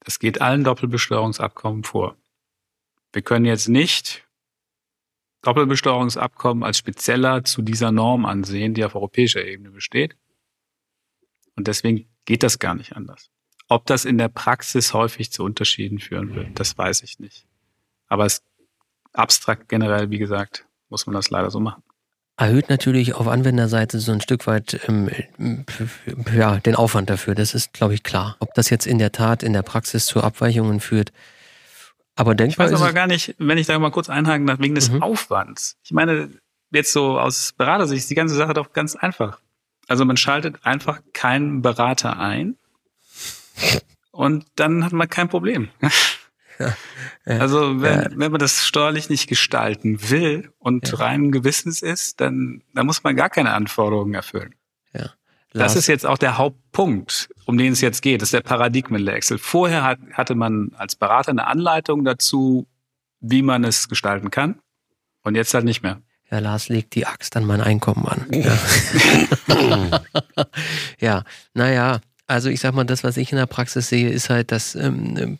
Das 0.00 0.18
geht 0.18 0.40
allen 0.40 0.64
Doppelbesteuerungsabkommen 0.64 1.84
vor. 1.84 2.16
Wir 3.12 3.22
können 3.22 3.44
jetzt 3.44 3.68
nicht 3.68 4.26
Doppelbesteuerungsabkommen 5.42 6.62
als 6.62 6.78
spezieller 6.78 7.44
zu 7.44 7.62
dieser 7.62 7.92
Norm 7.92 8.24
ansehen, 8.24 8.74
die 8.74 8.84
auf 8.84 8.94
europäischer 8.94 9.44
Ebene 9.44 9.70
besteht. 9.70 10.16
Und 11.56 11.68
deswegen 11.68 12.08
geht 12.24 12.42
das 12.42 12.58
gar 12.58 12.74
nicht 12.74 12.96
anders. 12.96 13.30
Ob 13.68 13.86
das 13.86 14.04
in 14.04 14.18
der 14.18 14.28
Praxis 14.28 14.94
häufig 14.94 15.32
zu 15.32 15.44
Unterschieden 15.44 15.98
führen 15.98 16.34
wird, 16.34 16.58
das 16.60 16.76
weiß 16.76 17.02
ich 17.02 17.18
nicht. 17.18 17.46
Aber 18.06 18.26
es 18.26 18.42
abstrakt 19.12 19.68
generell, 19.68 20.10
wie 20.10 20.18
gesagt, 20.18 20.66
muss 20.88 21.06
man 21.06 21.14
das 21.14 21.30
leider 21.30 21.50
so 21.50 21.60
machen. 21.60 21.82
Erhöht 22.36 22.70
natürlich 22.70 23.14
auf 23.14 23.28
Anwenderseite 23.28 24.00
so 24.00 24.12
ein 24.12 24.20
Stück 24.20 24.46
weit 24.46 24.80
ähm, 24.88 25.10
ja, 26.34 26.58
den 26.60 26.74
Aufwand 26.74 27.10
dafür. 27.10 27.34
Das 27.34 27.54
ist, 27.54 27.72
glaube 27.72 27.94
ich, 27.94 28.02
klar. 28.02 28.36
Ob 28.40 28.54
das 28.54 28.70
jetzt 28.70 28.86
in 28.86 28.98
der 28.98 29.12
Tat 29.12 29.42
in 29.42 29.52
der 29.52 29.62
Praxis 29.62 30.06
zu 30.06 30.22
Abweichungen 30.22 30.80
führt, 30.80 31.12
aber 32.14 32.34
denkbar 32.34 32.66
Ich 32.66 32.72
weiß 32.72 32.80
aber 32.80 32.92
gar 32.92 33.06
nicht, 33.06 33.34
wenn 33.38 33.58
ich 33.58 33.66
da 33.66 33.78
mal 33.78 33.90
kurz 33.90 34.10
einhaken 34.10 34.46
darf, 34.46 34.58
wegen 34.58 34.74
des 34.74 34.90
mhm. 34.90 35.02
Aufwands. 35.02 35.76
Ich 35.82 35.92
meine, 35.92 36.30
jetzt 36.70 36.92
so 36.92 37.18
aus 37.18 37.52
Beratersicht 37.52 38.02
ist 38.02 38.10
die 38.10 38.14
ganze 38.14 38.34
Sache 38.34 38.54
doch 38.54 38.72
ganz 38.72 38.96
einfach. 38.96 39.40
Also 39.88 40.04
man 40.04 40.16
schaltet 40.16 40.64
einfach 40.64 41.00
keinen 41.12 41.62
Berater 41.62 42.18
ein 42.18 42.56
und 44.10 44.46
dann 44.56 44.84
hat 44.84 44.92
man 44.92 45.08
kein 45.08 45.28
Problem. 45.28 45.68
Ja, 46.58 46.76
ja, 47.24 47.38
also 47.38 47.80
wenn, 47.80 48.02
ja. 48.02 48.08
wenn 48.14 48.30
man 48.30 48.38
das 48.38 48.66
steuerlich 48.66 49.08
nicht 49.08 49.26
gestalten 49.26 50.10
will 50.10 50.52
und 50.58 51.00
rein 51.00 51.32
Gewissens 51.32 51.82
ist, 51.82 52.20
dann, 52.20 52.62
dann 52.74 52.86
muss 52.86 53.02
man 53.02 53.16
gar 53.16 53.30
keine 53.30 53.54
Anforderungen 53.54 54.14
erfüllen. 54.14 54.54
Das 55.54 55.76
ist 55.76 55.86
jetzt 55.86 56.06
auch 56.06 56.18
der 56.18 56.38
Hauptpunkt, 56.38 57.28
um 57.44 57.58
den 57.58 57.72
es 57.72 57.80
jetzt 57.80 58.02
geht. 58.02 58.22
Das 58.22 58.28
ist 58.28 58.34
der 58.34 58.40
Paradigmenwechsel. 58.40 59.38
Vorher 59.38 59.82
hat, 59.82 59.98
hatte 60.12 60.34
man 60.34 60.72
als 60.76 60.96
Berater 60.96 61.30
eine 61.30 61.46
Anleitung 61.46 62.04
dazu, 62.04 62.66
wie 63.20 63.42
man 63.42 63.64
es 63.64 63.88
gestalten 63.88 64.30
kann. 64.30 64.58
Und 65.22 65.34
jetzt 65.34 65.54
halt 65.54 65.64
nicht 65.64 65.82
mehr. 65.82 66.00
Ja, 66.30 66.38
Lars 66.38 66.68
legt 66.68 66.94
die 66.94 67.06
Axt 67.06 67.36
an 67.36 67.44
mein 67.44 67.60
Einkommen 67.60 68.06
an. 68.06 68.26
Ja, 69.48 70.00
ja 70.98 71.24
naja, 71.52 72.00
also 72.26 72.48
ich 72.48 72.60
sag 72.60 72.74
mal, 72.74 72.84
das, 72.84 73.04
was 73.04 73.18
ich 73.18 73.30
in 73.32 73.38
der 73.38 73.46
Praxis 73.46 73.88
sehe, 73.88 74.08
ist 74.08 74.30
halt, 74.30 74.50
dass 74.50 74.74
ähm, 74.74 75.38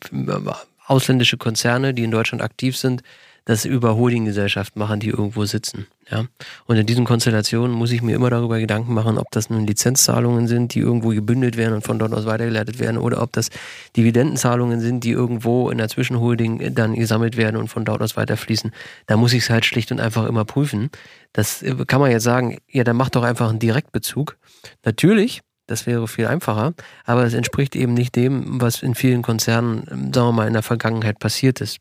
ausländische 0.85 1.37
Konzerne, 1.37 1.93
die 1.93 2.03
in 2.03 2.11
Deutschland 2.11 2.43
aktiv 2.43 2.77
sind, 2.77 3.01
das 3.45 3.65
über 3.65 3.95
Holdinggesellschaften 3.95 4.79
machen, 4.79 4.99
die 4.99 5.09
irgendwo 5.09 5.43
sitzen. 5.45 5.87
Ja? 6.09 6.25
Und 6.65 6.77
in 6.77 6.85
diesen 6.85 7.03
Konstellationen 7.03 7.75
muss 7.75 7.91
ich 7.91 8.01
mir 8.01 8.15
immer 8.15 8.29
darüber 8.29 8.57
Gedanken 8.59 8.93
machen, 8.93 9.17
ob 9.17 9.29
das 9.31 9.49
nun 9.49 9.67
Lizenzzahlungen 9.67 10.47
sind, 10.47 10.73
die 10.73 10.79
irgendwo 10.79 11.09
gebündelt 11.09 11.57
werden 11.57 11.73
und 11.73 11.83
von 11.83 11.99
dort 11.99 12.13
aus 12.13 12.25
weitergeleitet 12.25 12.79
werden, 12.79 12.97
oder 12.97 13.21
ob 13.21 13.33
das 13.33 13.49
Dividendenzahlungen 13.97 14.79
sind, 14.79 15.03
die 15.03 15.11
irgendwo 15.11 15.69
in 15.69 15.77
der 15.77 15.89
Zwischenholding 15.89 16.73
dann 16.73 16.95
gesammelt 16.95 17.35
werden 17.35 17.57
und 17.57 17.67
von 17.67 17.83
dort 17.83 18.01
aus 18.01 18.15
weiterfließen. 18.15 18.71
Da 19.07 19.17
muss 19.17 19.33
ich 19.33 19.43
es 19.43 19.49
halt 19.49 19.65
schlicht 19.65 19.91
und 19.91 19.99
einfach 19.99 20.25
immer 20.25 20.45
prüfen. 20.45 20.89
Das 21.33 21.61
äh, 21.63 21.75
kann 21.85 21.99
man 21.99 22.11
jetzt 22.11 22.23
sagen, 22.23 22.59
ja, 22.69 22.83
dann 22.83 22.95
mach 22.95 23.09
doch 23.09 23.23
einfach 23.23 23.49
einen 23.49 23.59
Direktbezug. 23.59 24.37
Natürlich 24.85 25.41
Das 25.67 25.85
wäre 25.87 26.07
viel 26.07 26.27
einfacher. 26.27 26.73
Aber 27.05 27.23
es 27.23 27.33
entspricht 27.33 27.75
eben 27.75 27.93
nicht 27.93 28.15
dem, 28.15 28.61
was 28.61 28.83
in 28.83 28.95
vielen 28.95 29.21
Konzernen, 29.21 30.11
sagen 30.13 30.27
wir 30.27 30.31
mal, 30.31 30.47
in 30.47 30.53
der 30.53 30.61
Vergangenheit 30.61 31.19
passiert 31.19 31.61
ist. 31.61 31.79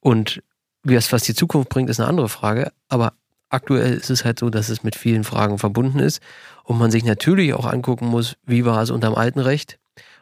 Und 0.00 0.42
was 0.94 1.22
die 1.22 1.34
Zukunft 1.34 1.68
bringt, 1.68 1.90
ist 1.90 2.00
eine 2.00 2.08
andere 2.08 2.28
Frage. 2.28 2.72
Aber 2.88 3.12
aktuell 3.48 3.94
ist 3.94 4.10
es 4.10 4.24
halt 4.24 4.38
so, 4.38 4.50
dass 4.50 4.68
es 4.68 4.82
mit 4.82 4.96
vielen 4.96 5.24
Fragen 5.24 5.58
verbunden 5.58 5.98
ist 5.98 6.20
und 6.64 6.78
man 6.78 6.90
sich 6.90 7.04
natürlich 7.04 7.54
auch 7.54 7.66
angucken 7.66 8.06
muss, 8.06 8.36
wie 8.44 8.64
war 8.64 8.82
es 8.82 8.90
unter 8.90 9.08
dem 9.08 9.16
alten 9.16 9.40
Recht 9.40 9.78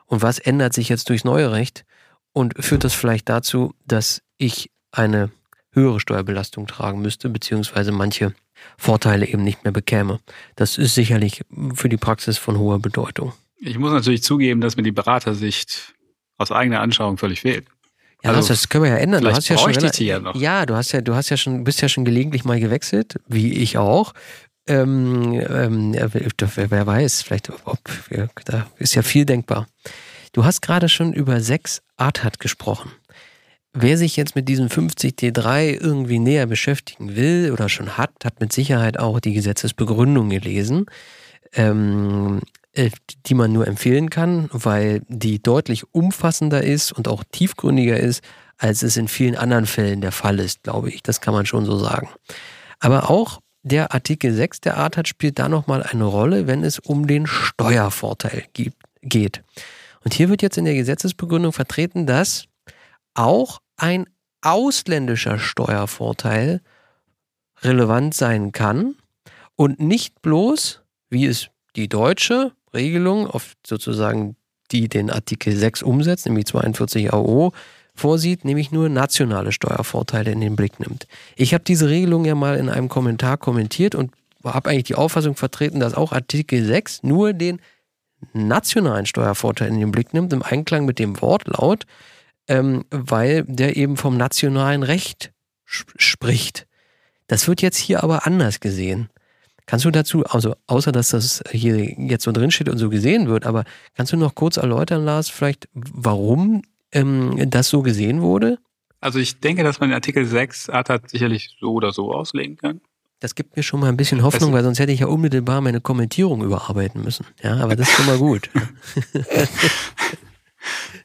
und 0.06 0.22
was 0.22 0.38
ändert 0.38 0.72
sich 0.72 0.88
jetzt 0.88 1.08
durchs 1.08 1.24
neue 1.24 1.50
Recht 1.50 1.84
und 2.32 2.54
führt 2.62 2.84
das 2.84 2.94
vielleicht 2.94 3.28
dazu, 3.28 3.74
dass 3.86 4.22
ich 4.38 4.70
eine 4.92 5.30
höhere 5.72 6.00
Steuerbelastung 6.00 6.66
tragen 6.66 7.00
müsste, 7.00 7.28
beziehungsweise 7.28 7.92
manche 7.92 8.34
Vorteile 8.78 9.26
eben 9.26 9.44
nicht 9.44 9.64
mehr 9.64 9.72
bekäme. 9.72 10.20
Das 10.54 10.78
ist 10.78 10.94
sicherlich 10.94 11.42
für 11.74 11.88
die 11.88 11.98
Praxis 11.98 12.38
von 12.38 12.58
hoher 12.58 12.78
Bedeutung. 12.78 13.32
Ich 13.58 13.78
muss 13.78 13.92
natürlich 13.92 14.22
zugeben, 14.22 14.60
dass 14.60 14.76
mir 14.76 14.82
die 14.82 14.92
Beratersicht 14.92 15.94
aus 16.38 16.52
eigener 16.52 16.80
Anschauung 16.80 17.18
völlig 17.18 17.40
fehlt. 17.40 17.66
Ja, 18.24 18.32
also, 18.32 18.48
das 18.48 18.68
können 18.68 18.84
wir 18.84 18.90
ja 18.90 18.96
ändern. 18.96 19.22
Du 19.22 19.30
hast 19.30 19.48
ja 19.48 19.58
schon 19.58 19.72
ja, 19.72 20.32
ja, 20.34 20.66
du 20.66 20.74
hast 20.74 20.92
ja, 20.92 21.00
du 21.00 21.14
hast 21.14 21.30
ja 21.30 21.36
schon, 21.36 21.64
bist 21.64 21.80
ja 21.82 21.88
schon 21.88 22.04
gelegentlich 22.04 22.44
mal 22.44 22.58
gewechselt, 22.58 23.16
wie 23.28 23.52
ich 23.52 23.78
auch. 23.78 24.14
Ähm, 24.68 25.40
ähm, 25.48 25.94
wer 25.94 26.86
weiß, 26.86 27.22
vielleicht, 27.22 27.52
ob, 27.64 27.78
da 28.44 28.66
ist 28.78 28.94
ja 28.94 29.02
viel 29.02 29.24
denkbar. 29.24 29.68
Du 30.32 30.44
hast 30.44 30.60
gerade 30.60 30.88
schon 30.88 31.12
über 31.12 31.40
sechs 31.40 31.82
ARTAT 31.96 32.40
gesprochen. 32.40 32.90
Wer 33.72 33.98
sich 33.98 34.16
jetzt 34.16 34.34
mit 34.34 34.48
diesem 34.48 34.68
50T3 34.68 35.80
irgendwie 35.80 36.18
näher 36.18 36.46
beschäftigen 36.46 37.14
will 37.14 37.50
oder 37.52 37.68
schon 37.68 37.96
hat, 37.96 38.12
hat 38.24 38.40
mit 38.40 38.52
Sicherheit 38.52 38.98
auch 38.98 39.20
die 39.20 39.34
Gesetzesbegründung 39.34 40.30
gelesen. 40.30 40.86
Ähm, 41.52 42.40
äh, 42.40 42.65
die 43.26 43.34
man 43.34 43.52
nur 43.52 43.66
empfehlen 43.66 44.10
kann, 44.10 44.48
weil 44.52 45.02
die 45.08 45.42
deutlich 45.42 45.84
umfassender 45.94 46.62
ist 46.62 46.92
und 46.92 47.08
auch 47.08 47.24
tiefgründiger 47.32 47.98
ist, 47.98 48.22
als 48.58 48.82
es 48.82 48.96
in 48.96 49.08
vielen 49.08 49.36
anderen 49.36 49.66
Fällen 49.66 50.00
der 50.00 50.12
Fall 50.12 50.38
ist, 50.38 50.62
glaube 50.62 50.90
ich. 50.90 51.02
Das 51.02 51.20
kann 51.20 51.34
man 51.34 51.46
schon 51.46 51.64
so 51.64 51.78
sagen. 51.78 52.08
Aber 52.78 53.10
auch 53.10 53.40
der 53.62 53.92
Artikel 53.92 54.32
6 54.32 54.60
der 54.60 54.76
ARTAT 54.76 55.08
spielt 55.08 55.38
da 55.38 55.48
nochmal 55.48 55.82
eine 55.82 56.04
Rolle, 56.04 56.46
wenn 56.46 56.62
es 56.62 56.78
um 56.78 57.06
den 57.06 57.26
Steuervorteil 57.26 58.44
geht. 58.52 59.42
Und 60.04 60.14
hier 60.14 60.28
wird 60.28 60.42
jetzt 60.42 60.56
in 60.56 60.64
der 60.64 60.74
Gesetzesbegründung 60.74 61.52
vertreten, 61.52 62.06
dass 62.06 62.44
auch 63.14 63.60
ein 63.76 64.06
ausländischer 64.40 65.38
Steuervorteil 65.38 66.60
relevant 67.62 68.14
sein 68.14 68.52
kann 68.52 68.94
und 69.56 69.80
nicht 69.80 70.22
bloß, 70.22 70.82
wie 71.10 71.26
es 71.26 71.48
die 71.74 71.88
deutsche 71.88 72.52
Regelung, 72.76 73.26
auf 73.26 73.54
sozusagen 73.66 74.36
die 74.70 74.88
den 74.88 75.10
Artikel 75.10 75.54
6 75.54 75.82
umsetzt, 75.82 76.26
nämlich 76.26 76.46
42 76.46 77.12
AO, 77.12 77.52
vorsieht, 77.94 78.44
nämlich 78.44 78.72
nur 78.72 78.88
nationale 78.88 79.52
Steuervorteile 79.52 80.30
in 80.30 80.40
den 80.40 80.56
Blick 80.56 80.78
nimmt. 80.80 81.06
Ich 81.34 81.54
habe 81.54 81.64
diese 81.64 81.88
Regelung 81.88 82.24
ja 82.24 82.34
mal 82.34 82.58
in 82.58 82.68
einem 82.68 82.88
Kommentar 82.88 83.38
kommentiert 83.38 83.94
und 83.94 84.12
habe 84.44 84.70
eigentlich 84.70 84.84
die 84.84 84.94
Auffassung 84.94 85.34
vertreten, 85.34 85.80
dass 85.80 85.94
auch 85.94 86.12
Artikel 86.12 86.64
6 86.64 87.02
nur 87.02 87.32
den 87.32 87.60
nationalen 88.32 89.06
Steuervorteil 89.06 89.68
in 89.68 89.80
den 89.80 89.92
Blick 89.92 90.14
nimmt, 90.14 90.32
im 90.32 90.42
Einklang 90.42 90.84
mit 90.84 90.98
dem 90.98 91.20
Wortlaut, 91.20 91.86
ähm, 92.48 92.84
weil 92.90 93.44
der 93.44 93.76
eben 93.76 93.96
vom 93.96 94.16
nationalen 94.16 94.82
Recht 94.82 95.32
sp 95.66 95.90
spricht. 95.96 96.66
Das 97.26 97.48
wird 97.48 97.60
jetzt 97.60 97.78
hier 97.78 98.04
aber 98.04 98.26
anders 98.26 98.60
gesehen. 98.60 99.08
Kannst 99.66 99.84
du 99.84 99.90
dazu, 99.90 100.24
also 100.24 100.54
außer 100.68 100.92
dass 100.92 101.10
das 101.10 101.42
hier 101.50 102.00
jetzt 102.00 102.22
so 102.22 102.32
drin 102.32 102.52
steht 102.52 102.68
und 102.68 102.78
so 102.78 102.88
gesehen 102.88 103.26
wird, 103.26 103.46
aber 103.46 103.64
kannst 103.94 104.12
du 104.12 104.16
noch 104.16 104.36
kurz 104.36 104.56
erläutern, 104.56 105.04
Lars, 105.04 105.28
vielleicht, 105.28 105.68
warum 105.74 106.62
ähm, 106.92 107.50
das 107.50 107.68
so 107.68 107.82
gesehen 107.82 108.22
wurde? 108.22 108.58
Also 109.00 109.18
ich 109.18 109.40
denke, 109.40 109.64
dass 109.64 109.80
man 109.80 109.90
den 109.90 109.94
Artikel 109.94 110.24
6 110.24 110.70
ATAT 110.70 111.10
sicherlich 111.10 111.56
so 111.60 111.72
oder 111.72 111.92
so 111.92 112.12
auslegen 112.12 112.56
kann. 112.56 112.80
Das 113.20 113.34
gibt 113.34 113.56
mir 113.56 113.62
schon 113.62 113.80
mal 113.80 113.88
ein 113.88 113.96
bisschen 113.96 114.22
Hoffnung, 114.22 114.52
weil 114.52 114.62
sonst 114.62 114.78
hätte 114.78 114.92
ich 114.92 115.00
ja 115.00 115.06
unmittelbar 115.06 115.60
meine 115.60 115.80
Kommentierung 115.80 116.44
überarbeiten 116.44 117.02
müssen. 117.02 117.26
Ja, 117.42 117.56
aber 117.56 117.74
das 117.74 117.88
ist 117.88 117.96
schon 117.96 118.06
mal 118.06 118.18
gut. 118.18 118.50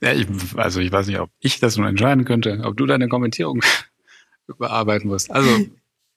ja, 0.02 0.14
ich, 0.14 0.28
also 0.56 0.82
ich 0.82 0.92
weiß 0.92 1.08
nicht, 1.08 1.20
ob 1.20 1.30
ich 1.40 1.60
das 1.60 1.78
nun 1.78 1.88
entscheiden 1.88 2.26
könnte, 2.26 2.62
ob 2.64 2.76
du 2.76 2.86
deine 2.86 3.08
Kommentierung 3.08 3.62
überarbeiten 4.48 5.10
musst. 5.10 5.32
Also 5.32 5.50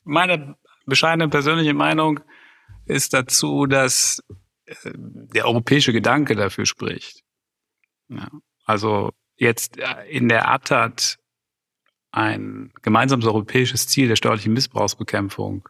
meine 0.03 0.57
bescheidene 0.87 1.29
persönliche 1.29 1.75
Meinung 1.75 2.21
ist 2.87 3.15
dazu, 3.15 3.67
dass 3.67 4.23
äh, 4.67 4.75
der 4.95 5.47
europäische 5.47 5.93
Gedanke 5.93 6.35
dafür 6.35 6.67
spricht. 6.67 7.23
Ja, 8.09 8.29
also 8.65 9.13
jetzt 9.37 9.79
äh, 9.79 10.05
in 10.09 10.29
der 10.29 10.51
ATAT 10.51 11.19
ein 12.11 12.73
gemeinsames 12.83 13.27
europäisches 13.27 13.89
Ziel 13.89 14.09
der 14.09 14.17
steuerlichen 14.17 14.53
Missbrauchsbekämpfung 14.53 15.69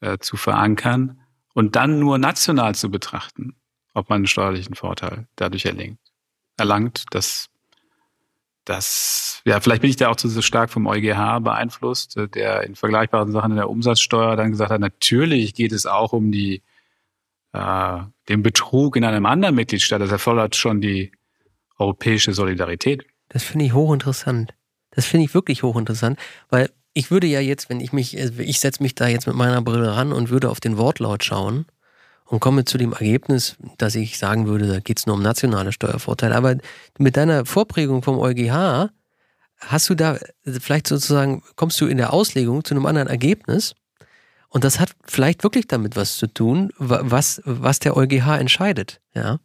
äh, 0.00 0.18
zu 0.18 0.36
verankern 0.36 1.20
und 1.54 1.74
dann 1.74 1.98
nur 1.98 2.18
national 2.18 2.74
zu 2.74 2.90
betrachten, 2.90 3.56
ob 3.94 4.10
man 4.10 4.16
einen 4.16 4.26
steuerlichen 4.26 4.74
Vorteil 4.74 5.26
dadurch 5.36 5.64
erlangt. 5.64 5.98
erlangt 6.56 7.04
das 7.10 7.48
das, 8.68 9.40
ja, 9.46 9.60
vielleicht 9.60 9.80
bin 9.80 9.90
ich 9.90 9.96
da 9.96 10.08
auch 10.08 10.16
zu 10.16 10.28
stark 10.42 10.70
vom 10.70 10.86
EuGH 10.86 11.40
beeinflusst, 11.40 12.16
äh, 12.18 12.28
der 12.28 12.64
in 12.64 12.74
vergleichbaren 12.74 13.32
Sachen 13.32 13.52
in 13.52 13.56
der 13.56 13.70
Umsatzsteuer 13.70 14.36
dann 14.36 14.50
gesagt 14.50 14.70
hat, 14.70 14.80
natürlich 14.80 15.54
geht 15.54 15.72
es 15.72 15.86
auch 15.86 16.12
um 16.12 16.30
die, 16.30 16.62
äh, 17.54 17.98
den 18.28 18.42
Betrug 18.42 18.96
in 18.96 19.04
einem 19.04 19.24
anderen 19.24 19.54
Mitgliedstaat. 19.54 20.02
Das 20.02 20.12
erfordert 20.12 20.54
schon 20.54 20.82
die 20.82 21.12
europäische 21.78 22.34
Solidarität. 22.34 23.06
Das 23.28 23.42
finde 23.42 23.64
ich 23.64 23.72
hochinteressant. 23.72 24.54
Das 24.90 25.06
finde 25.06 25.24
ich 25.24 25.34
wirklich 25.34 25.62
hochinteressant, 25.62 26.18
weil 26.50 26.70
ich 26.92 27.10
würde 27.10 27.26
ja 27.26 27.40
jetzt, 27.40 27.70
wenn 27.70 27.80
ich 27.80 27.92
mich, 27.92 28.18
äh, 28.18 28.30
ich 28.38 28.60
setze 28.60 28.82
mich 28.82 28.94
da 28.94 29.08
jetzt 29.08 29.26
mit 29.26 29.36
meiner 29.36 29.62
Brille 29.62 29.96
ran 29.96 30.12
und 30.12 30.28
würde 30.28 30.50
auf 30.50 30.60
den 30.60 30.76
Wortlaut 30.76 31.24
schauen 31.24 31.64
und 32.28 32.40
komme 32.40 32.64
zu 32.64 32.76
dem 32.76 32.92
Ergebnis, 32.92 33.56
dass 33.78 33.94
ich 33.94 34.18
sagen 34.18 34.46
würde, 34.46 34.68
da 34.68 34.80
geht 34.80 34.98
es 34.98 35.06
nur 35.06 35.16
um 35.16 35.22
nationale 35.22 35.72
Steuervorteile. 35.72 36.36
Aber 36.36 36.56
mit 36.98 37.16
deiner 37.16 37.46
Vorprägung 37.46 38.02
vom 38.02 38.18
EuGH 38.18 38.90
hast 39.60 39.88
du 39.88 39.94
da 39.94 40.18
vielleicht 40.44 40.86
sozusagen, 40.86 41.42
kommst 41.56 41.80
du 41.80 41.86
in 41.86 41.96
der 41.96 42.12
Auslegung 42.12 42.64
zu 42.64 42.74
einem 42.74 42.86
anderen 42.86 43.08
Ergebnis. 43.08 43.74
Und 44.50 44.64
das 44.64 44.78
hat 44.78 44.94
vielleicht 45.04 45.42
wirklich 45.42 45.68
damit 45.68 45.96
was 45.96 46.16
zu 46.16 46.26
tun, 46.26 46.70
was, 46.78 47.40
was 47.44 47.78
der 47.78 47.96
EuGH 47.96 48.38
entscheidet. 48.38 49.00
Ja. 49.14 49.38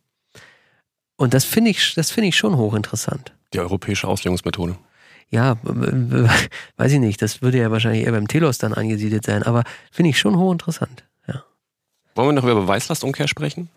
Und 1.15 1.33
das 1.33 1.45
finde 1.45 1.71
ich, 1.71 1.95
das 1.95 2.11
finde 2.11 2.29
ich 2.29 2.37
schon 2.37 2.57
hochinteressant. 2.57 3.33
Die 3.53 3.59
europäische 3.59 4.07
Auslegungsmethode. 4.07 4.77
Ja, 5.29 5.57
weiß 6.77 6.91
ich 6.91 6.99
nicht. 6.99 7.21
Das 7.21 7.41
würde 7.41 7.59
ja 7.59 7.71
wahrscheinlich 7.71 8.03
eher 8.03 8.11
beim 8.11 8.27
Telos 8.27 8.57
dann 8.57 8.73
angesiedelt 8.73 9.25
sein, 9.25 9.43
aber 9.43 9.63
finde 9.91 10.09
ich 10.09 10.19
schon 10.19 10.37
hochinteressant. 10.37 11.05
Wollen 12.15 12.29
wir 12.29 12.33
noch 12.33 12.43
über 12.43 12.61
Beweislastumkehr 12.61 13.27
sprechen? 13.27 13.69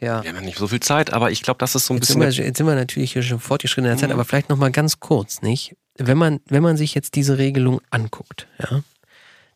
Ja. 0.00 0.22
Wir 0.22 0.30
haben 0.30 0.36
ja 0.36 0.42
nicht 0.42 0.58
so 0.58 0.68
viel 0.68 0.80
Zeit, 0.80 1.12
aber 1.12 1.30
ich 1.30 1.42
glaube, 1.42 1.58
das 1.58 1.74
ist 1.74 1.86
so 1.86 1.94
ein 1.94 1.98
jetzt 1.98 2.08
bisschen. 2.08 2.20
Sind 2.22 2.38
wir, 2.38 2.46
jetzt 2.46 2.56
sind 2.56 2.66
wir 2.66 2.74
natürlich 2.74 3.12
hier 3.12 3.22
schon 3.22 3.38
fortgeschritten 3.38 3.84
in 3.84 3.90
der 3.90 3.98
Zeit, 3.98 4.08
mhm. 4.08 4.14
aber 4.14 4.24
vielleicht 4.24 4.48
noch 4.48 4.56
mal 4.56 4.72
ganz 4.72 4.98
kurz, 4.98 5.42
nicht? 5.42 5.76
Wenn 5.96 6.18
man, 6.18 6.40
wenn 6.46 6.62
man 6.62 6.76
sich 6.76 6.94
jetzt 6.94 7.14
diese 7.14 7.38
Regelung 7.38 7.80
anguckt, 7.90 8.48
ja, 8.58 8.82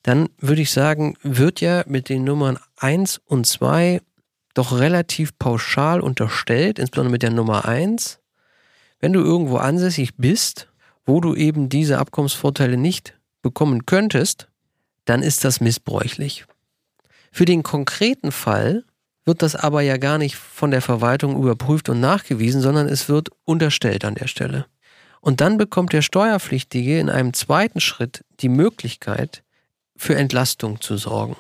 dann 0.03 0.29
würde 0.39 0.63
ich 0.63 0.71
sagen, 0.71 1.17
wird 1.23 1.61
ja 1.61 1.83
mit 1.89 2.09
den 2.09 2.23
Nummern 2.23 2.59
1 2.77 3.23
und 3.27 3.45
2 3.47 4.01
doch 4.55 4.79
relativ 4.79 5.37
pauschal 5.39 6.01
unterstellt, 6.01 6.79
insbesondere 6.79 7.11
mit 7.11 7.23
der 7.23 7.33
Nummer 7.33 7.65
1, 7.65 8.21
wenn 9.01 9.13
du 9.13 9.21
irgendwo 9.21 9.57
ansässig 9.57 10.17
bist, 10.17 10.69
wo 11.05 11.21
du 11.21 11.35
eben 11.35 11.69
diese 11.69 11.99
Abkommensvorteile 11.99 12.77
nicht 12.77 13.19
bekommen 13.43 13.85
könntest, 13.85 14.49
dann 15.07 15.23
ist 15.23 15.45
das 15.45 15.61
missbräuchlich. 15.61 16.47
Für 17.37 17.45
den 17.45 17.63
konkreten 17.63 18.33
Fall 18.33 18.83
wird 19.27 19.43
das 19.43 19.57
aber 19.57 19.83
ja 19.83 19.99
gar 19.99 20.17
nicht 20.17 20.37
von 20.37 20.71
der 20.71 20.81
Verwaltung 20.81 21.37
überprüft 21.37 21.91
und 21.91 22.01
nachgewiesen, 22.01 22.63
sondern 22.63 22.89
es 22.89 23.11
wird 23.11 23.29
unterstellt 23.45 24.07
an 24.07 24.15
der 24.15 24.27
Stelle. 24.27 24.65
Und 25.21 25.43
dann 25.43 25.59
bekommt 25.59 25.93
der 25.93 26.01
Steuerpflichtige 26.01 26.99
in 26.99 27.11
einem 27.11 27.35
zweiten 27.35 27.81
Schritt 27.81 28.25
die 28.41 28.49
Möglichkeit, 28.49 29.43
für 29.99 30.17
Entlastung 30.17 30.81
zu 30.81 30.97
sorgen. 30.97 31.37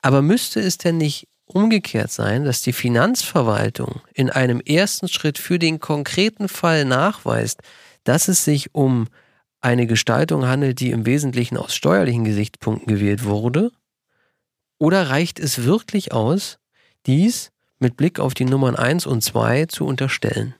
Aber 0.00 0.22
müsste 0.22 0.60
es 0.60 0.78
denn 0.78 0.98
nicht 0.98 1.26
umgekehrt 1.44 2.12
sein, 2.12 2.44
dass 2.44 2.62
die 2.62 2.72
Finanzverwaltung 2.72 4.00
in 4.12 4.30
einem 4.30 4.60
ersten 4.60 5.08
Schritt 5.08 5.38
für 5.38 5.58
den 5.58 5.80
konkreten 5.80 6.46
Fall 6.46 6.84
nachweist, 6.84 7.62
dass 8.04 8.28
es 8.28 8.44
sich 8.44 8.76
um 8.76 9.08
eine 9.60 9.88
Gestaltung 9.88 10.46
handelt, 10.46 10.78
die 10.78 10.92
im 10.92 11.04
Wesentlichen 11.04 11.56
aus 11.56 11.74
steuerlichen 11.74 12.22
Gesichtspunkten 12.22 12.86
gewählt 12.86 13.24
wurde 13.24 13.72
oder 14.78 15.10
reicht 15.10 15.38
es 15.38 15.64
wirklich 15.64 16.12
aus, 16.12 16.58
dies 17.06 17.52
mit 17.78 17.96
Blick 17.96 18.20
auf 18.20 18.34
die 18.34 18.44
Nummern 18.44 18.76
1 18.76 19.06
und 19.06 19.22
2 19.22 19.66
zu 19.66 19.86
unterstellen? 19.86 20.54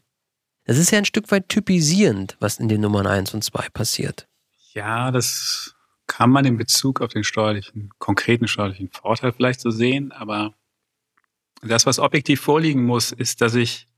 Das 0.64 0.78
ist 0.78 0.90
ja 0.90 0.98
ein 0.98 1.04
Stück 1.04 1.30
weit 1.30 1.48
typisierend, 1.48 2.36
was 2.40 2.58
in 2.58 2.68
den 2.68 2.80
Nummern 2.80 3.06
1 3.06 3.34
und 3.34 3.44
2 3.44 3.68
passiert. 3.70 4.28
Ja, 4.72 5.10
das 5.10 5.74
kann 6.06 6.30
man 6.30 6.44
in 6.44 6.56
Bezug 6.56 7.00
auf 7.00 7.12
den 7.12 7.24
steuerlichen, 7.24 7.90
konkreten 7.98 8.48
steuerlichen 8.48 8.90
Vorteil 8.90 9.32
vielleicht 9.32 9.60
so 9.60 9.70
sehen, 9.70 10.12
aber 10.12 10.54
Das, 11.62 11.86
was 11.86 11.98
objektiv 11.98 12.40
vorliegen 12.40 12.84
muss, 12.84 13.10
ist, 13.12 13.40
dass 13.40 13.54
ich 13.54 13.88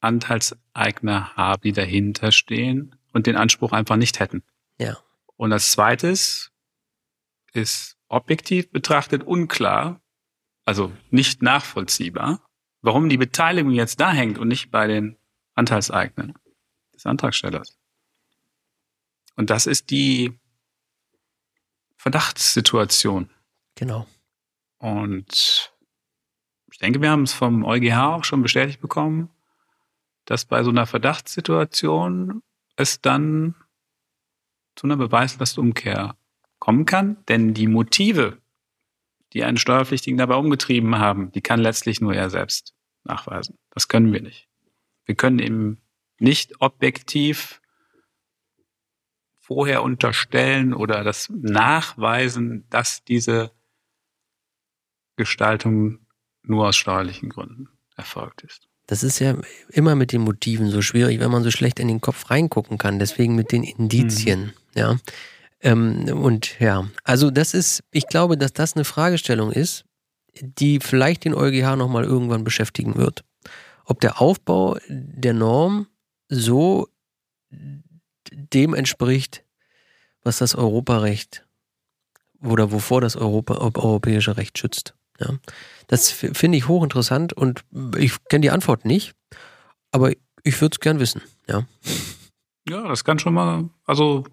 Anteilseigner 0.00 1.34
habe, 1.34 1.62
die 1.62 1.72
dahinter 1.72 2.30
stehen 2.30 2.94
und 3.12 3.26
den 3.26 3.36
Anspruch 3.36 3.72
einfach 3.72 3.96
nicht 3.96 4.20
hätten. 4.20 4.42
Ja. 4.78 4.98
Und 5.36 5.52
als 5.52 5.70
zweites 5.72 6.52
ist 7.52 7.96
objektiv 8.10 8.70
betrachtet 8.70 9.22
unklar, 9.22 10.02
also 10.66 10.92
nicht 11.10 11.42
nachvollziehbar, 11.42 12.44
warum 12.82 13.08
die 13.08 13.16
Beteiligung 13.16 13.72
jetzt 13.72 14.00
da 14.00 14.12
hängt 14.12 14.38
und 14.38 14.48
nicht 14.48 14.70
bei 14.70 14.86
den 14.86 15.16
Anteilseignern 15.54 16.34
des 16.92 17.06
Antragstellers. 17.06 17.78
Und 19.36 19.48
das 19.48 19.66
ist 19.66 19.90
die 19.90 20.38
Verdachtssituation. 21.96 23.30
Genau. 23.76 24.06
Und 24.78 25.72
ich 26.72 26.78
denke, 26.78 27.00
wir 27.00 27.10
haben 27.10 27.22
es 27.22 27.32
vom 27.32 27.64
EuGH 27.64 28.16
auch 28.16 28.24
schon 28.24 28.42
bestätigt 28.42 28.80
bekommen, 28.80 29.30
dass 30.24 30.44
bei 30.44 30.62
so 30.62 30.70
einer 30.70 30.86
Verdachtssituation 30.86 32.42
es 32.76 33.00
dann 33.00 33.54
zu 34.76 34.86
einer 34.86 34.96
Beweislastumkehr 34.96 36.16
kommen 36.60 36.84
kann, 36.84 37.16
denn 37.28 37.54
die 37.54 37.66
Motive, 37.66 38.38
die 39.32 39.42
einen 39.42 39.56
Steuerpflichtigen 39.56 40.18
dabei 40.18 40.36
umgetrieben 40.36 40.98
haben, 40.98 41.32
die 41.32 41.40
kann 41.40 41.60
letztlich 41.60 42.00
nur 42.00 42.14
er 42.14 42.30
selbst 42.30 42.74
nachweisen. 43.02 43.58
Das 43.70 43.88
können 43.88 44.12
wir 44.12 44.22
nicht. 44.22 44.48
Wir 45.04 45.16
können 45.16 45.40
ihm 45.40 45.78
nicht 46.18 46.60
objektiv 46.60 47.60
vorher 49.38 49.82
unterstellen 49.82 50.72
oder 50.72 51.02
das 51.02 51.28
nachweisen, 51.30 52.66
dass 52.70 53.02
diese 53.02 53.50
Gestaltung 55.16 56.06
nur 56.42 56.68
aus 56.68 56.76
steuerlichen 56.76 57.30
Gründen 57.30 57.68
erfolgt 57.96 58.42
ist. 58.42 58.68
Das 58.86 59.02
ist 59.02 59.18
ja 59.18 59.36
immer 59.68 59.94
mit 59.94 60.12
den 60.12 60.22
Motiven 60.22 60.70
so 60.70 60.82
schwierig, 60.82 61.20
wenn 61.20 61.30
man 61.30 61.42
so 61.42 61.50
schlecht 61.50 61.78
in 61.78 61.88
den 61.88 62.00
Kopf 62.00 62.30
reingucken 62.30 62.78
kann. 62.78 62.98
Deswegen 62.98 63.34
mit 63.34 63.52
den 63.52 63.62
Indizien, 63.62 64.40
mhm. 64.40 64.52
ja. 64.74 64.98
Ähm, 65.62 66.06
und 66.22 66.58
ja, 66.58 66.88
also 67.04 67.30
das 67.30 67.54
ist, 67.54 67.82
ich 67.90 68.06
glaube, 68.06 68.36
dass 68.36 68.52
das 68.52 68.74
eine 68.74 68.84
Fragestellung 68.84 69.52
ist, 69.52 69.84
die 70.40 70.80
vielleicht 70.80 71.24
den 71.24 71.34
EuGH 71.34 71.76
nochmal 71.76 72.04
irgendwann 72.04 72.44
beschäftigen 72.44 72.96
wird. 72.96 73.24
Ob 73.84 74.00
der 74.00 74.20
Aufbau 74.20 74.78
der 74.88 75.34
Norm 75.34 75.86
so 76.28 76.88
dem 77.50 78.74
entspricht, 78.74 79.44
was 80.22 80.38
das 80.38 80.54
Europarecht 80.54 81.44
oder 82.42 82.72
wovor 82.72 83.00
das 83.00 83.16
Europa, 83.16 83.54
europäische 83.54 84.36
Recht 84.36 84.58
schützt. 84.58 84.94
Ja. 85.18 85.38
Das 85.88 86.10
finde 86.10 86.56
ich 86.56 86.68
hochinteressant 86.68 87.32
und 87.32 87.64
ich 87.96 88.24
kenne 88.24 88.42
die 88.42 88.50
Antwort 88.50 88.84
nicht, 88.84 89.14
aber 89.90 90.12
ich 90.42 90.60
würde 90.60 90.74
es 90.74 90.80
gern 90.80 91.00
wissen. 91.00 91.20
Ja. 91.48 91.66
ja, 92.68 92.88
das 92.88 93.04
kann 93.04 93.18
schon 93.18 93.34
mal, 93.34 93.68
also 93.84 94.24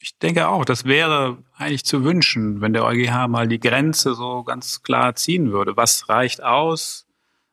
ich 0.00 0.16
denke 0.18 0.48
auch, 0.48 0.64
das 0.64 0.86
wäre 0.86 1.38
eigentlich 1.56 1.84
zu 1.84 2.02
wünschen, 2.04 2.62
wenn 2.62 2.72
der 2.72 2.84
EuGH 2.84 3.28
mal 3.28 3.46
die 3.46 3.60
Grenze 3.60 4.14
so 4.14 4.42
ganz 4.42 4.82
klar 4.82 5.14
ziehen 5.14 5.52
würde. 5.52 5.76
Was 5.76 6.08
reicht 6.08 6.42
aus 6.42 7.06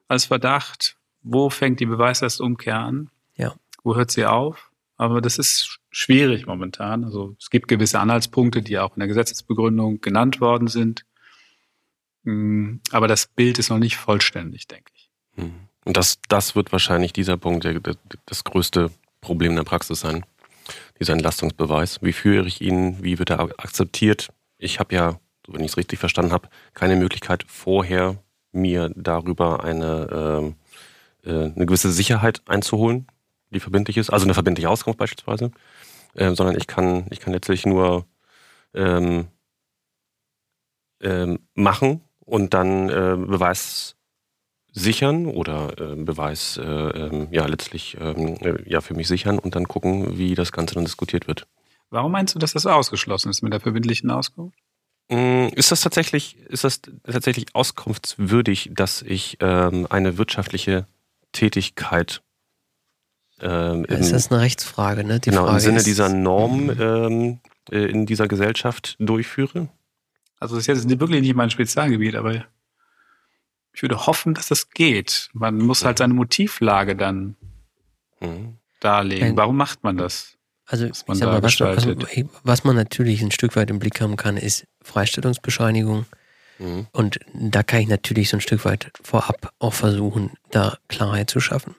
als 0.07 0.25
Verdacht? 0.25 0.95
Wo 1.23 1.49
fängt 1.49 1.81
die 1.81 1.85
Beweislastumkehr 1.85 2.79
an? 2.79 3.09
Ja. 3.35 3.53
Wo 3.83 3.95
hört 3.95 4.11
sie 4.11 4.25
auf? 4.25 4.71
Aber 4.95 5.19
das 5.19 5.37
ist 5.37 5.79
schwierig 5.91 6.47
momentan. 6.47 7.03
Also 7.03 7.35
es 7.37 7.49
gibt 7.49 7.67
gewisse 7.67 7.99
Anhaltspunkte, 7.99 8.61
die 8.61 8.79
auch 8.79 8.95
in 8.95 9.01
der 9.01 9.09
Gesetzesbegründung 9.09 9.99
genannt 9.99 10.39
worden 10.39 10.69
sind. 10.69 11.05
Mm, 12.23 12.77
aber 12.91 13.09
das 13.09 13.27
Bild 13.27 13.59
ist 13.59 13.69
noch 13.69 13.77
nicht 13.77 13.97
vollständig, 13.97 14.67
denke 14.67 14.91
ich. 14.95 15.09
Hm. 15.35 15.53
Und 15.83 15.97
das, 15.97 16.19
das 16.29 16.55
wird 16.55 16.71
wahrscheinlich 16.71 17.11
dieser 17.11 17.37
Punkt 17.37 17.67
das 18.25 18.43
größte 18.45 18.89
Problem 19.21 19.51
in 19.51 19.57
der 19.57 19.63
Praxis 19.63 19.99
sein. 19.99 20.25
Dieser 20.99 21.13
Entlastungsbeweis. 21.13 22.01
Wie 22.01 22.13
führe 22.13 22.47
ich 22.47 22.61
ihn? 22.61 23.03
Wie 23.03 23.19
wird 23.19 23.29
er 23.29 23.39
akzeptiert? 23.39 24.29
Ich 24.57 24.79
habe 24.79 24.95
ja, 24.95 25.19
wenn 25.47 25.61
ich 25.61 25.71
es 25.71 25.77
richtig 25.77 25.99
verstanden 25.99 26.31
habe, 26.31 26.49
keine 26.73 26.95
Möglichkeit 26.95 27.45
vorher 27.47 28.17
mir 28.51 28.91
darüber 28.95 29.63
eine, 29.63 30.53
äh, 31.23 31.29
äh, 31.29 31.51
eine 31.55 31.65
gewisse 31.65 31.91
Sicherheit 31.91 32.41
einzuholen, 32.47 33.07
die 33.51 33.59
verbindlich 33.59 33.97
ist, 33.97 34.09
also 34.09 34.25
eine 34.25 34.33
verbindliche 34.33 34.69
Auskunft 34.69 34.99
beispielsweise, 34.99 35.51
äh, 36.15 36.33
sondern 36.33 36.57
ich 36.57 36.67
kann, 36.67 37.05
ich 37.11 37.19
kann 37.19 37.33
letztlich 37.33 37.65
nur 37.65 38.05
ähm, 38.73 39.27
ähm, 41.01 41.39
machen 41.53 42.01
und 42.19 42.53
dann 42.53 42.89
äh, 42.89 43.15
Beweis 43.17 43.96
sichern 44.77 45.25
oder 45.25 45.73
äh, 45.79 45.95
Beweis 45.95 46.57
äh, 46.57 46.63
ähm, 46.63 47.27
ja 47.31 47.45
letztlich 47.45 47.97
ähm, 47.99 48.35
äh, 48.41 48.69
ja 48.69 48.81
für 48.81 48.93
mich 48.93 49.07
sichern 49.07 49.39
und 49.39 49.55
dann 49.55 49.67
gucken, 49.67 50.17
wie 50.17 50.35
das 50.35 50.51
Ganze 50.51 50.75
dann 50.75 50.85
diskutiert 50.85 51.27
wird. 51.27 51.47
Warum 51.89 52.11
meinst 52.11 52.35
du, 52.35 52.39
dass 52.39 52.53
das 52.53 52.65
ausgeschlossen 52.65 53.29
ist 53.29 53.41
mit 53.41 53.53
der 53.53 53.59
verbindlichen 53.59 54.11
Auskunft? 54.11 54.57
Mm, 55.09 55.47
ist 55.55 55.71
das 55.71 55.81
tatsächlich, 55.81 56.37
ist 56.47 56.63
das 56.63 56.81
tatsächlich 57.03 57.47
auskunftswürdig, 57.53 58.71
dass 58.73 59.01
ich 59.01 59.37
ähm, 59.39 59.87
eine 59.89 60.17
wirtschaftliche 60.17 60.85
Tätigkeit 61.31 62.21
ähm, 63.39 63.85
im, 63.85 63.97
ist 63.97 64.11
das 64.11 64.31
eine 64.31 64.41
Rechtsfrage, 64.41 65.03
ne? 65.03 65.19
Die 65.19 65.29
genau, 65.29 65.43
Frage 65.43 65.57
im 65.57 65.61
Sinne 65.61 65.77
ist, 65.77 65.87
dieser 65.87 66.09
Norm 66.09 66.71
ähm, 66.79 67.39
äh, 67.71 67.85
in 67.85 68.05
dieser 68.05 68.27
Gesellschaft 68.27 68.95
durchführe? 68.99 69.69
Also 70.39 70.55
das 70.55 70.67
ist 70.67 70.67
jetzt 70.67 70.99
wirklich 70.99 71.21
nicht 71.21 71.35
mein 71.35 71.49
Spezialgebiet, 71.49 72.15
aber 72.15 72.45
ich 73.77 73.83
würde 73.83 74.07
hoffen, 74.07 74.33
dass 74.33 74.47
das 74.47 74.71
geht. 74.71 75.29
Man 75.33 75.59
muss 75.59 75.85
halt 75.85 75.99
seine 75.99 76.15
Motivlage 76.15 76.95
dann 76.95 77.35
mhm. 78.19 78.57
darlegen. 78.79 79.37
Warum 79.37 79.55
macht 79.55 79.83
man 79.83 79.97
das? 79.97 80.35
Also, 80.65 80.89
was 80.89 81.05
man, 81.07 81.19
mal, 81.19 81.43
was, 81.43 81.61
also, 81.61 81.95
was 82.43 82.63
man 82.63 82.75
natürlich 82.75 83.21
ein 83.21 83.29
Stück 83.29 83.55
weit 83.55 83.69
im 83.69 83.77
Blick 83.77 84.01
haben 84.01 84.15
kann, 84.15 84.35
ist 84.35 84.65
Freistellungsbescheinigung. 84.81 86.07
Mhm. 86.57 86.87
Und 86.91 87.19
da 87.35 87.61
kann 87.61 87.81
ich 87.81 87.87
natürlich 87.87 88.29
so 88.29 88.37
ein 88.37 88.41
Stück 88.41 88.65
weit 88.65 88.91
vorab 89.03 89.53
auch 89.59 89.75
versuchen, 89.75 90.31
da 90.49 90.79
Klarheit 90.87 91.29
zu 91.29 91.39
schaffen. 91.39 91.75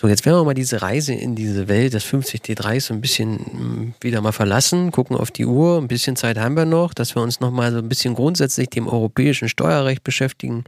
So, 0.00 0.08
jetzt 0.08 0.24
werden 0.24 0.38
wir 0.38 0.44
mal 0.44 0.54
diese 0.54 0.80
Reise 0.80 1.12
in 1.12 1.34
diese 1.34 1.68
Welt 1.68 1.92
des 1.92 2.06
50D3 2.06 2.80
so 2.80 2.94
ein 2.94 3.02
bisschen 3.02 3.36
hm, 3.38 3.94
wieder 4.00 4.22
mal 4.22 4.32
verlassen, 4.32 4.92
gucken 4.92 5.14
auf 5.14 5.30
die 5.30 5.44
Uhr, 5.44 5.76
ein 5.76 5.88
bisschen 5.88 6.16
Zeit 6.16 6.38
haben 6.38 6.56
wir 6.56 6.64
noch, 6.64 6.94
dass 6.94 7.14
wir 7.14 7.20
uns 7.20 7.40
nochmal 7.40 7.70
so 7.70 7.76
ein 7.76 7.88
bisschen 7.90 8.14
grundsätzlich 8.14 8.70
dem 8.70 8.88
europäischen 8.88 9.50
Steuerrecht 9.50 10.02
beschäftigen 10.02 10.64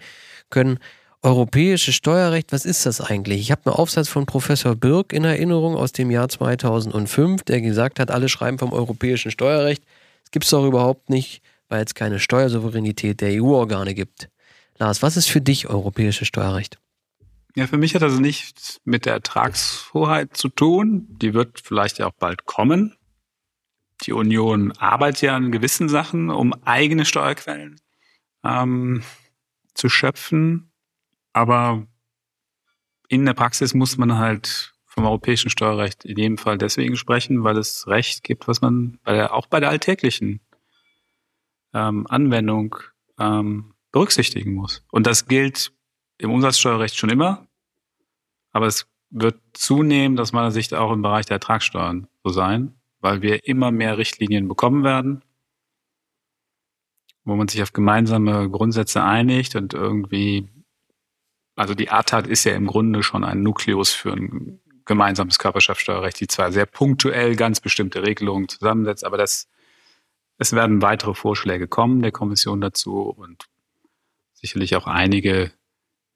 können. 0.50 0.78
Europäisches 1.22 1.94
Steuerrecht, 1.94 2.52
was 2.52 2.66
ist 2.66 2.84
das 2.84 3.00
eigentlich? 3.00 3.40
Ich 3.40 3.50
habe 3.50 3.62
einen 3.64 3.74
Aufsatz 3.74 4.10
von 4.10 4.26
Professor 4.26 4.76
Birk 4.76 5.14
in 5.14 5.24
Erinnerung 5.24 5.76
aus 5.76 5.92
dem 5.92 6.10
Jahr 6.10 6.28
2005, 6.28 7.44
der 7.44 7.62
gesagt 7.62 8.00
hat, 8.00 8.10
alle 8.10 8.28
schreiben 8.28 8.58
vom 8.58 8.74
europäischen 8.74 9.30
Steuerrecht. 9.30 9.82
Das 10.24 10.30
gibt 10.30 10.44
es 10.44 10.50
doch 10.50 10.66
überhaupt 10.66 11.08
nicht, 11.08 11.40
weil 11.70 11.82
es 11.82 11.94
keine 11.94 12.18
Steuersouveränität 12.18 13.22
der 13.22 13.42
EU-Organe 13.42 13.94
gibt. 13.94 14.28
Lars, 14.76 15.00
was 15.00 15.16
ist 15.16 15.30
für 15.30 15.40
dich 15.40 15.70
europäisches 15.70 16.28
Steuerrecht? 16.28 16.81
Ja, 17.54 17.66
für 17.66 17.76
mich 17.76 17.94
hat 17.94 18.02
das 18.02 18.18
nichts 18.18 18.80
mit 18.84 19.04
der 19.04 19.14
Ertragshoheit 19.14 20.36
zu 20.36 20.48
tun. 20.48 21.06
Die 21.08 21.34
wird 21.34 21.60
vielleicht 21.60 21.98
ja 21.98 22.06
auch 22.06 22.14
bald 22.14 22.46
kommen. 22.46 22.96
Die 24.02 24.12
Union 24.12 24.72
arbeitet 24.72 25.22
ja 25.22 25.36
an 25.36 25.52
gewissen 25.52 25.88
Sachen, 25.88 26.30
um 26.30 26.54
eigene 26.64 27.04
Steuerquellen 27.04 27.80
ähm, 28.42 29.02
zu 29.74 29.88
schöpfen. 29.88 30.72
Aber 31.34 31.86
in 33.08 33.26
der 33.26 33.34
Praxis 33.34 33.74
muss 33.74 33.98
man 33.98 34.16
halt 34.16 34.72
vom 34.86 35.04
europäischen 35.04 35.50
Steuerrecht 35.50 36.04
in 36.04 36.16
jedem 36.16 36.38
Fall 36.38 36.58
deswegen 36.58 36.96
sprechen, 36.96 37.44
weil 37.44 37.56
es 37.58 37.86
Recht 37.86 38.24
gibt, 38.24 38.48
was 38.48 38.60
man 38.60 38.98
bei 39.04 39.12
der, 39.12 39.34
auch 39.34 39.46
bei 39.46 39.60
der 39.60 39.70
alltäglichen 39.70 40.40
ähm, 41.74 42.06
Anwendung 42.08 42.76
ähm, 43.18 43.74
berücksichtigen 43.90 44.54
muss. 44.54 44.84
Und 44.90 45.06
das 45.06 45.26
gilt 45.26 45.72
im 46.22 46.30
Umsatzsteuerrecht 46.30 46.96
schon 46.96 47.10
immer, 47.10 47.46
aber 48.52 48.66
es 48.66 48.86
wird 49.10 49.40
zunehmend 49.52 50.20
aus 50.20 50.32
meiner 50.32 50.52
Sicht 50.52 50.72
auch 50.72 50.92
im 50.92 51.02
Bereich 51.02 51.26
der 51.26 51.34
Ertragssteuern 51.34 52.06
so 52.22 52.30
sein, 52.30 52.74
weil 53.00 53.22
wir 53.22 53.46
immer 53.46 53.72
mehr 53.72 53.98
Richtlinien 53.98 54.46
bekommen 54.46 54.84
werden, 54.84 55.24
wo 57.24 57.34
man 57.34 57.48
sich 57.48 57.62
auf 57.62 57.72
gemeinsame 57.72 58.48
Grundsätze 58.48 59.02
einigt 59.02 59.56
und 59.56 59.74
irgendwie, 59.74 60.48
also 61.56 61.74
die 61.74 61.90
ATAT 61.90 62.28
ist 62.28 62.44
ja 62.44 62.54
im 62.54 62.68
Grunde 62.68 63.02
schon 63.02 63.24
ein 63.24 63.42
Nukleus 63.42 63.90
für 63.90 64.12
ein 64.12 64.60
gemeinsames 64.84 65.38
Körperschaftssteuerrecht, 65.38 66.20
die 66.20 66.28
zwar 66.28 66.52
sehr 66.52 66.66
punktuell 66.66 67.34
ganz 67.34 67.60
bestimmte 67.60 68.02
Regelungen 68.02 68.48
zusammensetzt, 68.48 69.04
aber 69.04 69.18
das, 69.18 69.48
es 70.38 70.52
werden 70.52 70.82
weitere 70.82 71.14
Vorschläge 71.14 71.66
kommen 71.66 72.00
der 72.00 72.12
Kommission 72.12 72.60
dazu 72.60 73.00
und 73.00 73.46
sicherlich 74.34 74.76
auch 74.76 74.86
einige 74.86 75.52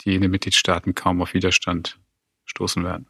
die 0.07 0.15
in 0.15 0.23
den 0.23 0.31
Mitgliedstaaten 0.31 0.95
kaum 0.95 1.21
auf 1.21 1.35
Widerstand 1.35 1.99
stoßen 2.47 2.85
werden. 2.85 3.07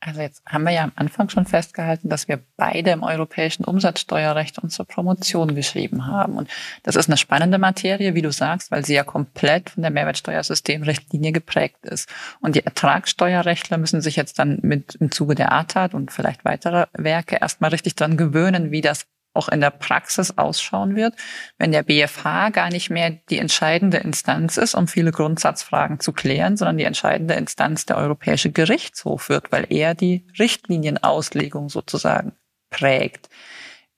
Also 0.00 0.20
jetzt 0.20 0.44
haben 0.46 0.62
wir 0.62 0.70
ja 0.70 0.84
am 0.84 0.92
Anfang 0.94 1.28
schon 1.28 1.44
festgehalten, 1.44 2.08
dass 2.08 2.28
wir 2.28 2.40
beide 2.56 2.92
im 2.92 3.02
europäischen 3.02 3.64
Umsatzsteuerrecht 3.64 4.60
unsere 4.60 4.84
Promotion 4.84 5.56
geschrieben 5.56 6.06
haben. 6.06 6.36
Und 6.36 6.48
das 6.84 6.94
ist 6.94 7.08
eine 7.08 7.16
spannende 7.16 7.58
Materie, 7.58 8.14
wie 8.14 8.22
du 8.22 8.30
sagst, 8.30 8.70
weil 8.70 8.84
sie 8.84 8.94
ja 8.94 9.02
komplett 9.02 9.70
von 9.70 9.82
der 9.82 9.90
Mehrwertsteuersystemrichtlinie 9.90 11.32
geprägt 11.32 11.84
ist. 11.84 12.08
Und 12.40 12.54
die 12.54 12.64
Ertragssteuerrechtler 12.64 13.76
müssen 13.76 14.00
sich 14.00 14.14
jetzt 14.14 14.38
dann 14.38 14.60
mit 14.62 14.94
im 14.94 15.10
Zuge 15.10 15.34
der 15.34 15.50
ATAT 15.50 15.94
und 15.94 16.12
vielleicht 16.12 16.44
weiterer 16.44 16.88
Werke 16.92 17.36
erstmal 17.40 17.70
richtig 17.70 17.96
dran 17.96 18.16
gewöhnen, 18.16 18.70
wie 18.70 18.82
das 18.82 19.08
auch 19.38 19.48
in 19.48 19.60
der 19.60 19.70
Praxis 19.70 20.36
ausschauen 20.36 20.96
wird, 20.96 21.14
wenn 21.56 21.72
der 21.72 21.84
BFH 21.84 22.50
gar 22.50 22.70
nicht 22.70 22.90
mehr 22.90 23.10
die 23.30 23.38
entscheidende 23.38 23.98
Instanz 23.98 24.56
ist, 24.56 24.74
um 24.74 24.88
viele 24.88 25.12
Grundsatzfragen 25.12 26.00
zu 26.00 26.12
klären, 26.12 26.56
sondern 26.56 26.76
die 26.76 26.84
entscheidende 26.84 27.34
Instanz 27.34 27.86
der 27.86 27.96
Europäische 27.96 28.50
Gerichtshof 28.50 29.28
wird, 29.28 29.52
weil 29.52 29.66
er 29.70 29.94
die 29.94 30.26
Richtlinienauslegung 30.38 31.68
sozusagen 31.68 32.32
prägt. 32.70 33.28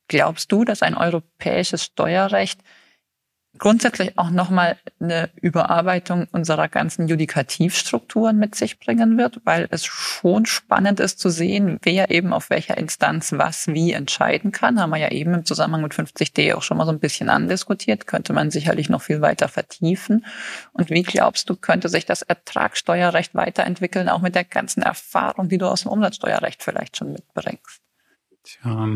Glaubst 0.08 0.52
du, 0.52 0.64
dass 0.64 0.82
ein 0.82 0.96
europäisches 0.96 1.84
Steuerrecht 1.84 2.60
grundsätzlich 3.60 4.18
auch 4.18 4.30
nochmal 4.30 4.78
eine 4.98 5.30
Überarbeitung 5.36 6.26
unserer 6.32 6.66
ganzen 6.68 7.06
Judikativstrukturen 7.06 8.38
mit 8.38 8.54
sich 8.54 8.80
bringen 8.80 9.18
wird, 9.18 9.42
weil 9.44 9.68
es 9.70 9.84
schon 9.84 10.46
spannend 10.46 10.98
ist 10.98 11.20
zu 11.20 11.28
sehen, 11.28 11.78
wer 11.82 12.10
eben 12.10 12.32
auf 12.32 12.48
welcher 12.48 12.78
Instanz 12.78 13.32
was 13.32 13.68
wie 13.68 13.92
entscheiden 13.92 14.50
kann. 14.50 14.80
Haben 14.80 14.90
wir 14.90 14.96
ja 14.96 15.10
eben 15.10 15.34
im 15.34 15.44
Zusammenhang 15.44 15.82
mit 15.82 15.92
50D 15.92 16.54
auch 16.54 16.62
schon 16.62 16.78
mal 16.78 16.86
so 16.86 16.90
ein 16.90 17.00
bisschen 17.00 17.28
andiskutiert, 17.28 18.06
könnte 18.06 18.32
man 18.32 18.50
sicherlich 18.50 18.88
noch 18.88 19.02
viel 19.02 19.20
weiter 19.20 19.46
vertiefen. 19.46 20.24
Und 20.72 20.88
wie 20.88 21.02
glaubst 21.02 21.50
du, 21.50 21.54
könnte 21.54 21.90
sich 21.90 22.06
das 22.06 22.22
Ertragssteuerrecht 22.22 23.34
weiterentwickeln, 23.34 24.08
auch 24.08 24.22
mit 24.22 24.34
der 24.34 24.44
ganzen 24.44 24.82
Erfahrung, 24.82 25.50
die 25.50 25.58
du 25.58 25.66
aus 25.66 25.82
dem 25.82 25.92
Umsatzsteuerrecht 25.92 26.62
vielleicht 26.62 26.96
schon 26.96 27.12
mitbringst? 27.12 27.82
Tja, 28.42 28.88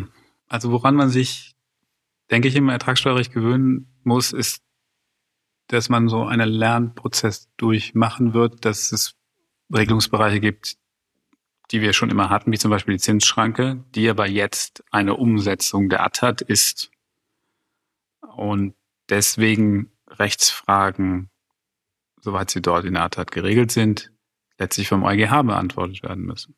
also 0.48 0.72
woran 0.72 0.94
man 0.94 1.10
sich, 1.10 1.54
denke 2.30 2.48
ich, 2.48 2.56
im 2.56 2.70
Ertragssteuerrecht 2.70 3.32
gewöhnen 3.32 3.93
muss, 4.06 4.32
ist, 4.32 4.62
dass 5.68 5.88
man 5.88 6.08
so 6.08 6.24
einen 6.24 6.48
Lernprozess 6.48 7.48
durchmachen 7.56 8.34
wird, 8.34 8.64
dass 8.64 8.92
es 8.92 9.16
Regelungsbereiche 9.74 10.40
gibt, 10.40 10.76
die 11.70 11.80
wir 11.80 11.92
schon 11.92 12.10
immer 12.10 12.28
hatten, 12.28 12.52
wie 12.52 12.58
zum 12.58 12.70
Beispiel 12.70 12.94
die 12.94 13.00
Zinsschranke, 13.00 13.84
die 13.94 14.08
aber 14.08 14.28
jetzt 14.28 14.84
eine 14.90 15.14
Umsetzung 15.14 15.88
der 15.88 16.04
ATAT 16.04 16.42
ist 16.42 16.90
und 18.36 18.74
deswegen 19.08 19.90
Rechtsfragen, 20.08 21.30
soweit 22.20 22.50
sie 22.50 22.62
dort 22.62 22.84
in 22.84 22.94
der 22.94 23.04
ATAT 23.04 23.30
geregelt 23.30 23.72
sind, 23.72 24.12
letztlich 24.58 24.88
vom 24.88 25.02
EuGH 25.02 25.42
beantwortet 25.42 26.02
werden 26.02 26.24
müssen. 26.24 26.54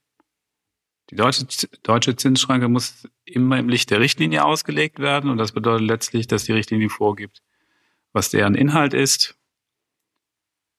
Die 1.10 1.16
deutsche, 1.16 1.46
deutsche 1.82 2.16
Zinsschranke 2.16 2.68
muss 2.68 3.08
immer 3.24 3.58
im 3.58 3.68
Licht 3.68 3.90
der 3.90 4.00
Richtlinie 4.00 4.44
ausgelegt 4.44 4.98
werden 4.98 5.30
und 5.30 5.38
das 5.38 5.52
bedeutet 5.52 5.86
letztlich, 5.86 6.26
dass 6.26 6.44
die 6.44 6.52
Richtlinie 6.52 6.88
vorgibt, 6.88 7.42
was 8.12 8.30
deren 8.30 8.54
Inhalt 8.54 8.92
ist 8.92 9.36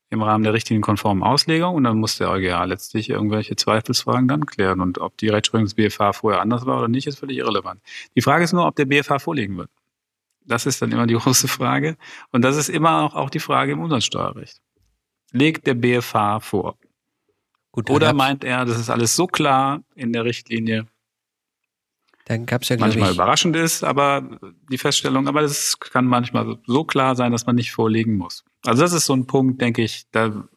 im 0.09 0.21
Rahmen 0.21 0.43
der 0.43 0.53
richtlinienkonformen 0.53 1.23
Auslegung 1.23 1.75
und 1.75 1.83
dann 1.83 1.97
muss 1.97 2.17
der 2.17 2.29
EuGH 2.29 2.65
letztlich 2.65 3.09
irgendwelche 3.09 3.55
Zweifelsfragen 3.55 4.27
dann 4.27 4.45
klären 4.45 4.81
und 4.81 4.99
ob 4.99 5.17
die 5.17 5.29
Rechtsprechung 5.29 5.65
des 5.65 5.75
BFH 5.75 6.13
vorher 6.13 6.41
anders 6.41 6.65
war 6.65 6.79
oder 6.79 6.87
nicht, 6.87 7.07
ist 7.07 7.19
völlig 7.19 7.37
irrelevant. 7.37 7.81
Die 8.15 8.21
Frage 8.21 8.43
ist 8.43 8.53
nur, 8.53 8.65
ob 8.65 8.75
der 8.75 8.85
BFH 8.85 9.19
vorlegen 9.19 9.57
wird. 9.57 9.69
Das 10.45 10.65
ist 10.65 10.81
dann 10.81 10.91
immer 10.91 11.07
die 11.07 11.13
große 11.15 11.47
Frage 11.47 11.97
und 12.31 12.41
das 12.41 12.57
ist 12.57 12.69
immer 12.69 13.03
auch, 13.03 13.15
auch 13.15 13.29
die 13.29 13.39
Frage 13.39 13.73
im 13.73 13.81
Umsatzsteuerrecht. 13.81 14.61
Legt 15.31 15.67
der 15.67 15.73
BFH 15.73 16.39
vor? 16.39 16.77
Gut, 17.77 17.91
Oder 17.91 18.11
meint 18.13 18.43
er, 18.43 18.65
das 18.65 18.79
ist 18.79 18.89
alles 18.89 19.15
so 19.15 19.27
klar 19.27 19.83
in 19.93 20.11
der 20.11 20.25
Richtlinie, 20.25 20.87
dann 22.25 22.47
gab's 22.47 22.69
ja, 22.69 22.77
manchmal 22.79 23.11
ich, 23.11 23.15
überraschend 23.15 23.55
ist, 23.55 23.83
aber 23.83 24.39
die 24.71 24.79
Feststellung, 24.79 25.27
aber 25.27 25.43
das 25.43 25.79
kann 25.79 26.07
manchmal 26.07 26.57
so 26.65 26.83
klar 26.85 27.15
sein, 27.15 27.31
dass 27.31 27.45
man 27.45 27.55
nicht 27.55 27.71
vorlegen 27.71 28.17
muss. 28.17 28.43
Also 28.65 28.81
das 28.81 28.93
ist 28.93 29.05
so 29.05 29.13
ein 29.13 29.27
Punkt, 29.27 29.61
denke 29.61 29.83
ich, 29.83 30.09
da, 30.09 30.49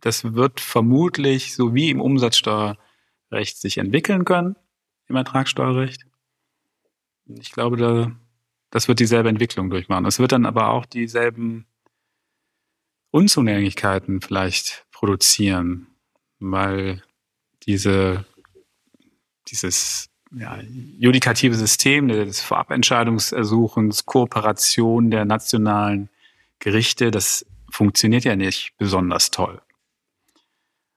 das 0.00 0.34
wird 0.34 0.58
vermutlich 0.58 1.54
so 1.54 1.72
wie 1.72 1.88
im 1.88 2.00
Umsatzsteuerrecht 2.00 3.56
sich 3.56 3.78
entwickeln 3.78 4.24
können, 4.24 4.56
im 5.06 5.14
Ertragssteuerrecht. 5.14 6.04
Ich 7.26 7.52
glaube, 7.52 7.76
da, 7.76 8.10
das 8.70 8.88
wird 8.88 8.98
dieselbe 8.98 9.28
Entwicklung 9.28 9.70
durchmachen. 9.70 10.04
Es 10.04 10.18
wird 10.18 10.32
dann 10.32 10.46
aber 10.46 10.70
auch 10.70 10.84
dieselben 10.84 11.64
Unzulänglichkeiten 13.12 14.20
vielleicht 14.20 14.84
produzieren 14.90 15.93
weil 16.38 17.02
diese, 17.66 18.24
dieses 19.48 20.10
ja, 20.36 20.58
judikative 20.98 21.54
System 21.54 22.08
des 22.08 22.40
Vorabentscheidungsersuchens, 22.40 24.06
Kooperation 24.06 25.10
der 25.10 25.24
nationalen 25.24 26.08
Gerichte, 26.58 27.10
das 27.10 27.46
funktioniert 27.70 28.24
ja 28.24 28.36
nicht 28.36 28.72
besonders 28.78 29.30
toll. 29.30 29.60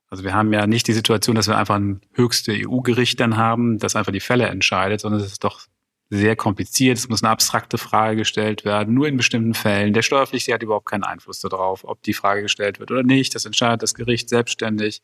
Also 0.09 0.23
wir 0.23 0.33
haben 0.33 0.53
ja 0.53 0.67
nicht 0.67 0.87
die 0.87 0.93
Situation, 0.93 1.35
dass 1.35 1.47
wir 1.47 1.57
einfach 1.57 1.75
ein 1.75 2.01
höchste 2.13 2.53
EU-Gericht 2.53 3.19
dann 3.19 3.35
haben, 3.35 3.77
das 3.77 3.95
einfach 3.95 4.13
die 4.13 4.21
Fälle 4.21 4.47
entscheidet, 4.47 5.01
sondern 5.01 5.19
es 5.19 5.27
ist 5.27 5.43
doch 5.43 5.67
sehr 6.09 6.35
kompliziert. 6.35 6.97
Es 6.97 7.09
muss 7.09 7.23
eine 7.23 7.31
abstrakte 7.31 7.77
Frage 7.77 8.17
gestellt 8.17 8.63
werden, 8.63 8.93
nur 8.93 9.07
in 9.07 9.17
bestimmten 9.17 9.53
Fällen. 9.53 9.93
Der 9.93 10.01
Steuerpflichtige 10.01 10.55
hat 10.55 10.63
überhaupt 10.63 10.87
keinen 10.87 11.03
Einfluss 11.03 11.41
darauf, 11.41 11.83
ob 11.83 12.01
die 12.03 12.13
Frage 12.13 12.43
gestellt 12.43 12.79
wird 12.79 12.91
oder 12.91 13.03
nicht. 13.03 13.35
Das 13.35 13.45
entscheidet 13.45 13.83
das 13.83 13.93
Gericht 13.93 14.29
selbstständig. 14.29 15.01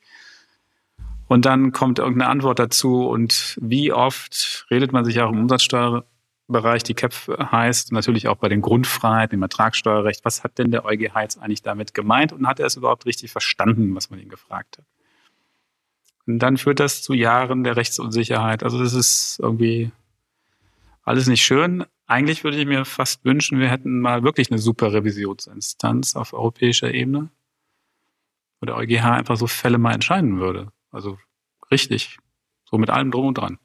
Und 1.27 1.45
dann 1.45 1.71
kommt 1.71 1.99
irgendeine 1.99 2.29
Antwort 2.29 2.59
dazu. 2.59 3.07
Und 3.07 3.57
wie 3.61 3.91
oft 3.91 4.65
redet 4.71 4.93
man 4.93 5.03
sich 5.03 5.19
auch 5.19 5.31
im 5.31 5.39
Umsatzsteuerbereich, 5.39 6.83
die 6.83 6.93
KEPF 6.93 7.29
heißt, 7.51 7.91
natürlich 7.91 8.27
auch 8.29 8.37
bei 8.37 8.47
den 8.47 8.61
Grundfreiheiten, 8.61 9.37
im 9.37 9.41
Ertragssteuerrecht, 9.41 10.23
was 10.23 10.43
hat 10.43 10.57
denn 10.57 10.71
der 10.71 10.85
EuGH 10.85 11.21
jetzt 11.21 11.41
eigentlich 11.41 11.63
damit 11.63 11.93
gemeint 11.93 12.31
und 12.31 12.47
hat 12.47 12.59
er 12.59 12.67
es 12.67 12.77
überhaupt 12.77 13.05
richtig 13.05 13.31
verstanden, 13.31 13.93
was 13.95 14.09
man 14.09 14.19
ihn 14.19 14.29
gefragt 14.29 14.77
hat? 14.77 14.85
Und 16.25 16.39
dann 16.39 16.57
führt 16.57 16.79
das 16.79 17.01
zu 17.01 17.13
Jahren 17.13 17.65
der 17.65 17.75
Rechtsunsicherheit. 17.75 18.63
Also 18.63 18.79
das 18.79 18.93
ist 18.93 19.39
irgendwie 19.41 19.91
alles 21.03 21.27
nicht 21.27 21.43
schön. 21.43 21.85
Eigentlich 22.05 22.43
würde 22.43 22.57
ich 22.57 22.65
mir 22.65 22.85
fast 22.85 23.23
wünschen, 23.23 23.59
wir 23.59 23.69
hätten 23.69 23.99
mal 23.99 24.23
wirklich 24.23 24.51
eine 24.51 24.59
super 24.59 24.91
Revisionsinstanz 24.93 26.15
auf 26.15 26.33
europäischer 26.33 26.93
Ebene, 26.93 27.29
wo 28.59 28.65
der 28.65 28.75
EuGH 28.75 29.03
einfach 29.03 29.37
so 29.37 29.47
Fälle 29.47 29.77
mal 29.77 29.93
entscheiden 29.93 30.39
würde. 30.39 30.71
Also 30.91 31.17
richtig. 31.71 32.17
So 32.69 32.77
mit 32.77 32.89
allem 32.89 33.11
drum 33.11 33.27
und 33.27 33.37
dran. 33.37 33.59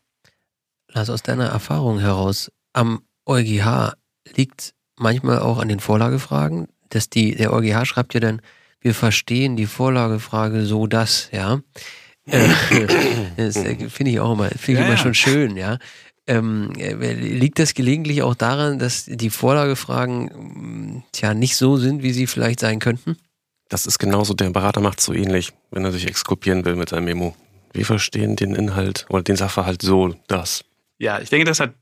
Lass 0.88 1.10
aus 1.10 1.22
deiner 1.22 1.46
Erfahrung 1.46 1.98
heraus, 1.98 2.50
am 2.72 3.02
EuGH 3.26 3.94
liegt 4.36 4.74
manchmal 4.96 5.38
auch 5.38 5.58
an 5.58 5.68
den 5.68 5.80
Vorlagefragen, 5.80 6.68
dass 6.88 7.10
die, 7.10 7.34
der 7.34 7.52
EuGH 7.52 7.84
schreibt 7.84 8.14
ja 8.14 8.20
dann, 8.20 8.40
wir 8.80 8.94
verstehen 8.94 9.56
die 9.56 9.66
Vorlagefrage 9.66 10.64
so, 10.64 10.86
dass, 10.86 11.30
ja. 11.32 11.60
Äh, 12.26 12.48
das 13.36 13.56
äh, 13.56 13.88
finde 13.88 14.12
ich 14.12 14.20
auch 14.20 14.32
immer, 14.32 14.48
finde 14.48 14.80
ich 14.80 14.86
ja, 14.86 14.86
immer 14.86 14.96
schon 14.96 15.14
schön, 15.14 15.56
ja. 15.56 15.78
Ähm, 16.28 16.72
äh, 16.76 17.14
liegt 17.14 17.58
das 17.58 17.72
gelegentlich 17.72 18.22
auch 18.22 18.34
daran, 18.34 18.78
dass 18.78 19.06
die 19.06 19.30
Vorlagefragen 19.30 21.02
tja 21.12 21.32
nicht 21.32 21.56
so 21.56 21.78
sind, 21.78 22.02
wie 22.02 22.12
sie 22.12 22.26
vielleicht 22.26 22.60
sein 22.60 22.80
könnten? 22.80 23.16
Das 23.70 23.86
ist 23.86 23.98
genauso, 23.98 24.34
der 24.34 24.50
Berater 24.50 24.80
macht 24.80 25.00
so 25.00 25.14
ähnlich, 25.14 25.52
wenn 25.70 25.84
er 25.84 25.92
sich 25.92 26.06
exkulpieren 26.06 26.64
will 26.66 26.76
mit 26.76 26.90
seinem 26.90 27.06
Memo. 27.06 27.34
Wir 27.72 27.86
verstehen 27.86 28.36
den 28.36 28.54
Inhalt 28.54 29.06
oder 29.08 29.22
den 29.22 29.36
Sachverhalt 29.36 29.80
so, 29.82 30.14
dass. 30.26 30.64
Ja, 30.98 31.18
ich 31.18 31.30
denke, 31.30 31.46
das 31.46 31.60
hat, 31.60 31.74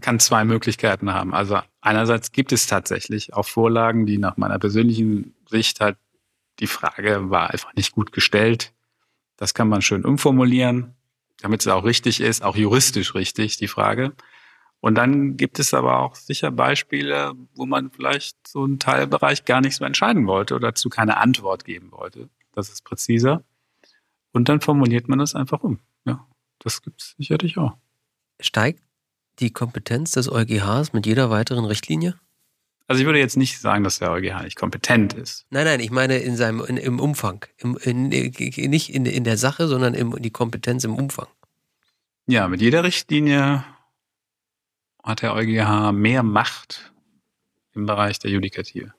kann 0.00 0.20
zwei 0.20 0.44
Möglichkeiten 0.44 1.12
haben. 1.12 1.34
Also 1.34 1.60
einerseits 1.80 2.32
gibt 2.32 2.52
es 2.52 2.66
tatsächlich 2.66 3.34
auch 3.34 3.46
Vorlagen, 3.46 4.06
die 4.06 4.18
nach 4.18 4.36
meiner 4.36 4.58
persönlichen 4.58 5.34
Sicht 5.48 5.80
halt 5.80 5.96
die 6.60 6.66
Frage 6.66 7.30
war 7.30 7.50
einfach 7.50 7.74
nicht 7.74 7.92
gut 7.92 8.12
gestellt. 8.12 8.72
Das 9.36 9.54
kann 9.54 9.68
man 9.68 9.82
schön 9.82 10.04
umformulieren, 10.04 10.94
damit 11.44 11.60
es 11.60 11.66
auch 11.66 11.84
richtig 11.84 12.22
ist, 12.22 12.42
auch 12.42 12.56
juristisch 12.56 13.14
richtig, 13.14 13.58
die 13.58 13.68
Frage. 13.68 14.14
Und 14.80 14.94
dann 14.94 15.36
gibt 15.36 15.58
es 15.58 15.74
aber 15.74 16.00
auch 16.00 16.14
sicher 16.14 16.50
Beispiele, 16.50 17.34
wo 17.54 17.66
man 17.66 17.90
vielleicht 17.90 18.48
so 18.48 18.64
einen 18.64 18.78
Teilbereich 18.78 19.44
gar 19.44 19.60
nicht 19.60 19.76
so 19.76 19.84
entscheiden 19.84 20.26
wollte 20.26 20.54
oder 20.54 20.68
dazu 20.68 20.88
keine 20.88 21.18
Antwort 21.18 21.66
geben 21.66 21.92
wollte. 21.92 22.30
Das 22.52 22.70
ist 22.70 22.82
präziser. 22.82 23.44
Und 24.32 24.48
dann 24.48 24.62
formuliert 24.62 25.06
man 25.06 25.18
das 25.18 25.34
einfach 25.34 25.62
um. 25.62 25.80
Ja, 26.06 26.26
das 26.60 26.80
gibt 26.80 27.02
es 27.02 27.14
sicherlich 27.18 27.58
auch. 27.58 27.76
Steigt 28.40 28.82
die 29.38 29.50
Kompetenz 29.50 30.12
des 30.12 30.32
EuGHs 30.32 30.94
mit 30.94 31.04
jeder 31.04 31.28
weiteren 31.28 31.66
Richtlinie? 31.66 32.18
Also 32.86 33.00
ich 33.00 33.06
würde 33.06 33.18
jetzt 33.18 33.36
nicht 33.36 33.60
sagen, 33.60 33.82
dass 33.82 33.98
der 33.98 34.10
EuGH 34.10 34.42
nicht 34.42 34.56
kompetent 34.56 35.14
ist. 35.14 35.46
Nein, 35.50 35.64
nein, 35.64 35.80
ich 35.80 35.90
meine 35.90 36.18
in 36.18 36.36
seinem 36.36 36.60
in, 36.60 36.76
im 36.76 37.00
Umfang, 37.00 37.44
Im, 37.56 37.78
in, 37.78 38.08
nicht 38.08 38.94
in, 38.94 39.06
in 39.06 39.24
der 39.24 39.38
Sache, 39.38 39.68
sondern 39.68 39.94
im, 39.94 40.20
die 40.20 40.30
Kompetenz 40.30 40.84
im 40.84 40.94
Umfang. 40.94 41.28
Ja, 42.26 42.48
mit 42.48 42.60
jeder 42.60 42.84
Richtlinie 42.84 43.64
hat 45.02 45.22
der 45.22 45.34
EuGH 45.34 45.92
mehr 45.92 46.22
Macht 46.22 46.92
im 47.72 47.86
Bereich 47.86 48.18
der 48.18 48.30
Judikative. 48.30 48.92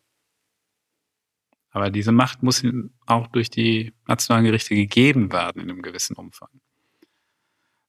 Aber 1.72 1.90
diese 1.90 2.12
Macht 2.12 2.42
muss 2.42 2.64
auch 3.06 3.28
durch 3.28 3.50
die 3.50 3.94
nationalen 4.08 4.46
Gerichte 4.46 4.76
gegeben 4.76 5.32
werden 5.32 5.62
in 5.62 5.70
einem 5.70 5.82
gewissen 5.82 6.16
Umfang. 6.16 6.50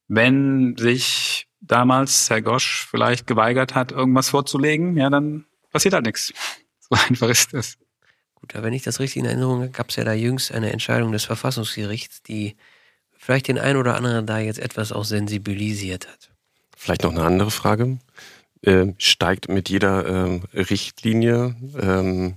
Wenn 0.09 0.77
sich 0.77 1.49
damals 1.61 2.29
Herr 2.29 2.43
Gosch 2.43 2.87
vielleicht 2.91 3.27
geweigert 3.27 3.75
hat, 3.75 3.93
irgendwas 3.93 4.29
vorzulegen, 4.29 4.97
ja, 4.97 5.09
dann 5.09 5.47
passiert 5.77 5.95
halt 5.95 6.07
nichts. 6.07 6.33
So 6.89 6.97
einfach 6.97 7.29
ist 7.29 7.53
das. 7.53 7.77
Gut, 8.37 8.55
aber 8.55 8.65
wenn 8.65 8.73
ich 8.73 8.83
das 8.83 9.01
richtig 9.01 9.17
in 9.17 9.25
Erinnerung 9.25 9.61
habe, 9.63 9.71
gab 9.71 9.91
es 9.91 9.97
ja 9.97 10.05
da 10.05 10.13
jüngst 10.13 10.53
eine 10.53 10.71
Entscheidung 10.71 11.11
des 11.11 11.25
Verfassungsgerichts, 11.25 12.23
die 12.23 12.57
vielleicht 13.19 13.49
den 13.49 13.59
einen 13.59 13.77
oder 13.77 13.97
anderen 13.97 14.25
da 14.25 14.39
jetzt 14.39 14.61
etwas 14.61 14.93
auch 14.93 15.05
sensibilisiert 15.05 16.07
hat. 16.07 16.31
Vielleicht 16.77 17.03
noch 17.03 17.11
eine 17.11 17.25
andere 17.25 17.51
Frage. 17.51 17.99
Ähm, 18.63 18.95
steigt 18.99 19.49
mit 19.49 19.69
jeder 19.69 20.07
ähm, 20.07 20.45
Richtlinie 20.55 21.57
ähm, 21.79 22.37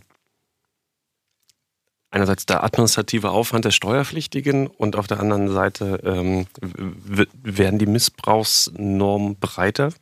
einerseits 2.12 2.46
der 2.46 2.64
administrative 2.64 3.30
Aufwand 3.30 3.66
der 3.66 3.72
Steuerpflichtigen 3.72 4.68
und 4.68 4.96
auf 4.96 5.08
der 5.08 5.20
anderen 5.20 5.48
Seite 5.50 6.02
ähm, 6.04 6.48
werden 6.62 7.80
die 7.80 7.86
Missbrauchsnormen 7.86 9.38
breiter? 9.40 9.94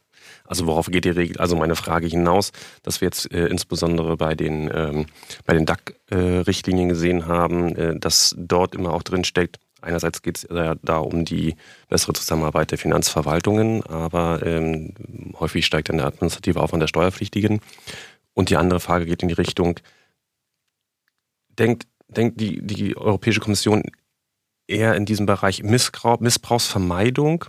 Also 0.47 0.65
worauf 0.65 0.87
geht 0.87 1.05
die 1.05 1.09
Regel? 1.09 1.37
Also 1.37 1.55
meine 1.55 1.75
Frage 1.75 2.07
hinaus, 2.07 2.51
dass 2.83 3.01
wir 3.01 3.07
jetzt 3.07 3.31
äh, 3.31 3.47
insbesondere 3.47 4.17
bei 4.17 4.33
den 4.33 4.71
ähm, 4.73 5.05
bei 5.45 5.53
den 5.53 5.65
DAC-Richtlinien 5.65 6.89
gesehen 6.89 7.27
haben, 7.27 7.75
äh, 7.75 7.99
dass 7.99 8.35
dort 8.37 8.73
immer 8.73 8.93
auch 8.93 9.03
drin 9.03 9.23
steckt. 9.23 9.59
Einerseits 9.81 10.21
geht 10.21 10.37
es 10.37 10.47
ja 10.49 10.75
da 10.81 10.97
um 10.97 11.23
die 11.23 11.55
bessere 11.87 12.13
Zusammenarbeit 12.13 12.71
der 12.71 12.77
Finanzverwaltungen, 12.77 13.83
aber 13.83 14.43
ähm, 14.43 14.93
häufig 15.39 15.65
steigt 15.65 15.89
dann 15.89 15.97
der 15.97 16.07
administrative 16.07 16.61
Aufwand 16.61 16.81
der 16.81 16.87
Steuerpflichtigen. 16.87 17.61
Und 18.33 18.49
die 18.49 18.57
andere 18.57 18.79
Frage 18.79 19.05
geht 19.05 19.21
in 19.21 19.27
die 19.27 19.35
Richtung, 19.35 19.79
denkt, 21.49 21.87
denkt 22.07 22.39
die, 22.39 22.61
die 22.65 22.97
Europäische 22.97 23.39
Kommission 23.39 23.83
eher 24.67 24.95
in 24.95 25.05
diesem 25.05 25.25
Bereich 25.25 25.63
Missbrauch, 25.63 26.19
Missbrauchsvermeidung 26.19 27.45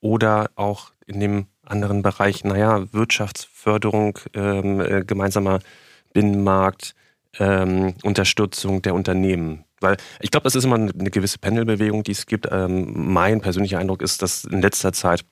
oder 0.00 0.50
auch 0.56 0.92
in 1.06 1.20
dem 1.20 1.46
anderen 1.70 2.02
Bereich, 2.02 2.44
naja, 2.44 2.92
Wirtschaftsförderung, 2.92 4.18
ähm, 4.34 4.80
äh, 4.80 5.04
gemeinsamer 5.04 5.60
Binnenmarkt, 6.12 6.94
ähm, 7.38 7.94
Unterstützung 8.02 8.82
der 8.82 8.94
Unternehmen. 8.94 9.64
Weil 9.80 9.96
ich 10.20 10.30
glaube, 10.30 10.44
das 10.44 10.54
ist 10.54 10.64
immer 10.64 10.76
eine, 10.76 11.10
gewisse 11.10 11.38
Pendelbewegung, 11.38 12.02
die 12.02 12.12
es 12.12 12.26
gibt. 12.26 12.48
Ähm, 12.50 13.12
mein 13.12 13.40
persönlicher 13.40 13.78
Eindruck 13.78 14.02
ist, 14.02 14.22
dass 14.22 14.44
in 14.44 14.60
letzter 14.60 14.92
Zeit 14.92 15.24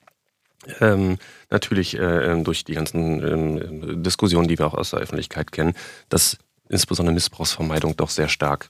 ähm, 0.81 1.19
natürlich 1.51 1.97
äh, 1.99 2.33
ähm, 2.33 2.45
durch 2.45 2.65
die 2.65 2.75
ganzen 2.75 3.23
ähm, 3.27 4.03
Diskussionen, 4.03 4.49
die 4.49 4.59
wir 4.59 4.67
auch 4.67 4.75
aus 4.75 4.91
der 4.91 5.01
Öffentlichkeit 5.01 5.53
kennen, 5.53 5.75
dass 6.09 6.39
insbesondere 6.69 7.15
Missbrauchsvermeidung 7.15 7.97
doch 7.97 8.11
sehr 8.11 8.29
stark 8.29 8.69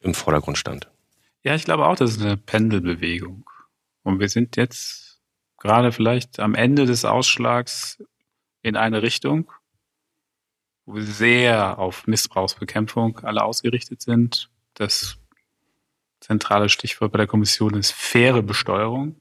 im 0.00 0.14
Vordergrund 0.14 0.58
stand. 0.58 0.88
Ja, 1.42 1.54
ich 1.54 1.64
glaube 1.64 1.86
auch, 1.86 1.96
das 1.96 2.12
ist 2.12 2.22
eine 2.22 2.36
Pendelbewegung. 2.36 3.48
Und 4.02 4.20
wir 4.20 4.28
sind 4.28 4.56
jetzt 4.56 5.07
gerade 5.58 5.92
vielleicht 5.92 6.40
am 6.40 6.54
Ende 6.54 6.86
des 6.86 7.04
Ausschlags 7.04 8.02
in 8.62 8.76
eine 8.76 9.02
Richtung, 9.02 9.52
wo 10.86 10.94
wir 10.94 11.02
sehr 11.02 11.78
auf 11.78 12.06
Missbrauchsbekämpfung 12.06 13.18
alle 13.20 13.44
ausgerichtet 13.44 14.00
sind. 14.00 14.50
Das 14.74 15.18
zentrale 16.20 16.68
Stichwort 16.68 17.12
bei 17.12 17.18
der 17.18 17.26
Kommission 17.26 17.74
ist 17.74 17.92
faire 17.92 18.42
Besteuerung. 18.42 19.20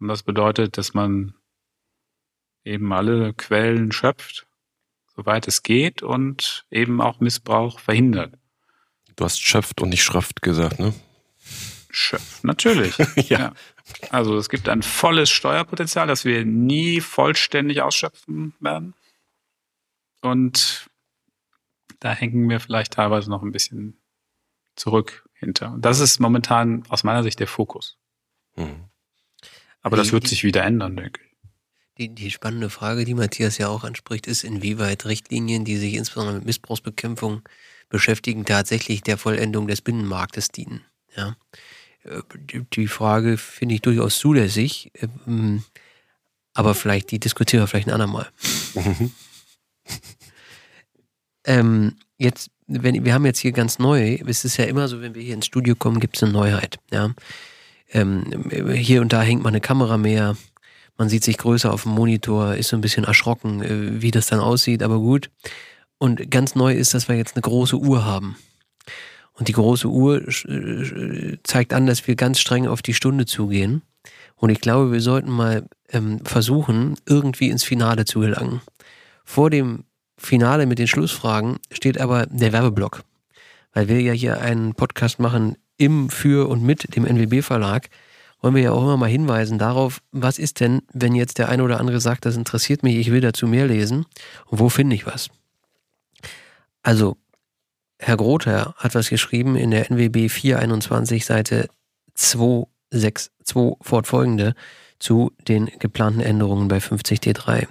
Und 0.00 0.08
das 0.08 0.22
bedeutet, 0.22 0.78
dass 0.78 0.94
man 0.94 1.34
eben 2.64 2.92
alle 2.92 3.34
Quellen 3.34 3.92
schöpft, 3.92 4.46
soweit 5.14 5.46
es 5.46 5.62
geht 5.62 6.02
und 6.02 6.66
eben 6.70 7.00
auch 7.00 7.20
Missbrauch 7.20 7.78
verhindert. 7.78 8.34
Du 9.16 9.24
hast 9.24 9.40
schöpft 9.40 9.80
und 9.80 9.90
nicht 9.90 10.02
schröpft 10.02 10.42
gesagt, 10.42 10.80
ne? 10.80 10.92
Schöpft, 11.94 12.42
natürlich. 12.42 12.98
ja. 13.28 13.38
ja. 13.38 13.54
Also 14.10 14.36
es 14.36 14.48
gibt 14.48 14.68
ein 14.68 14.82
volles 14.82 15.30
Steuerpotenzial, 15.30 16.08
das 16.08 16.24
wir 16.24 16.44
nie 16.44 17.00
vollständig 17.00 17.82
ausschöpfen 17.82 18.52
werden. 18.58 18.94
Und 20.20 20.90
da 22.00 22.12
hängen 22.12 22.48
wir 22.48 22.58
vielleicht 22.58 22.94
teilweise 22.94 23.30
noch 23.30 23.42
ein 23.42 23.52
bisschen 23.52 23.96
zurück 24.74 25.28
hinter. 25.34 25.72
Und 25.72 25.84
das 25.84 26.00
ist 26.00 26.18
momentan 26.18 26.82
aus 26.88 27.04
meiner 27.04 27.22
Sicht 27.22 27.38
der 27.38 27.46
Fokus. 27.46 27.96
Mhm. 28.56 28.86
Aber 29.82 29.96
das 29.96 30.10
wird 30.10 30.26
sich 30.26 30.42
wieder 30.42 30.64
ändern, 30.64 30.96
denke 30.96 31.20
ich. 31.22 31.30
Die, 31.98 32.12
die 32.12 32.32
spannende 32.32 32.70
Frage, 32.70 33.04
die 33.04 33.14
Matthias 33.14 33.58
ja 33.58 33.68
auch 33.68 33.84
anspricht, 33.84 34.26
ist, 34.26 34.42
inwieweit 34.42 35.06
Richtlinien, 35.06 35.64
die 35.64 35.76
sich 35.76 35.94
insbesondere 35.94 36.38
mit 36.38 36.46
Missbrauchsbekämpfung 36.46 37.42
beschäftigen, 37.88 38.44
tatsächlich 38.44 39.02
der 39.02 39.16
Vollendung 39.16 39.68
des 39.68 39.80
Binnenmarktes 39.80 40.48
dienen. 40.48 40.84
Ja. 41.16 41.36
Äh, 42.04 42.22
die 42.72 42.86
Frage 42.86 43.36
finde 43.36 43.74
ich 43.74 43.82
durchaus 43.82 44.18
zulässig, 44.18 44.92
ähm, 45.26 45.64
aber 46.54 46.74
vielleicht, 46.74 47.10
die 47.10 47.18
diskutieren 47.18 47.62
wir 47.62 47.66
vielleicht 47.66 47.88
ein 47.88 47.94
andermal. 47.94 48.28
ähm, 51.46 51.96
jetzt, 52.16 52.50
wenn, 52.66 53.04
wir 53.04 53.14
haben 53.14 53.26
jetzt 53.26 53.40
hier 53.40 53.52
ganz 53.52 53.78
neu, 53.78 54.18
es 54.26 54.44
ist 54.44 54.56
ja 54.56 54.64
immer 54.64 54.88
so, 54.88 55.00
wenn 55.00 55.14
wir 55.14 55.22
hier 55.22 55.34
ins 55.34 55.46
Studio 55.46 55.74
kommen, 55.74 56.00
gibt 56.00 56.16
es 56.16 56.22
eine 56.22 56.32
Neuheit. 56.32 56.78
Ja. 56.92 57.10
Ähm, 57.90 58.50
hier 58.74 59.00
und 59.00 59.12
da 59.12 59.22
hängt 59.22 59.42
mal 59.42 59.48
eine 59.48 59.60
Kamera 59.60 59.98
mehr, 59.98 60.36
man 60.96 61.08
sieht 61.08 61.24
sich 61.24 61.38
größer 61.38 61.72
auf 61.72 61.82
dem 61.82 61.92
Monitor, 61.92 62.54
ist 62.54 62.68
so 62.68 62.76
ein 62.76 62.80
bisschen 62.80 63.04
erschrocken, 63.04 63.62
äh, 63.62 64.02
wie 64.02 64.10
das 64.10 64.28
dann 64.28 64.40
aussieht, 64.40 64.82
aber 64.82 64.98
gut. 64.98 65.30
Und 65.98 66.30
ganz 66.30 66.54
neu 66.54 66.74
ist, 66.74 66.94
dass 66.94 67.08
wir 67.08 67.16
jetzt 67.16 67.34
eine 67.34 67.42
große 67.42 67.76
Uhr 67.76 68.04
haben. 68.04 68.36
Und 69.34 69.48
die 69.48 69.52
große 69.52 69.88
Uhr 69.88 70.26
äh, 70.26 71.38
zeigt 71.42 71.72
an, 71.72 71.86
dass 71.86 72.06
wir 72.06 72.14
ganz 72.14 72.38
streng 72.38 72.66
auf 72.66 72.82
die 72.82 72.94
Stunde 72.94 73.26
zugehen. 73.26 73.82
Und 74.36 74.50
ich 74.50 74.60
glaube, 74.60 74.92
wir 74.92 75.00
sollten 75.00 75.30
mal 75.30 75.66
ähm, 75.88 76.20
versuchen, 76.24 76.96
irgendwie 77.06 77.50
ins 77.50 77.64
Finale 77.64 78.04
zu 78.04 78.20
gelangen. 78.20 78.60
Vor 79.24 79.50
dem 79.50 79.84
Finale 80.16 80.66
mit 80.66 80.78
den 80.78 80.86
Schlussfragen 80.86 81.58
steht 81.72 82.00
aber 82.00 82.26
der 82.26 82.52
Werbeblock. 82.52 83.02
Weil 83.72 83.88
wir 83.88 84.00
ja 84.00 84.12
hier 84.12 84.40
einen 84.40 84.74
Podcast 84.74 85.18
machen 85.18 85.56
im, 85.76 86.10
für 86.10 86.48
und 86.48 86.62
mit 86.62 86.94
dem 86.94 87.04
NWB 87.04 87.42
Verlag 87.42 87.88
wollen 88.40 88.54
wir 88.54 88.62
ja 88.62 88.72
auch 88.72 88.82
immer 88.82 88.98
mal 88.98 89.08
hinweisen 89.08 89.58
darauf, 89.58 90.02
was 90.12 90.38
ist 90.38 90.60
denn, 90.60 90.82
wenn 90.92 91.14
jetzt 91.14 91.38
der 91.38 91.48
eine 91.48 91.64
oder 91.64 91.80
andere 91.80 91.98
sagt, 91.98 92.26
das 92.26 92.36
interessiert 92.36 92.82
mich, 92.82 92.96
ich 92.96 93.10
will 93.10 93.22
dazu 93.22 93.46
mehr 93.46 93.66
lesen 93.66 94.04
und 94.46 94.58
wo 94.58 94.68
finde 94.68 94.94
ich 94.94 95.06
was? 95.06 95.30
Also, 96.82 97.16
Herr 98.04 98.18
Grother 98.18 98.74
hat 98.76 98.94
was 98.94 99.08
geschrieben 99.08 99.56
in 99.56 99.70
der 99.70 99.90
NWB 99.90 100.28
421 100.28 101.24
Seite 101.24 101.68
262 102.12 103.78
fortfolgende 103.80 104.54
zu 104.98 105.32
den 105.48 105.70
geplanten 105.78 106.20
Änderungen 106.20 106.68
bei 106.68 106.78
50D3. 106.78 107.66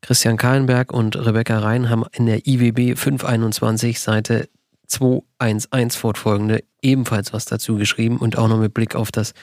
Christian 0.00 0.38
Kahlenberg 0.38 0.92
und 0.92 1.14
Rebecca 1.14 1.60
Rhein 1.60 1.88
haben 1.88 2.04
in 2.12 2.26
der 2.26 2.48
IWB 2.48 2.96
521 2.96 4.00
Seite 4.00 4.48
211 4.88 5.96
fortfolgende 5.96 6.64
ebenfalls 6.82 7.32
was 7.32 7.44
dazu 7.44 7.76
geschrieben 7.76 8.18
und 8.18 8.36
auch 8.36 8.48
noch 8.48 8.58
mit 8.58 8.74
Blick 8.74 8.96
auf 8.96 9.12
das 9.12 9.34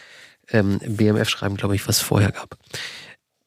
ähm, 0.52 0.80
BMF-Schreiben, 0.86 1.56
glaube 1.56 1.76
ich, 1.76 1.88
was 1.88 2.02
vorher 2.02 2.34
gab. 2.34 2.58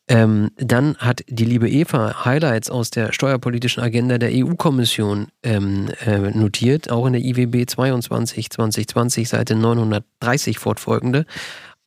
Ähm, 0.07 0.51
dann 0.57 0.97
hat 0.99 1.25
die 1.29 1.47
liebe 1.47 1.69
Eva 1.69 2.25
Highlights 2.27 2.69
aus 2.69 2.91
der 2.91 3.13
steuerpolitischen 3.13 3.83
Agenda 3.83 4.19
der 4.19 4.31
EU-Kommission 4.33 5.29
ähm, 5.43 5.89
äh, 6.05 6.19
notiert, 6.19 6.91
auch 6.91 7.07
in 7.07 7.15
der 7.15 7.23
IWB 7.23 7.67
22 7.67 8.51
2020, 8.51 9.29
Seite 9.29 9.55
930 9.55 10.59
fortfolgende. 10.59 11.25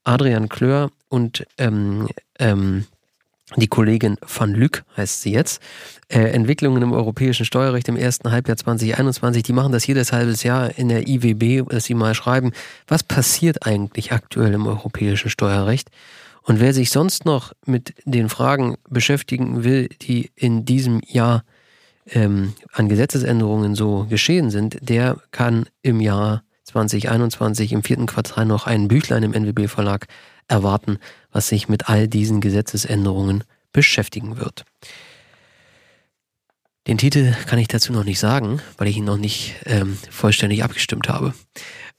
Adrian 0.03 0.49
Klör 0.49 0.89
und 1.09 1.45
ähm, 1.59 2.07
ähm, 2.39 2.85
die 3.55 3.67
Kollegin 3.67 4.17
van 4.21 4.53
Lück 4.53 4.83
heißt 4.97 5.21
sie 5.21 5.31
jetzt, 5.31 5.61
äh, 6.09 6.19
Entwicklungen 6.19 6.81
im 6.81 6.91
europäischen 6.91 7.45
Steuerrecht 7.45 7.87
im 7.87 7.95
ersten 7.95 8.31
Halbjahr 8.31 8.57
2021, 8.57 9.43
die 9.43 9.53
machen 9.53 9.71
das 9.71 9.87
jedes 9.87 10.11
halbes 10.11 10.43
Jahr 10.43 10.77
in 10.77 10.89
der 10.89 11.07
IWB, 11.07 11.69
dass 11.69 11.85
sie 11.85 11.93
mal 11.93 12.13
schreiben, 12.13 12.51
was 12.87 13.03
passiert 13.03 13.65
eigentlich 13.65 14.11
aktuell 14.11 14.53
im 14.53 14.67
europäischen 14.67 15.29
Steuerrecht. 15.29 15.89
Und 16.47 16.61
wer 16.61 16.73
sich 16.73 16.91
sonst 16.91 17.25
noch 17.25 17.51
mit 17.65 17.93
den 18.05 18.29
Fragen 18.29 18.77
beschäftigen 18.89 19.65
will, 19.65 19.89
die 20.01 20.31
in 20.33 20.63
diesem 20.63 21.01
Jahr 21.05 21.43
ähm, 22.09 22.53
an 22.71 22.87
Gesetzesänderungen 22.87 23.75
so 23.75 24.05
geschehen 24.09 24.49
sind, 24.49 24.77
der 24.79 25.17
kann 25.31 25.65
im 25.81 25.99
Jahr 25.99 26.43
2021 26.63 27.73
im 27.73 27.83
vierten 27.83 28.05
Quartal 28.05 28.45
noch 28.45 28.65
ein 28.65 28.87
Büchlein 28.87 29.23
im 29.23 29.33
NWB 29.33 29.67
Verlag 29.67 30.07
erwarten, 30.47 30.99
was 31.31 31.49
sich 31.49 31.67
mit 31.67 31.89
all 31.89 32.07
diesen 32.07 32.39
Gesetzesänderungen 32.39 33.43
beschäftigen 33.73 34.37
wird. 34.37 34.63
Den 36.87 36.97
Titel 36.97 37.35
kann 37.47 37.59
ich 37.59 37.67
dazu 37.67 37.91
noch 37.91 38.05
nicht 38.05 38.19
sagen, 38.19 38.61
weil 38.77 38.87
ich 38.87 38.95
ihn 38.95 39.03
noch 39.03 39.17
nicht 39.17 39.55
ähm, 39.65 39.97
vollständig 40.09 40.63
abgestimmt 40.63 41.09
habe. 41.09 41.33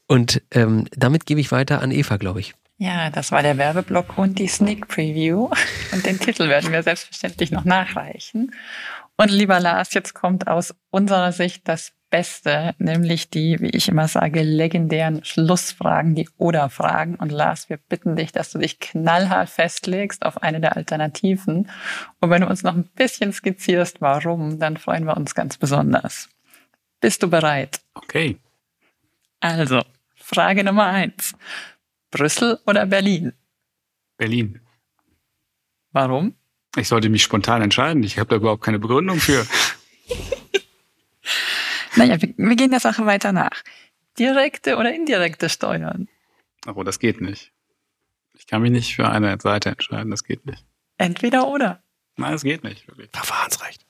Und 0.07 0.41
ähm, 0.49 0.87
damit 0.95 1.27
gebe 1.27 1.39
ich 1.39 1.51
weiter 1.51 1.83
an 1.83 1.91
Eva, 1.91 2.17
glaube 2.17 2.39
ich. 2.39 2.55
Ja, 2.81 3.09
das 3.09 3.33
war 3.33 3.41
der 3.41 3.57
Werbeblock 3.57 4.17
und 4.17 4.39
die 4.39 4.47
Sneak 4.47 4.87
Preview. 4.87 5.49
Und 5.91 6.05
den 6.05 6.17
Titel 6.17 6.47
werden 6.47 6.71
wir 6.71 6.81
selbstverständlich 6.81 7.51
noch 7.51 7.65
nachreichen. 7.65 8.55
Und 9.17 9.31
lieber 9.31 9.59
Lars, 9.59 9.93
jetzt 9.93 10.13
kommt 10.13 10.47
aus 10.47 10.73
unserer 10.89 11.33
Sicht 11.33 11.67
das 11.67 11.91
Beste, 12.09 12.73
nämlich 12.77 13.29
die, 13.29 13.59
wie 13.59 13.71
ich 13.71 13.89
immer 13.89 14.07
sage, 14.07 14.43
legendären 14.43 15.25
Schlussfragen, 15.25 16.15
die 16.15 16.29
Oder-Fragen. 16.37 17.15
Und 17.15 17.33
Lars, 17.33 17.69
wir 17.69 17.75
bitten 17.75 18.15
dich, 18.15 18.31
dass 18.31 18.51
du 18.51 18.59
dich 18.59 18.79
knallhart 18.79 19.49
festlegst 19.49 20.25
auf 20.25 20.41
eine 20.41 20.61
der 20.61 20.77
Alternativen. 20.77 21.69
Und 22.21 22.29
wenn 22.29 22.43
du 22.43 22.47
uns 22.47 22.63
noch 22.63 22.75
ein 22.75 22.89
bisschen 22.95 23.33
skizzierst, 23.33 23.99
warum, 23.99 24.57
dann 24.57 24.77
freuen 24.77 25.03
wir 25.03 25.17
uns 25.17 25.35
ganz 25.35 25.57
besonders. 25.57 26.29
Bist 27.01 27.23
du 27.23 27.29
bereit? 27.29 27.81
Okay. 27.93 28.37
Also, 29.41 29.83
Frage 30.15 30.63
Nummer 30.63 30.85
eins. 30.85 31.35
Brüssel 32.11 32.59
oder 32.65 32.85
Berlin? 32.85 33.33
Berlin. 34.17 34.59
Warum? 35.91 36.35
Ich 36.75 36.87
sollte 36.87 37.09
mich 37.09 37.23
spontan 37.23 37.61
entscheiden. 37.61 38.03
Ich 38.03 38.19
habe 38.19 38.29
da 38.29 38.35
überhaupt 38.35 38.63
keine 38.63 38.79
Begründung 38.79 39.19
für. 39.19 39.45
Naja, 41.95 42.21
wir, 42.21 42.33
wir 42.37 42.55
gehen 42.55 42.71
der 42.71 42.79
Sache 42.79 43.05
weiter 43.05 43.33
nach. 43.33 43.63
Direkte 44.17 44.77
oder 44.77 44.93
indirekte 44.93 45.49
Steuern? 45.49 46.07
Aber 46.65 46.83
das 46.83 46.99
geht 46.99 47.19
nicht. 47.19 47.51
Ich 48.33 48.47
kann 48.47 48.61
mich 48.61 48.71
nicht 48.71 48.95
für 48.95 49.09
eine 49.09 49.37
Seite 49.41 49.69
entscheiden. 49.69 50.11
Das 50.11 50.23
geht 50.23 50.45
nicht. 50.45 50.65
Entweder 50.97 51.47
oder. 51.47 51.83
Nein, 52.15 52.31
das 52.31 52.43
geht 52.43 52.63
nicht. 52.63 52.87
Wirklich. 52.87 53.09
Verfahrensrecht. 53.11 53.85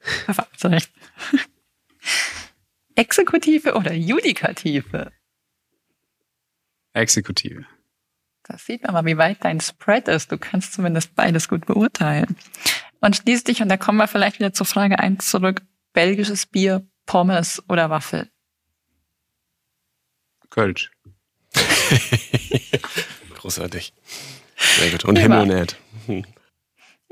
Verfahrensrecht. 0.00 0.92
Exekutive 2.94 3.74
oder 3.74 3.92
Judikative? 3.94 5.12
Exekutive. 6.94 7.64
Das 8.44 8.66
sieht 8.66 8.82
man 8.82 8.92
mal, 8.92 9.04
wie 9.04 9.16
weit 9.16 9.44
dein 9.44 9.60
Spread 9.60 10.08
ist. 10.08 10.32
Du 10.32 10.38
kannst 10.38 10.74
zumindest 10.74 11.14
beides 11.14 11.48
gut 11.48 11.66
beurteilen. 11.66 12.36
Und 13.00 13.16
schließlich, 13.16 13.62
und 13.62 13.68
da 13.68 13.76
kommen 13.76 13.98
wir 13.98 14.08
vielleicht 14.08 14.38
wieder 14.38 14.52
zur 14.52 14.66
Frage 14.66 14.98
eins 14.98 15.30
zurück, 15.30 15.62
belgisches 15.92 16.46
Bier, 16.46 16.86
Pommes 17.06 17.62
oder 17.68 17.90
Waffel? 17.90 18.30
Kölsch. 20.50 20.90
Großartig. 23.34 23.92
Sehr 24.56 24.90
gut. 24.90 25.04
Und. 25.04 25.18
Himmelnet. 25.18 25.76
Hm. 26.06 26.24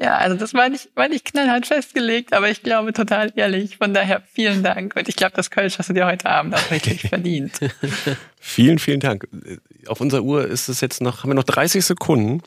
Ja, 0.01 0.17
also 0.17 0.35
das 0.35 0.55
war 0.55 0.71
nicht, 0.71 0.89
war 0.95 1.09
nicht 1.09 1.27
knallhart 1.27 1.67
festgelegt, 1.67 2.33
aber 2.33 2.49
ich 2.49 2.63
glaube 2.63 2.95
total 2.95 3.33
ehrlich. 3.37 3.77
Von 3.77 3.93
daher 3.93 4.23
vielen 4.33 4.63
Dank. 4.63 4.97
Und 4.97 5.11
ich 5.11 5.17
glaube, 5.17 5.35
das 5.37 5.51
Kölsch 5.51 5.79
hast 5.79 5.91
du 5.91 5.93
dir 5.93 6.07
heute 6.07 6.25
Abend 6.31 6.55
auch 6.55 6.71
wirklich 6.71 7.03
verdient. 7.09 7.61
Vielen, 8.41 8.79
vielen 8.79 9.01
Dank. 9.01 9.29
Auf 9.87 10.01
unserer 10.01 10.23
Uhr 10.23 10.49
ist 10.49 10.71
es 10.71 10.81
jetzt 10.81 11.03
noch, 11.03 11.23
haben 11.23 11.31
wir 11.31 11.35
noch 11.35 11.45
30 11.45 11.85
Sekunden 11.85 12.43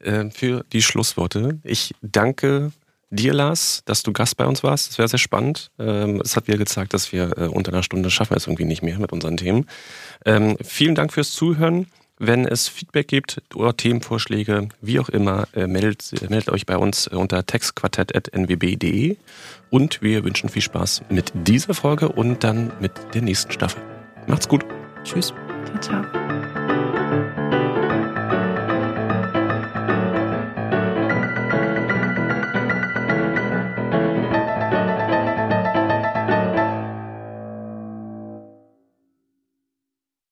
äh, 0.00 0.28
für 0.30 0.64
die 0.72 0.82
Schlussworte. 0.82 1.60
Ich 1.62 1.94
danke 2.02 2.72
dir, 3.10 3.32
Lars, 3.32 3.82
dass 3.84 4.02
du 4.02 4.12
Gast 4.12 4.36
bei 4.36 4.46
uns 4.46 4.64
warst. 4.64 4.88
Das 4.88 4.98
wäre 4.98 5.06
sehr 5.06 5.20
spannend. 5.20 5.70
Ähm, 5.78 6.20
es 6.24 6.34
hat 6.34 6.48
wieder 6.48 6.58
gezeigt, 6.58 6.94
dass 6.94 7.12
wir 7.12 7.38
äh, 7.38 7.46
unter 7.46 7.72
einer 7.72 7.84
Stunde 7.84 8.10
schaffen 8.10 8.30
wir 8.30 8.38
es 8.38 8.48
irgendwie 8.48 8.64
nicht 8.64 8.82
mehr 8.82 8.98
mit 8.98 9.12
unseren 9.12 9.36
Themen. 9.36 9.66
Ähm, 10.26 10.56
vielen 10.64 10.96
Dank 10.96 11.12
fürs 11.12 11.30
Zuhören. 11.30 11.86
Wenn 12.18 12.46
es 12.46 12.68
Feedback 12.68 13.08
gibt 13.08 13.40
oder 13.54 13.76
Themenvorschläge, 13.76 14.68
wie 14.80 15.00
auch 15.00 15.08
immer, 15.08 15.46
äh, 15.54 15.66
meldet, 15.66 16.12
äh, 16.20 16.28
meldet 16.28 16.50
euch 16.50 16.66
bei 16.66 16.76
uns 16.76 17.06
unter 17.06 17.46
textquartett.nwb.de 17.46 19.16
und 19.70 20.02
wir 20.02 20.24
wünschen 20.24 20.48
viel 20.48 20.62
Spaß 20.62 21.02
mit 21.10 21.32
dieser 21.34 21.74
Folge 21.74 22.08
und 22.08 22.42
dann 22.42 22.72
mit 22.80 22.92
der 23.14 23.22
nächsten 23.22 23.52
Staffel. 23.52 23.82
Macht's 24.26 24.48
gut. 24.48 24.64
Tschüss. 25.04 25.32
Ciao, 25.64 25.80
ciao. 25.80 26.37